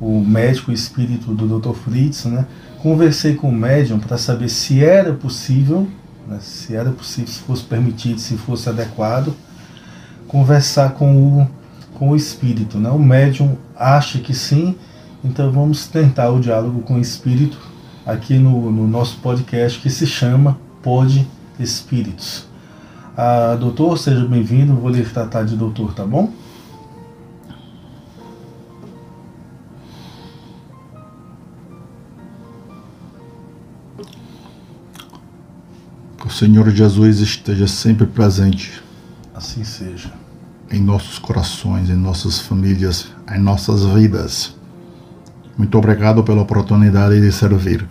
o 0.00 0.18
médico 0.18 0.72
espírito 0.72 1.32
do 1.32 1.60
Dr. 1.60 1.72
Fritz, 1.72 2.24
né? 2.24 2.44
Conversei 2.82 3.36
com 3.36 3.48
o 3.48 3.52
médium 3.54 4.00
para 4.00 4.18
saber 4.18 4.48
se 4.48 4.84
era 4.84 5.12
possível, 5.12 5.86
né? 6.26 6.38
se 6.40 6.74
era 6.74 6.90
possível, 6.90 7.32
se 7.32 7.38
fosse 7.42 7.62
permitido, 7.62 8.18
se 8.18 8.36
fosse 8.36 8.68
adequado, 8.68 9.36
conversar 10.26 10.94
com 10.94 11.14
o, 11.14 11.48
com 11.94 12.10
o 12.10 12.16
espírito, 12.16 12.78
né? 12.78 12.90
O 12.90 12.98
médium 12.98 13.56
acha 13.76 14.18
que 14.18 14.34
sim, 14.34 14.74
então 15.22 15.48
vamos 15.52 15.86
tentar 15.86 16.30
o 16.30 16.40
diálogo 16.40 16.80
com 16.80 16.94
o 16.94 17.00
espírito 17.00 17.56
aqui 18.04 18.34
no, 18.34 18.68
no 18.68 18.84
nosso 18.88 19.18
podcast 19.18 19.78
que 19.78 19.88
se 19.88 20.08
chama 20.08 20.58
Pod 20.82 21.24
Espíritos. 21.56 22.50
Ah, 23.16 23.56
doutor, 23.56 23.98
seja 23.98 24.24
bem-vindo. 24.26 24.74
Vou 24.74 24.90
lhe 24.90 25.02
tratar 25.04 25.44
de 25.44 25.56
doutor, 25.56 25.94
tá 25.94 26.04
bom? 26.04 26.32
Que 36.18 36.26
o 36.26 36.30
Senhor 36.30 36.68
Jesus 36.70 37.18
esteja 37.20 37.66
sempre 37.66 38.06
presente 38.06 38.82
Assim 39.34 39.64
seja. 39.64 40.12
em 40.70 40.80
nossos 40.80 41.18
corações, 41.18 41.90
em 41.90 41.96
nossas 41.96 42.38
famílias, 42.38 43.08
em 43.34 43.38
nossas 43.38 43.84
vidas. 43.84 44.54
Muito 45.56 45.76
obrigado 45.76 46.22
pela 46.22 46.42
oportunidade 46.42 47.20
de 47.20 47.30
servir. 47.32 47.86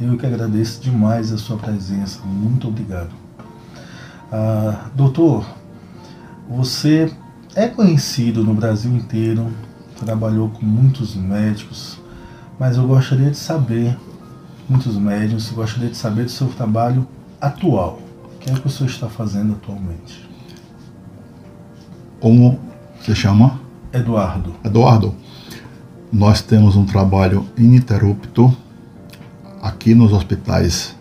Eu 0.00 0.16
que 0.16 0.26
agradeço 0.26 0.80
demais 0.80 1.32
a 1.32 1.38
sua 1.38 1.56
presença. 1.56 2.20
Muito 2.24 2.68
obrigado. 2.68 3.10
Ah, 4.30 4.90
doutor, 4.94 5.46
você 6.48 7.10
é 7.54 7.66
conhecido 7.66 8.44
no 8.44 8.52
Brasil 8.52 8.94
inteiro, 8.94 9.50
trabalhou 9.98 10.50
com 10.50 10.66
muitos 10.66 11.14
médicos, 11.14 11.98
mas 12.58 12.76
eu 12.76 12.86
gostaria 12.86 13.30
de 13.30 13.38
saber, 13.38 13.96
muitos 14.68 14.96
médicos, 14.96 15.48
eu 15.48 15.56
gostaria 15.56 15.88
de 15.88 15.96
saber 15.96 16.24
do 16.24 16.30
seu 16.30 16.46
trabalho 16.48 17.08
atual. 17.40 18.00
O 18.34 18.38
que 18.38 18.50
é 18.50 18.54
que 18.54 18.66
o 18.66 18.70
senhor 18.70 18.90
está 18.90 19.08
fazendo 19.08 19.54
atualmente? 19.54 20.28
Como 22.20 22.60
se 23.00 23.14
chama? 23.14 23.58
Eduardo. 23.92 24.54
Eduardo, 24.62 25.14
nós 26.12 26.42
temos 26.42 26.76
um 26.76 26.84
trabalho 26.84 27.46
ininterrupto 27.56 28.54
aqui 29.62 29.94
nos 29.94 30.12
hospitais 30.12 30.94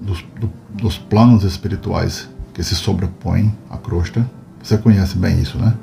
dos, 0.00 0.22
do, 0.38 0.50
dos 0.74 0.98
planos 0.98 1.42
espirituais 1.42 2.28
que 2.52 2.62
se 2.62 2.74
sobrepõem 2.74 3.54
à 3.70 3.76
crosta. 3.76 4.28
Você 4.62 4.76
conhece 4.76 5.16
bem 5.16 5.40
isso, 5.40 5.58
né? 5.58 5.74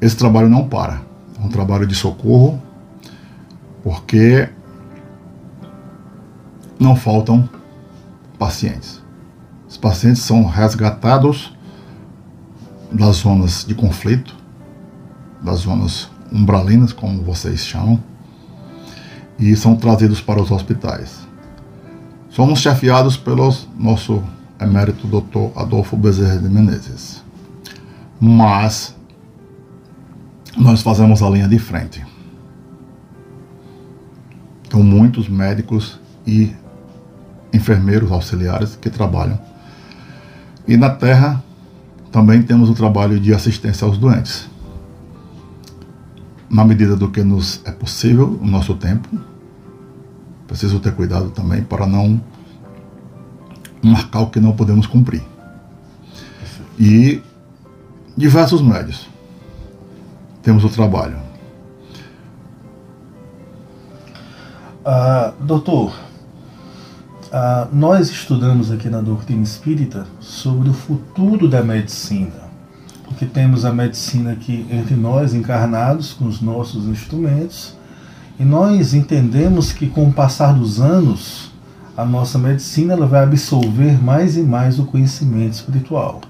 Esse 0.00 0.16
trabalho 0.16 0.48
não 0.48 0.68
para. 0.68 1.00
É 1.38 1.44
um 1.44 1.48
trabalho 1.48 1.86
de 1.86 1.94
socorro, 1.94 2.62
porque 3.82 4.48
não 6.78 6.94
faltam 6.94 7.48
pacientes. 8.38 9.02
Os 9.68 9.76
pacientes 9.76 10.22
são 10.22 10.44
resgatados 10.46 11.56
das 12.90 13.16
zonas 13.16 13.64
de 13.66 13.74
conflito, 13.74 14.34
das 15.42 15.60
zonas 15.60 16.10
umbralinas, 16.32 16.92
como 16.92 17.22
vocês 17.22 17.66
chamam, 17.66 18.02
e 19.38 19.54
são 19.56 19.76
trazidos 19.76 20.20
para 20.20 20.40
os 20.40 20.50
hospitais. 20.50 21.26
Somos 22.30 22.60
chefiados 22.60 23.16
pelo 23.16 23.52
nosso 23.78 24.22
emérito 24.60 25.06
Dr. 25.06 25.56
Adolfo 25.56 25.96
Bezerra 25.96 26.38
de 26.38 26.48
Menezes. 26.48 27.22
Mas 28.20 28.96
nós 30.56 30.82
fazemos 30.82 31.22
a 31.22 31.30
linha 31.30 31.48
de 31.48 31.58
frente. 31.58 32.04
Então, 34.66 34.82
muitos 34.82 35.28
médicos 35.28 35.98
e 36.26 36.54
enfermeiros 37.52 38.10
auxiliares 38.12 38.76
que 38.76 38.90
trabalham. 38.90 39.38
E 40.66 40.76
na 40.76 40.90
Terra 40.90 41.42
também 42.12 42.42
temos 42.42 42.68
o 42.68 42.74
trabalho 42.74 43.18
de 43.18 43.32
assistência 43.32 43.86
aos 43.86 43.96
doentes. 43.96 44.48
Na 46.50 46.64
medida 46.64 46.96
do 46.96 47.10
que 47.10 47.22
nos 47.22 47.60
é 47.64 47.70
possível, 47.70 48.38
o 48.40 48.46
nosso 48.46 48.74
tempo, 48.74 49.08
preciso 50.46 50.80
ter 50.80 50.94
cuidado 50.94 51.30
também 51.30 51.62
para 51.62 51.86
não 51.86 52.20
marcar 53.82 54.20
o 54.20 54.30
que 54.30 54.40
não 54.40 54.52
podemos 54.52 54.86
cumprir. 54.86 55.22
E 56.78 57.20
diversos 58.16 58.60
médios. 58.60 59.08
Temos 60.42 60.64
o 60.64 60.68
trabalho. 60.68 61.18
Ah, 64.84 65.32
doutor, 65.40 65.92
ah, 67.30 67.68
nós 67.72 68.08
estudamos 68.08 68.70
aqui 68.70 68.88
na 68.88 69.00
doutrina 69.00 69.42
espírita 69.42 70.06
sobre 70.20 70.70
o 70.70 70.72
futuro 70.72 71.48
da 71.48 71.62
medicina. 71.62 72.48
Porque 73.04 73.26
temos 73.26 73.64
a 73.64 73.72
medicina 73.72 74.32
aqui 74.32 74.66
entre 74.70 74.94
nós, 74.94 75.34
encarnados, 75.34 76.12
com 76.12 76.26
os 76.26 76.40
nossos 76.40 76.86
instrumentos, 76.86 77.76
e 78.38 78.44
nós 78.44 78.94
entendemos 78.94 79.72
que 79.72 79.88
com 79.88 80.08
o 80.08 80.12
passar 80.12 80.54
dos 80.54 80.80
anos, 80.80 81.50
a 81.98 82.04
nossa 82.04 82.38
medicina 82.38 82.92
ela 82.92 83.08
vai 83.08 83.24
absorver 83.24 84.00
mais 84.00 84.36
e 84.36 84.42
mais 84.42 84.78
o 84.78 84.84
conhecimento 84.84 85.54
espiritual. 85.54 86.20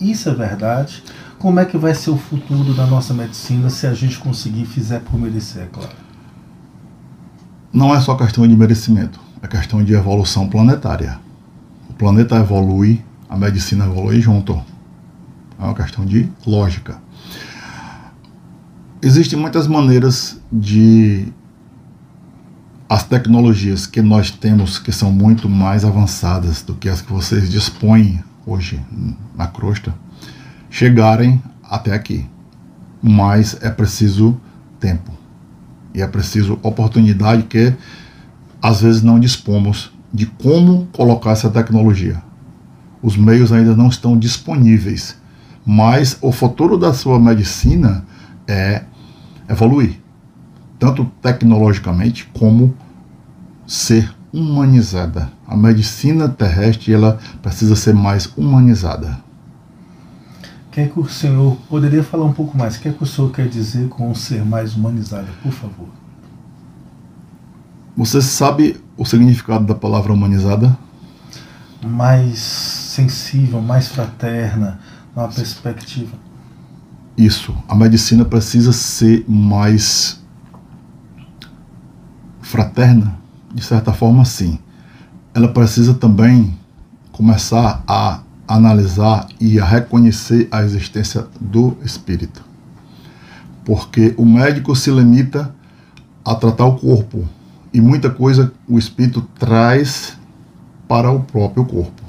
Isso 0.00 0.30
é 0.30 0.34
verdade. 0.34 1.04
Como 1.38 1.60
é 1.60 1.66
que 1.66 1.76
vai 1.76 1.94
ser 1.94 2.08
o 2.08 2.16
futuro 2.16 2.72
da 2.72 2.86
nossa 2.86 3.12
medicina 3.12 3.68
se 3.68 3.86
a 3.86 3.92
gente 3.92 4.18
conseguir 4.18 4.64
fizer 4.64 5.00
por 5.00 5.20
merecer, 5.20 5.64
é 5.64 5.66
claro? 5.66 5.92
Não 7.70 7.94
é 7.94 8.00
só 8.00 8.14
questão 8.14 8.48
de 8.48 8.56
merecimento, 8.56 9.20
é 9.42 9.46
questão 9.46 9.84
de 9.84 9.92
evolução 9.92 10.48
planetária. 10.48 11.20
O 11.90 11.92
planeta 11.92 12.36
evolui, 12.36 13.04
a 13.28 13.36
medicina 13.36 13.84
evolui 13.84 14.22
junto. 14.22 14.54
É 15.60 15.62
uma 15.62 15.74
questão 15.74 16.06
de 16.06 16.26
lógica. 16.46 17.02
Existem 19.02 19.38
muitas 19.38 19.66
maneiras 19.66 20.40
de 20.50 21.30
as 22.88 23.04
tecnologias 23.04 23.86
que 23.86 24.00
nós 24.00 24.30
temos, 24.30 24.78
que 24.78 24.90
são 24.90 25.12
muito 25.12 25.48
mais 25.48 25.84
avançadas 25.84 26.62
do 26.62 26.74
que 26.74 26.88
as 26.88 27.02
que 27.02 27.12
vocês 27.12 27.50
dispõem 27.50 28.24
hoje 28.46 28.80
na 29.36 29.46
crosta, 29.46 29.94
chegarem 30.70 31.42
até 31.62 31.92
aqui. 31.92 32.24
Mas 33.02 33.58
é 33.60 33.68
preciso 33.70 34.40
tempo. 34.80 35.12
E 35.94 36.00
é 36.00 36.06
preciso 36.06 36.58
oportunidade 36.62 37.42
que 37.42 37.74
às 38.62 38.80
vezes 38.80 39.02
não 39.02 39.20
dispomos 39.20 39.92
de 40.12 40.24
como 40.24 40.86
colocar 40.92 41.32
essa 41.32 41.50
tecnologia. 41.50 42.22
Os 43.02 43.16
meios 43.16 43.52
ainda 43.52 43.76
não 43.76 43.88
estão 43.88 44.18
disponíveis, 44.18 45.14
mas 45.64 46.16
o 46.22 46.32
futuro 46.32 46.78
da 46.78 46.94
sua 46.94 47.20
medicina 47.20 48.04
é 48.46 48.82
evoluir 49.48 50.00
tanto 50.78 51.04
tecnologicamente 51.20 52.28
como 52.32 52.74
ser 53.66 54.14
humanizada. 54.32 55.30
A 55.46 55.56
medicina 55.56 56.28
terrestre 56.28 56.92
ela 56.92 57.18
precisa 57.42 57.74
ser 57.74 57.94
mais 57.94 58.26
humanizada. 58.36 59.18
O 60.68 60.70
que 60.70 60.80
é 60.80 60.86
que 60.86 61.00
o 61.00 61.08
senhor 61.08 61.56
poderia 61.68 62.04
falar 62.04 62.24
um 62.24 62.32
pouco 62.32 62.56
mais? 62.56 62.76
O 62.76 62.80
que 62.80 62.88
é 62.88 62.92
que 62.92 63.02
o 63.02 63.06
senhor 63.06 63.30
quer 63.32 63.48
dizer 63.48 63.88
com 63.88 64.14
ser 64.14 64.44
mais 64.44 64.76
humanizado, 64.76 65.28
por 65.42 65.52
favor? 65.52 65.88
Você 67.96 68.22
sabe 68.22 68.80
o 68.96 69.04
significado 69.04 69.66
da 69.66 69.74
palavra 69.74 70.12
humanizada? 70.12 70.78
Mais 71.84 72.38
sensível, 72.38 73.60
mais 73.60 73.88
fraterna, 73.88 74.78
uma 75.16 75.26
perspectiva. 75.26 76.16
Isso. 77.16 77.56
A 77.68 77.74
medicina 77.74 78.24
precisa 78.24 78.72
ser 78.72 79.24
mais 79.26 80.17
fraterna, 82.48 83.14
de 83.54 83.62
certa 83.62 83.92
forma, 83.92 84.24
sim. 84.24 84.58
Ela 85.34 85.48
precisa 85.48 85.92
também 85.92 86.58
começar 87.12 87.84
a 87.86 88.20
analisar 88.46 89.28
e 89.38 89.60
a 89.60 89.64
reconhecer 89.64 90.48
a 90.50 90.62
existência 90.62 91.26
do 91.38 91.76
espírito. 91.84 92.42
Porque 93.66 94.14
o 94.16 94.24
médico 94.24 94.74
se 94.74 94.90
limita 94.90 95.54
a 96.24 96.34
tratar 96.34 96.64
o 96.64 96.78
corpo 96.78 97.28
e 97.72 97.82
muita 97.82 98.08
coisa 98.08 98.50
o 98.66 98.78
espírito 98.78 99.20
traz 99.38 100.16
para 100.88 101.10
o 101.10 101.20
próprio 101.20 101.66
corpo. 101.66 102.02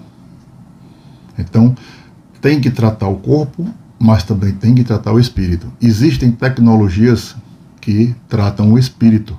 Então, 1.38 1.76
tem 2.40 2.62
que 2.62 2.72
tratar 2.72 3.10
o 3.10 3.18
corpo, 3.18 3.68
mas 4.00 4.24
também 4.24 4.54
tem 4.54 4.74
que 4.74 4.86
tratar 4.86 5.12
o 5.12 5.20
espírito. 5.20 5.68
Existem 5.82 6.32
tecnologias 6.32 7.36
que 7.82 8.16
tratam 8.30 8.72
o 8.72 8.80
espírito. 8.80 9.38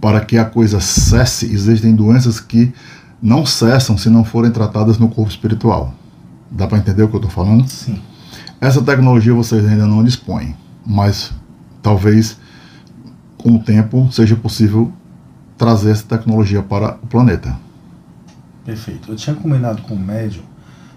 Para 0.00 0.20
que 0.20 0.38
a 0.38 0.44
coisa 0.44 0.80
cesse, 0.80 1.46
existem 1.46 1.94
doenças 1.94 2.40
que 2.40 2.72
não 3.22 3.44
cessam 3.44 3.98
se 3.98 4.08
não 4.08 4.24
forem 4.24 4.50
tratadas 4.50 4.98
no 4.98 5.08
corpo 5.08 5.30
espiritual. 5.30 5.94
Dá 6.50 6.66
para 6.66 6.78
entender 6.78 7.02
o 7.02 7.08
que 7.08 7.14
eu 7.14 7.20
estou 7.20 7.30
falando? 7.30 7.68
Sim. 7.68 8.00
Essa 8.60 8.82
tecnologia 8.82 9.34
vocês 9.34 9.64
ainda 9.66 9.86
não 9.86 10.02
dispõem, 10.02 10.54
mas 10.86 11.32
talvez 11.82 12.38
com 13.38 13.54
o 13.56 13.58
tempo 13.58 14.08
seja 14.10 14.36
possível 14.36 14.92
trazer 15.56 15.90
essa 15.90 16.04
tecnologia 16.04 16.62
para 16.62 16.98
o 17.02 17.06
planeta. 17.06 17.56
Perfeito. 18.64 19.10
Eu 19.10 19.16
tinha 19.16 19.34
combinado 19.34 19.82
com 19.82 19.94
o 19.94 19.98
médium 19.98 20.42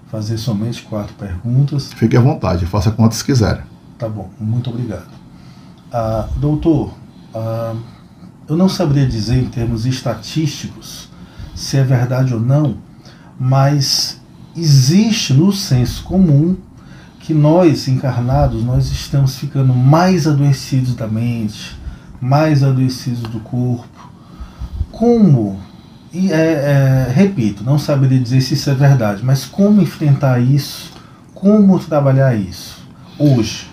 fazer 0.07 0.37
somente 0.37 0.83
quatro 0.83 1.13
perguntas. 1.15 1.91
Fique 1.93 2.15
à 2.15 2.21
vontade, 2.21 2.65
faça 2.65 2.91
quantas 2.91 3.23
quiser. 3.23 3.65
Tá 3.97 4.07
bom, 4.07 4.29
muito 4.39 4.69
obrigado. 4.69 5.09
Ah, 5.91 6.27
doutor, 6.37 6.93
ah, 7.33 7.75
eu 8.47 8.57
não 8.57 8.67
saberia 8.67 9.07
dizer 9.07 9.37
em 9.37 9.45
termos 9.45 9.85
estatísticos 9.85 11.09
se 11.55 11.77
é 11.77 11.83
verdade 11.83 12.33
ou 12.33 12.39
não, 12.39 12.77
mas 13.39 14.19
existe 14.55 15.33
no 15.33 15.51
senso 15.51 16.03
comum 16.03 16.57
que 17.19 17.33
nós 17.33 17.87
encarnados 17.87 18.63
nós 18.63 18.91
estamos 18.91 19.37
ficando 19.37 19.73
mais 19.73 20.27
adoecidos 20.27 20.95
da 20.95 21.07
mente, 21.07 21.77
mais 22.19 22.63
adoecidos 22.63 23.21
do 23.21 23.39
corpo. 23.39 24.11
Como 24.91 25.59
e 26.11 26.31
é, 26.31 27.07
é, 27.07 27.11
repito, 27.11 27.63
não 27.63 27.79
saberia 27.79 28.19
dizer 28.19 28.41
se 28.41 28.53
isso 28.53 28.69
é 28.69 28.75
verdade, 28.75 29.23
mas 29.23 29.45
como 29.45 29.81
enfrentar 29.81 30.39
isso, 30.39 30.91
como 31.33 31.79
trabalhar 31.79 32.35
isso 32.35 32.83
hoje? 33.17 33.71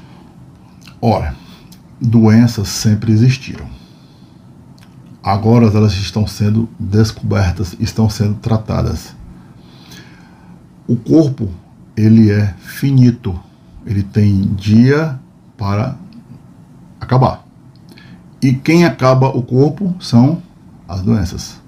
Ora, 1.03 1.35
doenças 2.01 2.68
sempre 2.68 3.12
existiram 3.12 3.80
agora 5.23 5.66
elas 5.66 5.93
estão 5.95 6.27
sendo 6.27 6.68
descobertas, 6.79 7.77
estão 7.79 8.09
sendo 8.09 8.35
tratadas. 8.35 9.14
O 10.87 10.97
corpo, 10.97 11.49
ele 11.97 12.31
é 12.31 12.55
finito, 12.59 13.39
ele 13.87 14.03
tem 14.03 14.43
dia 14.55 15.18
para 15.57 15.97
acabar. 17.01 17.45
E 18.43 18.53
quem 18.53 18.85
acaba 18.85 19.29
o 19.29 19.43
corpo 19.43 19.95
são 20.01 20.43
as 20.89 21.03
doenças. 21.03 21.61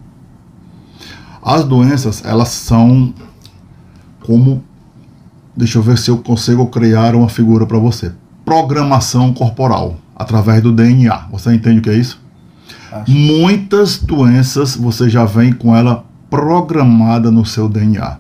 As 1.42 1.64
doenças, 1.64 2.24
elas 2.24 2.48
são 2.48 3.12
como 4.20 4.62
deixa 5.56 5.78
eu 5.78 5.82
ver 5.82 5.98
se 5.98 6.10
eu 6.10 6.18
consigo 6.18 6.66
criar 6.66 7.14
uma 7.14 7.28
figura 7.28 7.66
para 7.66 7.78
você. 7.78 8.12
Programação 8.44 9.32
corporal 9.32 9.96
através 10.16 10.62
do 10.62 10.72
DNA. 10.72 11.28
Você 11.30 11.52
entende 11.54 11.78
o 11.78 11.82
que 11.82 11.90
é 11.90 11.94
isso? 11.94 12.20
Acho. 12.90 13.10
Muitas 13.10 13.98
doenças 13.98 14.76
você 14.76 15.08
já 15.08 15.24
vem 15.24 15.52
com 15.52 15.74
ela 15.74 16.04
programada 16.28 17.30
no 17.30 17.44
seu 17.44 17.68
DNA. 17.68 18.18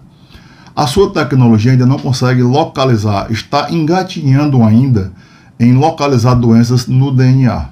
A 0.74 0.86
sua 0.86 1.12
tecnologia 1.12 1.72
ainda 1.72 1.86
não 1.86 1.98
consegue 1.98 2.42
localizar, 2.42 3.30
está 3.30 3.70
engatinhando 3.70 4.62
ainda 4.62 5.12
em 5.60 5.74
localizar 5.74 6.34
doenças 6.34 6.86
no 6.86 7.14
DNA. 7.14 7.68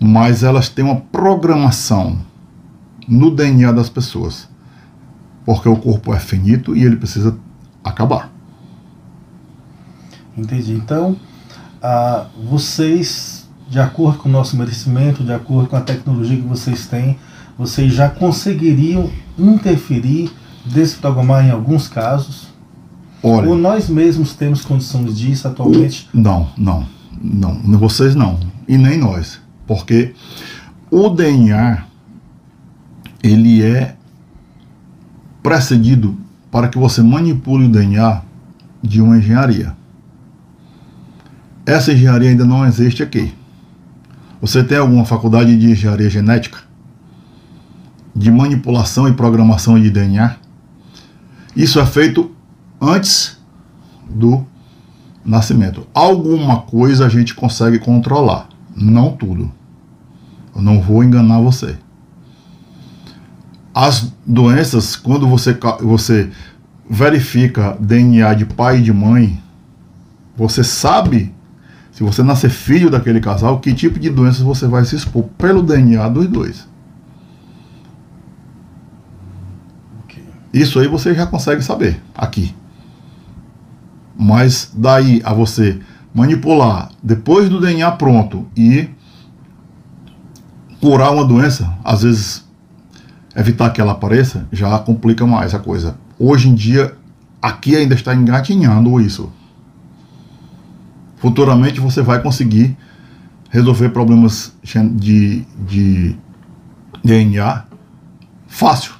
Mas 0.00 0.42
elas 0.42 0.68
têm 0.68 0.84
uma 0.84 0.96
programação 0.96 2.18
no 3.08 3.30
DNA 3.30 3.72
das 3.72 3.88
pessoas. 3.88 4.48
Porque 5.44 5.68
o 5.68 5.76
corpo 5.76 6.14
é 6.14 6.18
finito 6.20 6.76
e 6.76 6.84
ele 6.84 6.96
precisa 6.96 7.36
acabar. 7.82 8.30
Entendi. 10.36 10.74
Então, 10.74 11.16
ah, 11.82 12.26
vocês 12.48 13.37
de 13.68 13.78
acordo 13.78 14.18
com 14.18 14.28
o 14.28 14.32
nosso 14.32 14.56
merecimento, 14.56 15.22
de 15.22 15.32
acordo 15.32 15.68
com 15.68 15.76
a 15.76 15.80
tecnologia 15.80 16.36
que 16.36 16.46
vocês 16.46 16.86
têm, 16.86 17.18
vocês 17.58 17.92
já 17.92 18.08
conseguiriam 18.08 19.10
interferir, 19.38 20.30
desprogramar 20.64 21.44
em 21.44 21.50
alguns 21.50 21.88
casos? 21.88 22.48
Olha, 23.22 23.48
Ou 23.48 23.56
nós 23.56 23.88
mesmos 23.88 24.34
temos 24.34 24.64
condições 24.64 25.18
disso 25.18 25.48
atualmente? 25.48 26.08
Não, 26.14 26.48
não, 26.56 26.86
não. 27.20 27.78
Vocês 27.78 28.14
não. 28.14 28.38
E 28.66 28.78
nem 28.78 28.96
nós. 28.96 29.40
Porque 29.66 30.14
o 30.90 31.08
DNA, 31.08 31.84
ele 33.22 33.62
é 33.62 33.96
precedido 35.42 36.16
para 36.50 36.68
que 36.68 36.78
você 36.78 37.02
manipule 37.02 37.66
o 37.66 37.68
DNA 37.68 38.22
de 38.82 39.02
uma 39.02 39.18
engenharia. 39.18 39.76
Essa 41.66 41.92
engenharia 41.92 42.30
ainda 42.30 42.44
não 42.44 42.64
existe 42.64 43.02
aqui. 43.02 43.34
Você 44.40 44.62
tem 44.62 44.78
alguma 44.78 45.04
faculdade 45.04 45.56
de 45.56 45.70
engenharia 45.72 46.08
genética? 46.08 46.58
De 48.14 48.30
manipulação 48.30 49.08
e 49.08 49.12
programação 49.12 49.80
de 49.80 49.90
DNA? 49.90 50.36
Isso 51.56 51.80
é 51.80 51.86
feito 51.86 52.30
antes 52.80 53.36
do 54.08 54.46
nascimento. 55.24 55.86
Alguma 55.92 56.62
coisa 56.62 57.06
a 57.06 57.08
gente 57.08 57.34
consegue 57.34 57.78
controlar, 57.78 58.48
não 58.74 59.10
tudo. 59.12 59.52
Eu 60.54 60.62
não 60.62 60.80
vou 60.80 61.02
enganar 61.02 61.40
você. 61.40 61.76
As 63.74 64.12
doenças, 64.26 64.96
quando 64.96 65.28
você, 65.28 65.56
você 65.80 66.30
verifica 66.88 67.76
DNA 67.78 68.34
de 68.34 68.46
pai 68.46 68.78
e 68.78 68.82
de 68.82 68.92
mãe, 68.92 69.40
você 70.36 70.64
sabe 70.64 71.34
se 71.98 72.04
você 72.04 72.22
nascer 72.22 72.48
filho 72.48 72.88
daquele 72.88 73.18
casal, 73.18 73.58
que 73.58 73.74
tipo 73.74 73.98
de 73.98 74.08
doenças 74.08 74.42
você 74.42 74.68
vai 74.68 74.84
se 74.84 74.94
expor 74.94 75.24
pelo 75.36 75.64
DNA 75.64 76.08
dos 76.08 76.28
dois. 76.28 76.64
Okay. 80.04 80.22
Isso 80.52 80.78
aí 80.78 80.86
você 80.86 81.12
já 81.12 81.26
consegue 81.26 81.60
saber 81.60 82.00
aqui. 82.16 82.54
Mas 84.16 84.70
daí 84.72 85.20
a 85.24 85.32
você 85.34 85.80
manipular 86.14 86.90
depois 87.02 87.48
do 87.48 87.60
DNA 87.60 87.90
pronto 87.90 88.46
e 88.56 88.88
curar 90.80 91.10
uma 91.10 91.24
doença, 91.24 91.76
às 91.82 92.04
vezes 92.04 92.44
evitar 93.34 93.70
que 93.70 93.80
ela 93.80 93.90
apareça, 93.90 94.46
já 94.52 94.78
complica 94.78 95.26
mais 95.26 95.52
a 95.52 95.58
coisa. 95.58 95.98
Hoje 96.16 96.48
em 96.48 96.54
dia, 96.54 96.96
aqui 97.42 97.74
ainda 97.74 97.96
está 97.96 98.14
engatinhando 98.14 99.00
isso 99.00 99.32
futuramente 101.20 101.80
você 101.80 102.02
vai 102.02 102.22
conseguir 102.22 102.76
resolver 103.50 103.90
problemas 103.90 104.52
de, 104.96 105.44
de 105.66 106.16
DNA 107.02 107.64
fácil, 108.46 108.92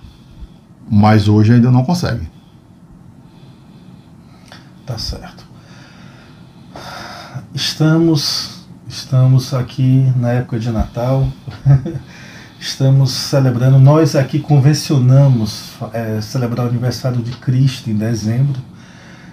mas 0.91 1.29
hoje 1.29 1.53
ainda 1.53 1.71
não 1.71 1.85
consegue. 1.85 2.29
Tá 4.87 4.97
certo. 4.97 5.47
Estamos 7.55 8.59
estamos 8.89 9.53
aqui 9.53 10.11
na 10.17 10.33
época 10.33 10.59
de 10.59 10.71
Natal. 10.71 11.29
estamos 12.59 13.11
celebrando, 13.11 13.79
nós 13.79 14.17
aqui 14.17 14.41
convencionamos 14.41 15.75
é, 15.93 16.21
celebrar 16.21 16.67
o 16.67 16.71
aniversário 16.71 17.23
de 17.23 17.33
Cristo 17.33 17.91
em 17.91 17.95
dezembro. 17.95 18.61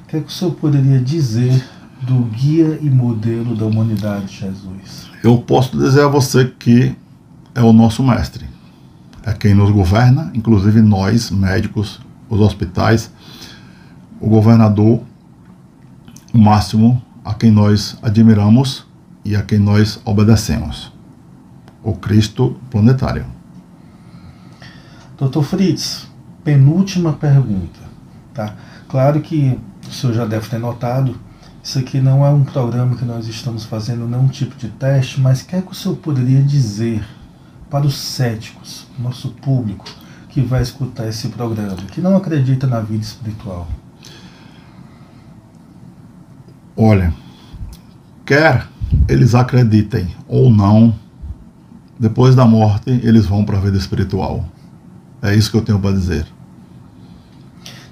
O 0.03 0.07
que, 0.07 0.17
é 0.17 0.19
que 0.19 0.27
o 0.27 0.31
senhor 0.31 0.51
poderia 0.51 0.99
dizer 0.99 1.65
do 2.05 2.23
guia 2.25 2.79
e 2.81 2.89
modelo 2.89 3.55
da 3.55 3.65
humanidade, 3.65 4.37
Jesus? 4.37 5.09
Eu 5.23 5.37
posso 5.39 5.77
dizer 5.77 6.03
a 6.03 6.07
você 6.07 6.45
que 6.45 6.95
é 7.53 7.61
o 7.61 7.73
nosso 7.73 8.03
mestre. 8.03 8.45
É 9.23 9.33
quem 9.33 9.53
nos 9.53 9.71
governa, 9.71 10.31
inclusive 10.33 10.81
nós, 10.81 11.31
médicos, 11.31 11.99
os 12.29 12.39
hospitais, 12.39 13.11
o 14.19 14.29
governador 14.29 15.01
o 16.35 16.37
máximo 16.37 17.01
a 17.23 17.33
quem 17.33 17.49
nós 17.49 17.97
admiramos 18.03 18.85
e 19.23 19.37
a 19.37 19.41
quem 19.41 19.57
nós 19.57 20.01
obedecemos, 20.03 20.91
o 21.81 21.93
Cristo 21.93 22.57
planetário. 22.69 23.25
Doutor 25.17 25.43
Fritz, 25.43 26.07
penúltima 26.43 27.13
pergunta. 27.13 27.79
Tá? 28.33 28.53
Claro 28.89 29.21
que 29.21 29.57
o 29.87 29.91
senhor 29.93 30.13
já 30.13 30.25
deve 30.25 30.49
ter 30.49 30.59
notado, 30.59 31.15
isso 31.66 31.80
aqui 31.80 31.99
não 31.99 32.24
é 32.24 32.30
um 32.30 32.43
programa 32.43 32.95
que 32.95 33.03
nós 33.03 33.28
estamos 33.28 33.66
fazendo, 33.66 34.07
não 34.07 34.20
é 34.20 34.22
um 34.22 34.28
tipo 34.28 34.55
de 34.55 34.70
teste, 34.70 35.20
mas 35.20 35.41
o 35.41 35.47
que 35.47 35.55
é 35.55 35.61
que 35.61 35.72
o 35.72 35.74
senhor 35.74 35.95
poderia 35.95 36.39
dizer 36.43 37.03
para 37.72 37.88
os 37.88 37.97
céticos, 37.97 38.86
nosso 38.99 39.30
público, 39.30 39.84
que 40.30 40.41
vai 40.41 40.61
escutar 40.61 41.07
esse 41.07 41.28
programa, 41.30 41.78
que 41.91 41.99
não 41.99 42.16
acredita 42.16 42.68
na 42.68 42.82
vida 42.82 43.01
espiritual? 43.01 43.68
Olha, 46.78 47.11
quer 48.24 48.68
eles 49.09 49.34
acreditem 49.34 50.16
ou 50.28 50.51
não, 50.51 50.93
depois 51.99 52.36
da 52.36 52.45
morte 52.45 52.91
eles 52.91 53.26
vão 53.26 53.43
para 53.43 53.57
a 53.57 53.61
vida 53.61 53.76
espiritual. 53.76 54.45
É 55.20 55.34
isso 55.34 55.49
que 55.49 55.57
eu 55.57 55.63
tenho 55.63 55.80
para 55.80 55.95
dizer. 55.95 56.28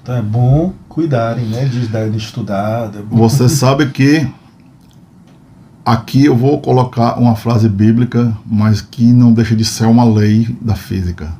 Então 0.04 0.16
é 0.16 0.20
bom 0.20 0.74
cuidarem, 0.86 1.46
né, 1.46 1.64
de 1.64 1.88
darem 1.88 2.14
estudada. 2.14 2.98
É 2.98 3.02
Você 3.08 3.48
sabe 3.48 3.88
que 3.88 4.30
aqui 5.82 6.26
eu 6.26 6.36
vou 6.36 6.60
colocar 6.60 7.18
uma 7.18 7.34
frase 7.34 7.70
bíblica, 7.70 8.36
mas 8.44 8.82
que 8.82 9.10
não 9.14 9.32
deixa 9.32 9.56
de 9.56 9.64
ser 9.64 9.86
uma 9.86 10.04
lei 10.04 10.54
da 10.60 10.74
física. 10.74 11.32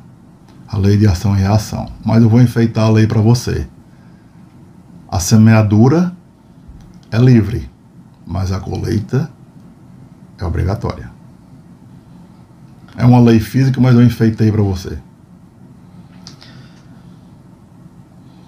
A 0.67 0.79
lei 0.79 0.97
de 0.97 1.05
ação 1.05 1.35
e 1.37 1.41
reação. 1.41 1.87
Mas 2.03 2.23
eu 2.23 2.27
vou 2.27 2.41
enfeitar 2.41 2.85
a 2.85 2.89
lei 2.89 3.05
para 3.05 3.21
você. 3.21 3.67
A 5.11 5.19
semeadura 5.19 6.11
é 7.11 7.19
livre, 7.19 7.69
mas 8.25 8.51
a 8.51 8.59
colheita 8.59 9.29
é 10.39 10.43
obrigatória. 10.43 11.11
É 12.97 13.05
uma 13.05 13.19
lei 13.19 13.39
física, 13.39 13.79
mas 13.79 13.93
eu 13.93 14.01
enfeitei 14.01 14.51
para 14.51 14.63
você. 14.63 14.97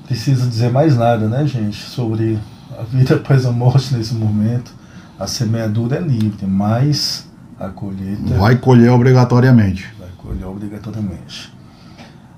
Precisa 0.08 0.48
dizer 0.48 0.72
mais 0.72 0.96
nada, 0.96 1.28
né, 1.28 1.46
gente, 1.46 1.84
sobre 1.84 2.40
a 2.80 2.84
vida 2.84 3.16
após 3.20 3.46
a 3.46 3.52
morte 3.52 3.94
nesse 3.94 4.14
momento. 4.14 4.74
A 5.20 5.28
semeadura 5.28 5.98
é 5.98 6.00
livre, 6.00 6.48
mas 6.48 7.28
a 7.60 7.68
colheita. 7.68 8.36
Vai 8.36 8.56
colher 8.56 8.90
obrigatoriamente. 8.90 9.94
Vai 10.00 10.10
colher 10.18 10.46
obrigatoriamente. 10.46 11.54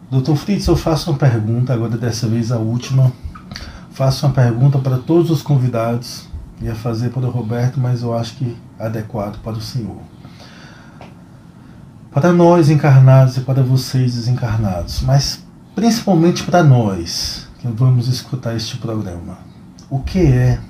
Doutor 0.09 0.35
Fritz, 0.35 0.65
eu 0.65 0.75
faço 0.75 1.11
uma 1.11 1.19
pergunta, 1.19 1.71
agora 1.71 1.95
dessa 1.95 2.27
vez 2.27 2.51
a 2.51 2.57
última. 2.57 3.11
Faço 3.91 4.25
uma 4.25 4.33
pergunta 4.33 4.79
para 4.79 4.97
todos 4.97 5.29
os 5.29 5.43
convidados. 5.43 6.27
Ia 6.61 6.73
fazer 6.73 7.09
para 7.09 7.27
o 7.27 7.29
Roberto, 7.29 7.79
mas 7.79 8.01
eu 8.01 8.17
acho 8.17 8.35
que 8.35 8.57
adequado 8.79 9.39
para 9.43 9.53
o 9.53 9.61
senhor. 9.61 10.01
Para 12.11 12.33
nós 12.33 12.69
encarnados 12.69 13.37
e 13.37 13.41
para 13.41 13.61
vocês 13.61 14.15
desencarnados, 14.15 15.01
mas 15.03 15.45
principalmente 15.75 16.43
para 16.43 16.63
nós 16.63 17.48
vamos 17.67 18.07
escutar 18.07 18.55
este 18.55 18.77
programa. 18.77 19.37
O 19.89 19.99
que 19.99 20.19
é 20.19 20.61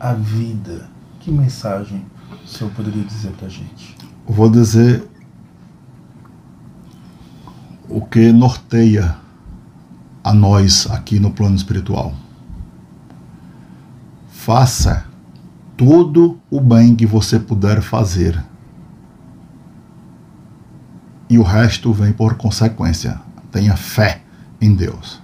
a 0.00 0.14
vida? 0.14 0.88
Que 1.20 1.30
mensagem 1.30 2.04
o 2.44 2.48
senhor 2.48 2.72
poderia 2.72 3.04
dizer 3.04 3.32
para 3.32 3.46
a 3.46 3.50
gente? 3.50 3.96
Vou 4.26 4.48
dizer 4.48 5.06
o 7.88 8.00
que 8.00 8.32
norteia 8.32 9.16
a 10.22 10.32
nós 10.32 10.86
aqui 10.90 11.18
no 11.18 11.30
plano 11.30 11.56
espiritual. 11.56 12.14
Faça 14.30 15.06
todo 15.76 16.38
o 16.50 16.60
bem 16.60 16.94
que 16.94 17.06
você 17.06 17.38
puder 17.38 17.82
fazer. 17.82 18.42
E 21.30 21.38
o 21.38 21.42
resto 21.42 21.92
vem 21.92 22.12
por 22.12 22.34
consequência. 22.34 23.20
Tenha 23.50 23.76
fé 23.76 24.22
em 24.60 24.74
Deus. 24.74 25.20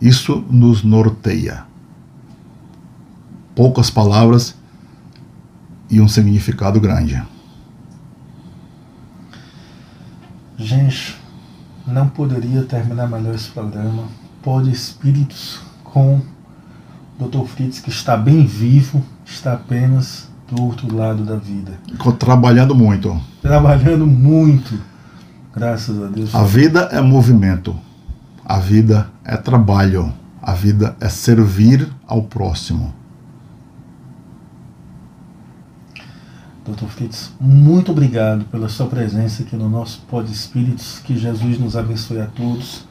Isso 0.00 0.44
nos 0.50 0.82
norteia. 0.82 1.64
Poucas 3.54 3.90
palavras 3.90 4.54
e 5.90 6.00
um 6.00 6.08
significado 6.08 6.80
grande. 6.80 7.22
Gente, 10.56 11.18
não 11.86 12.08
poderia 12.08 12.62
terminar 12.62 13.08
melhor 13.08 13.34
esse 13.34 13.48
programa. 13.48 14.04
Pode 14.42 14.70
Espíritos 14.70 15.60
com 15.84 16.20
Dr. 17.18 17.44
Fritz, 17.46 17.80
que 17.80 17.90
está 17.90 18.16
bem 18.16 18.46
vivo, 18.46 19.04
está 19.26 19.54
apenas 19.54 20.28
do 20.50 20.62
outro 20.62 20.94
lado 20.94 21.24
da 21.24 21.36
vida. 21.36 21.78
Trabalhando 22.18 22.74
muito. 22.74 23.20
Trabalhando 23.42 24.06
muito. 24.06 24.80
Graças 25.54 26.02
a 26.02 26.06
Deus. 26.06 26.34
A 26.34 26.44
vida 26.44 26.88
é 26.92 27.00
movimento. 27.00 27.76
A 28.44 28.58
vida 28.58 29.10
é 29.30 29.36
trabalho. 29.36 30.12
A 30.42 30.54
vida 30.54 30.96
é 31.00 31.08
servir 31.08 31.88
ao 32.06 32.24
próximo. 32.24 32.92
Dr. 36.66 36.86
Fritz, 36.86 37.32
muito 37.40 37.92
obrigado 37.92 38.44
pela 38.46 38.68
sua 38.68 38.86
presença 38.86 39.42
aqui 39.42 39.54
no 39.54 39.68
nosso 39.68 40.00
Pod 40.08 40.30
Espíritos. 40.30 40.98
Que 41.04 41.16
Jesus 41.16 41.58
nos 41.60 41.76
abençoe 41.76 42.20
a 42.20 42.26
todos. 42.26 42.84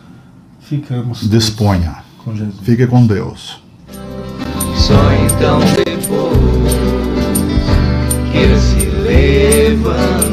Ficamos 0.62 1.30
Disponha. 1.30 2.04
com 2.24 2.34
Jesus. 2.36 2.60
Fique 2.62 2.88
com 2.88 3.06
Deus. 3.06 3.62
Só 4.78 5.12
então 5.26 5.60
depois 5.60 6.74
queira 8.32 8.60
se 8.60 8.86
levantar. 8.86 10.29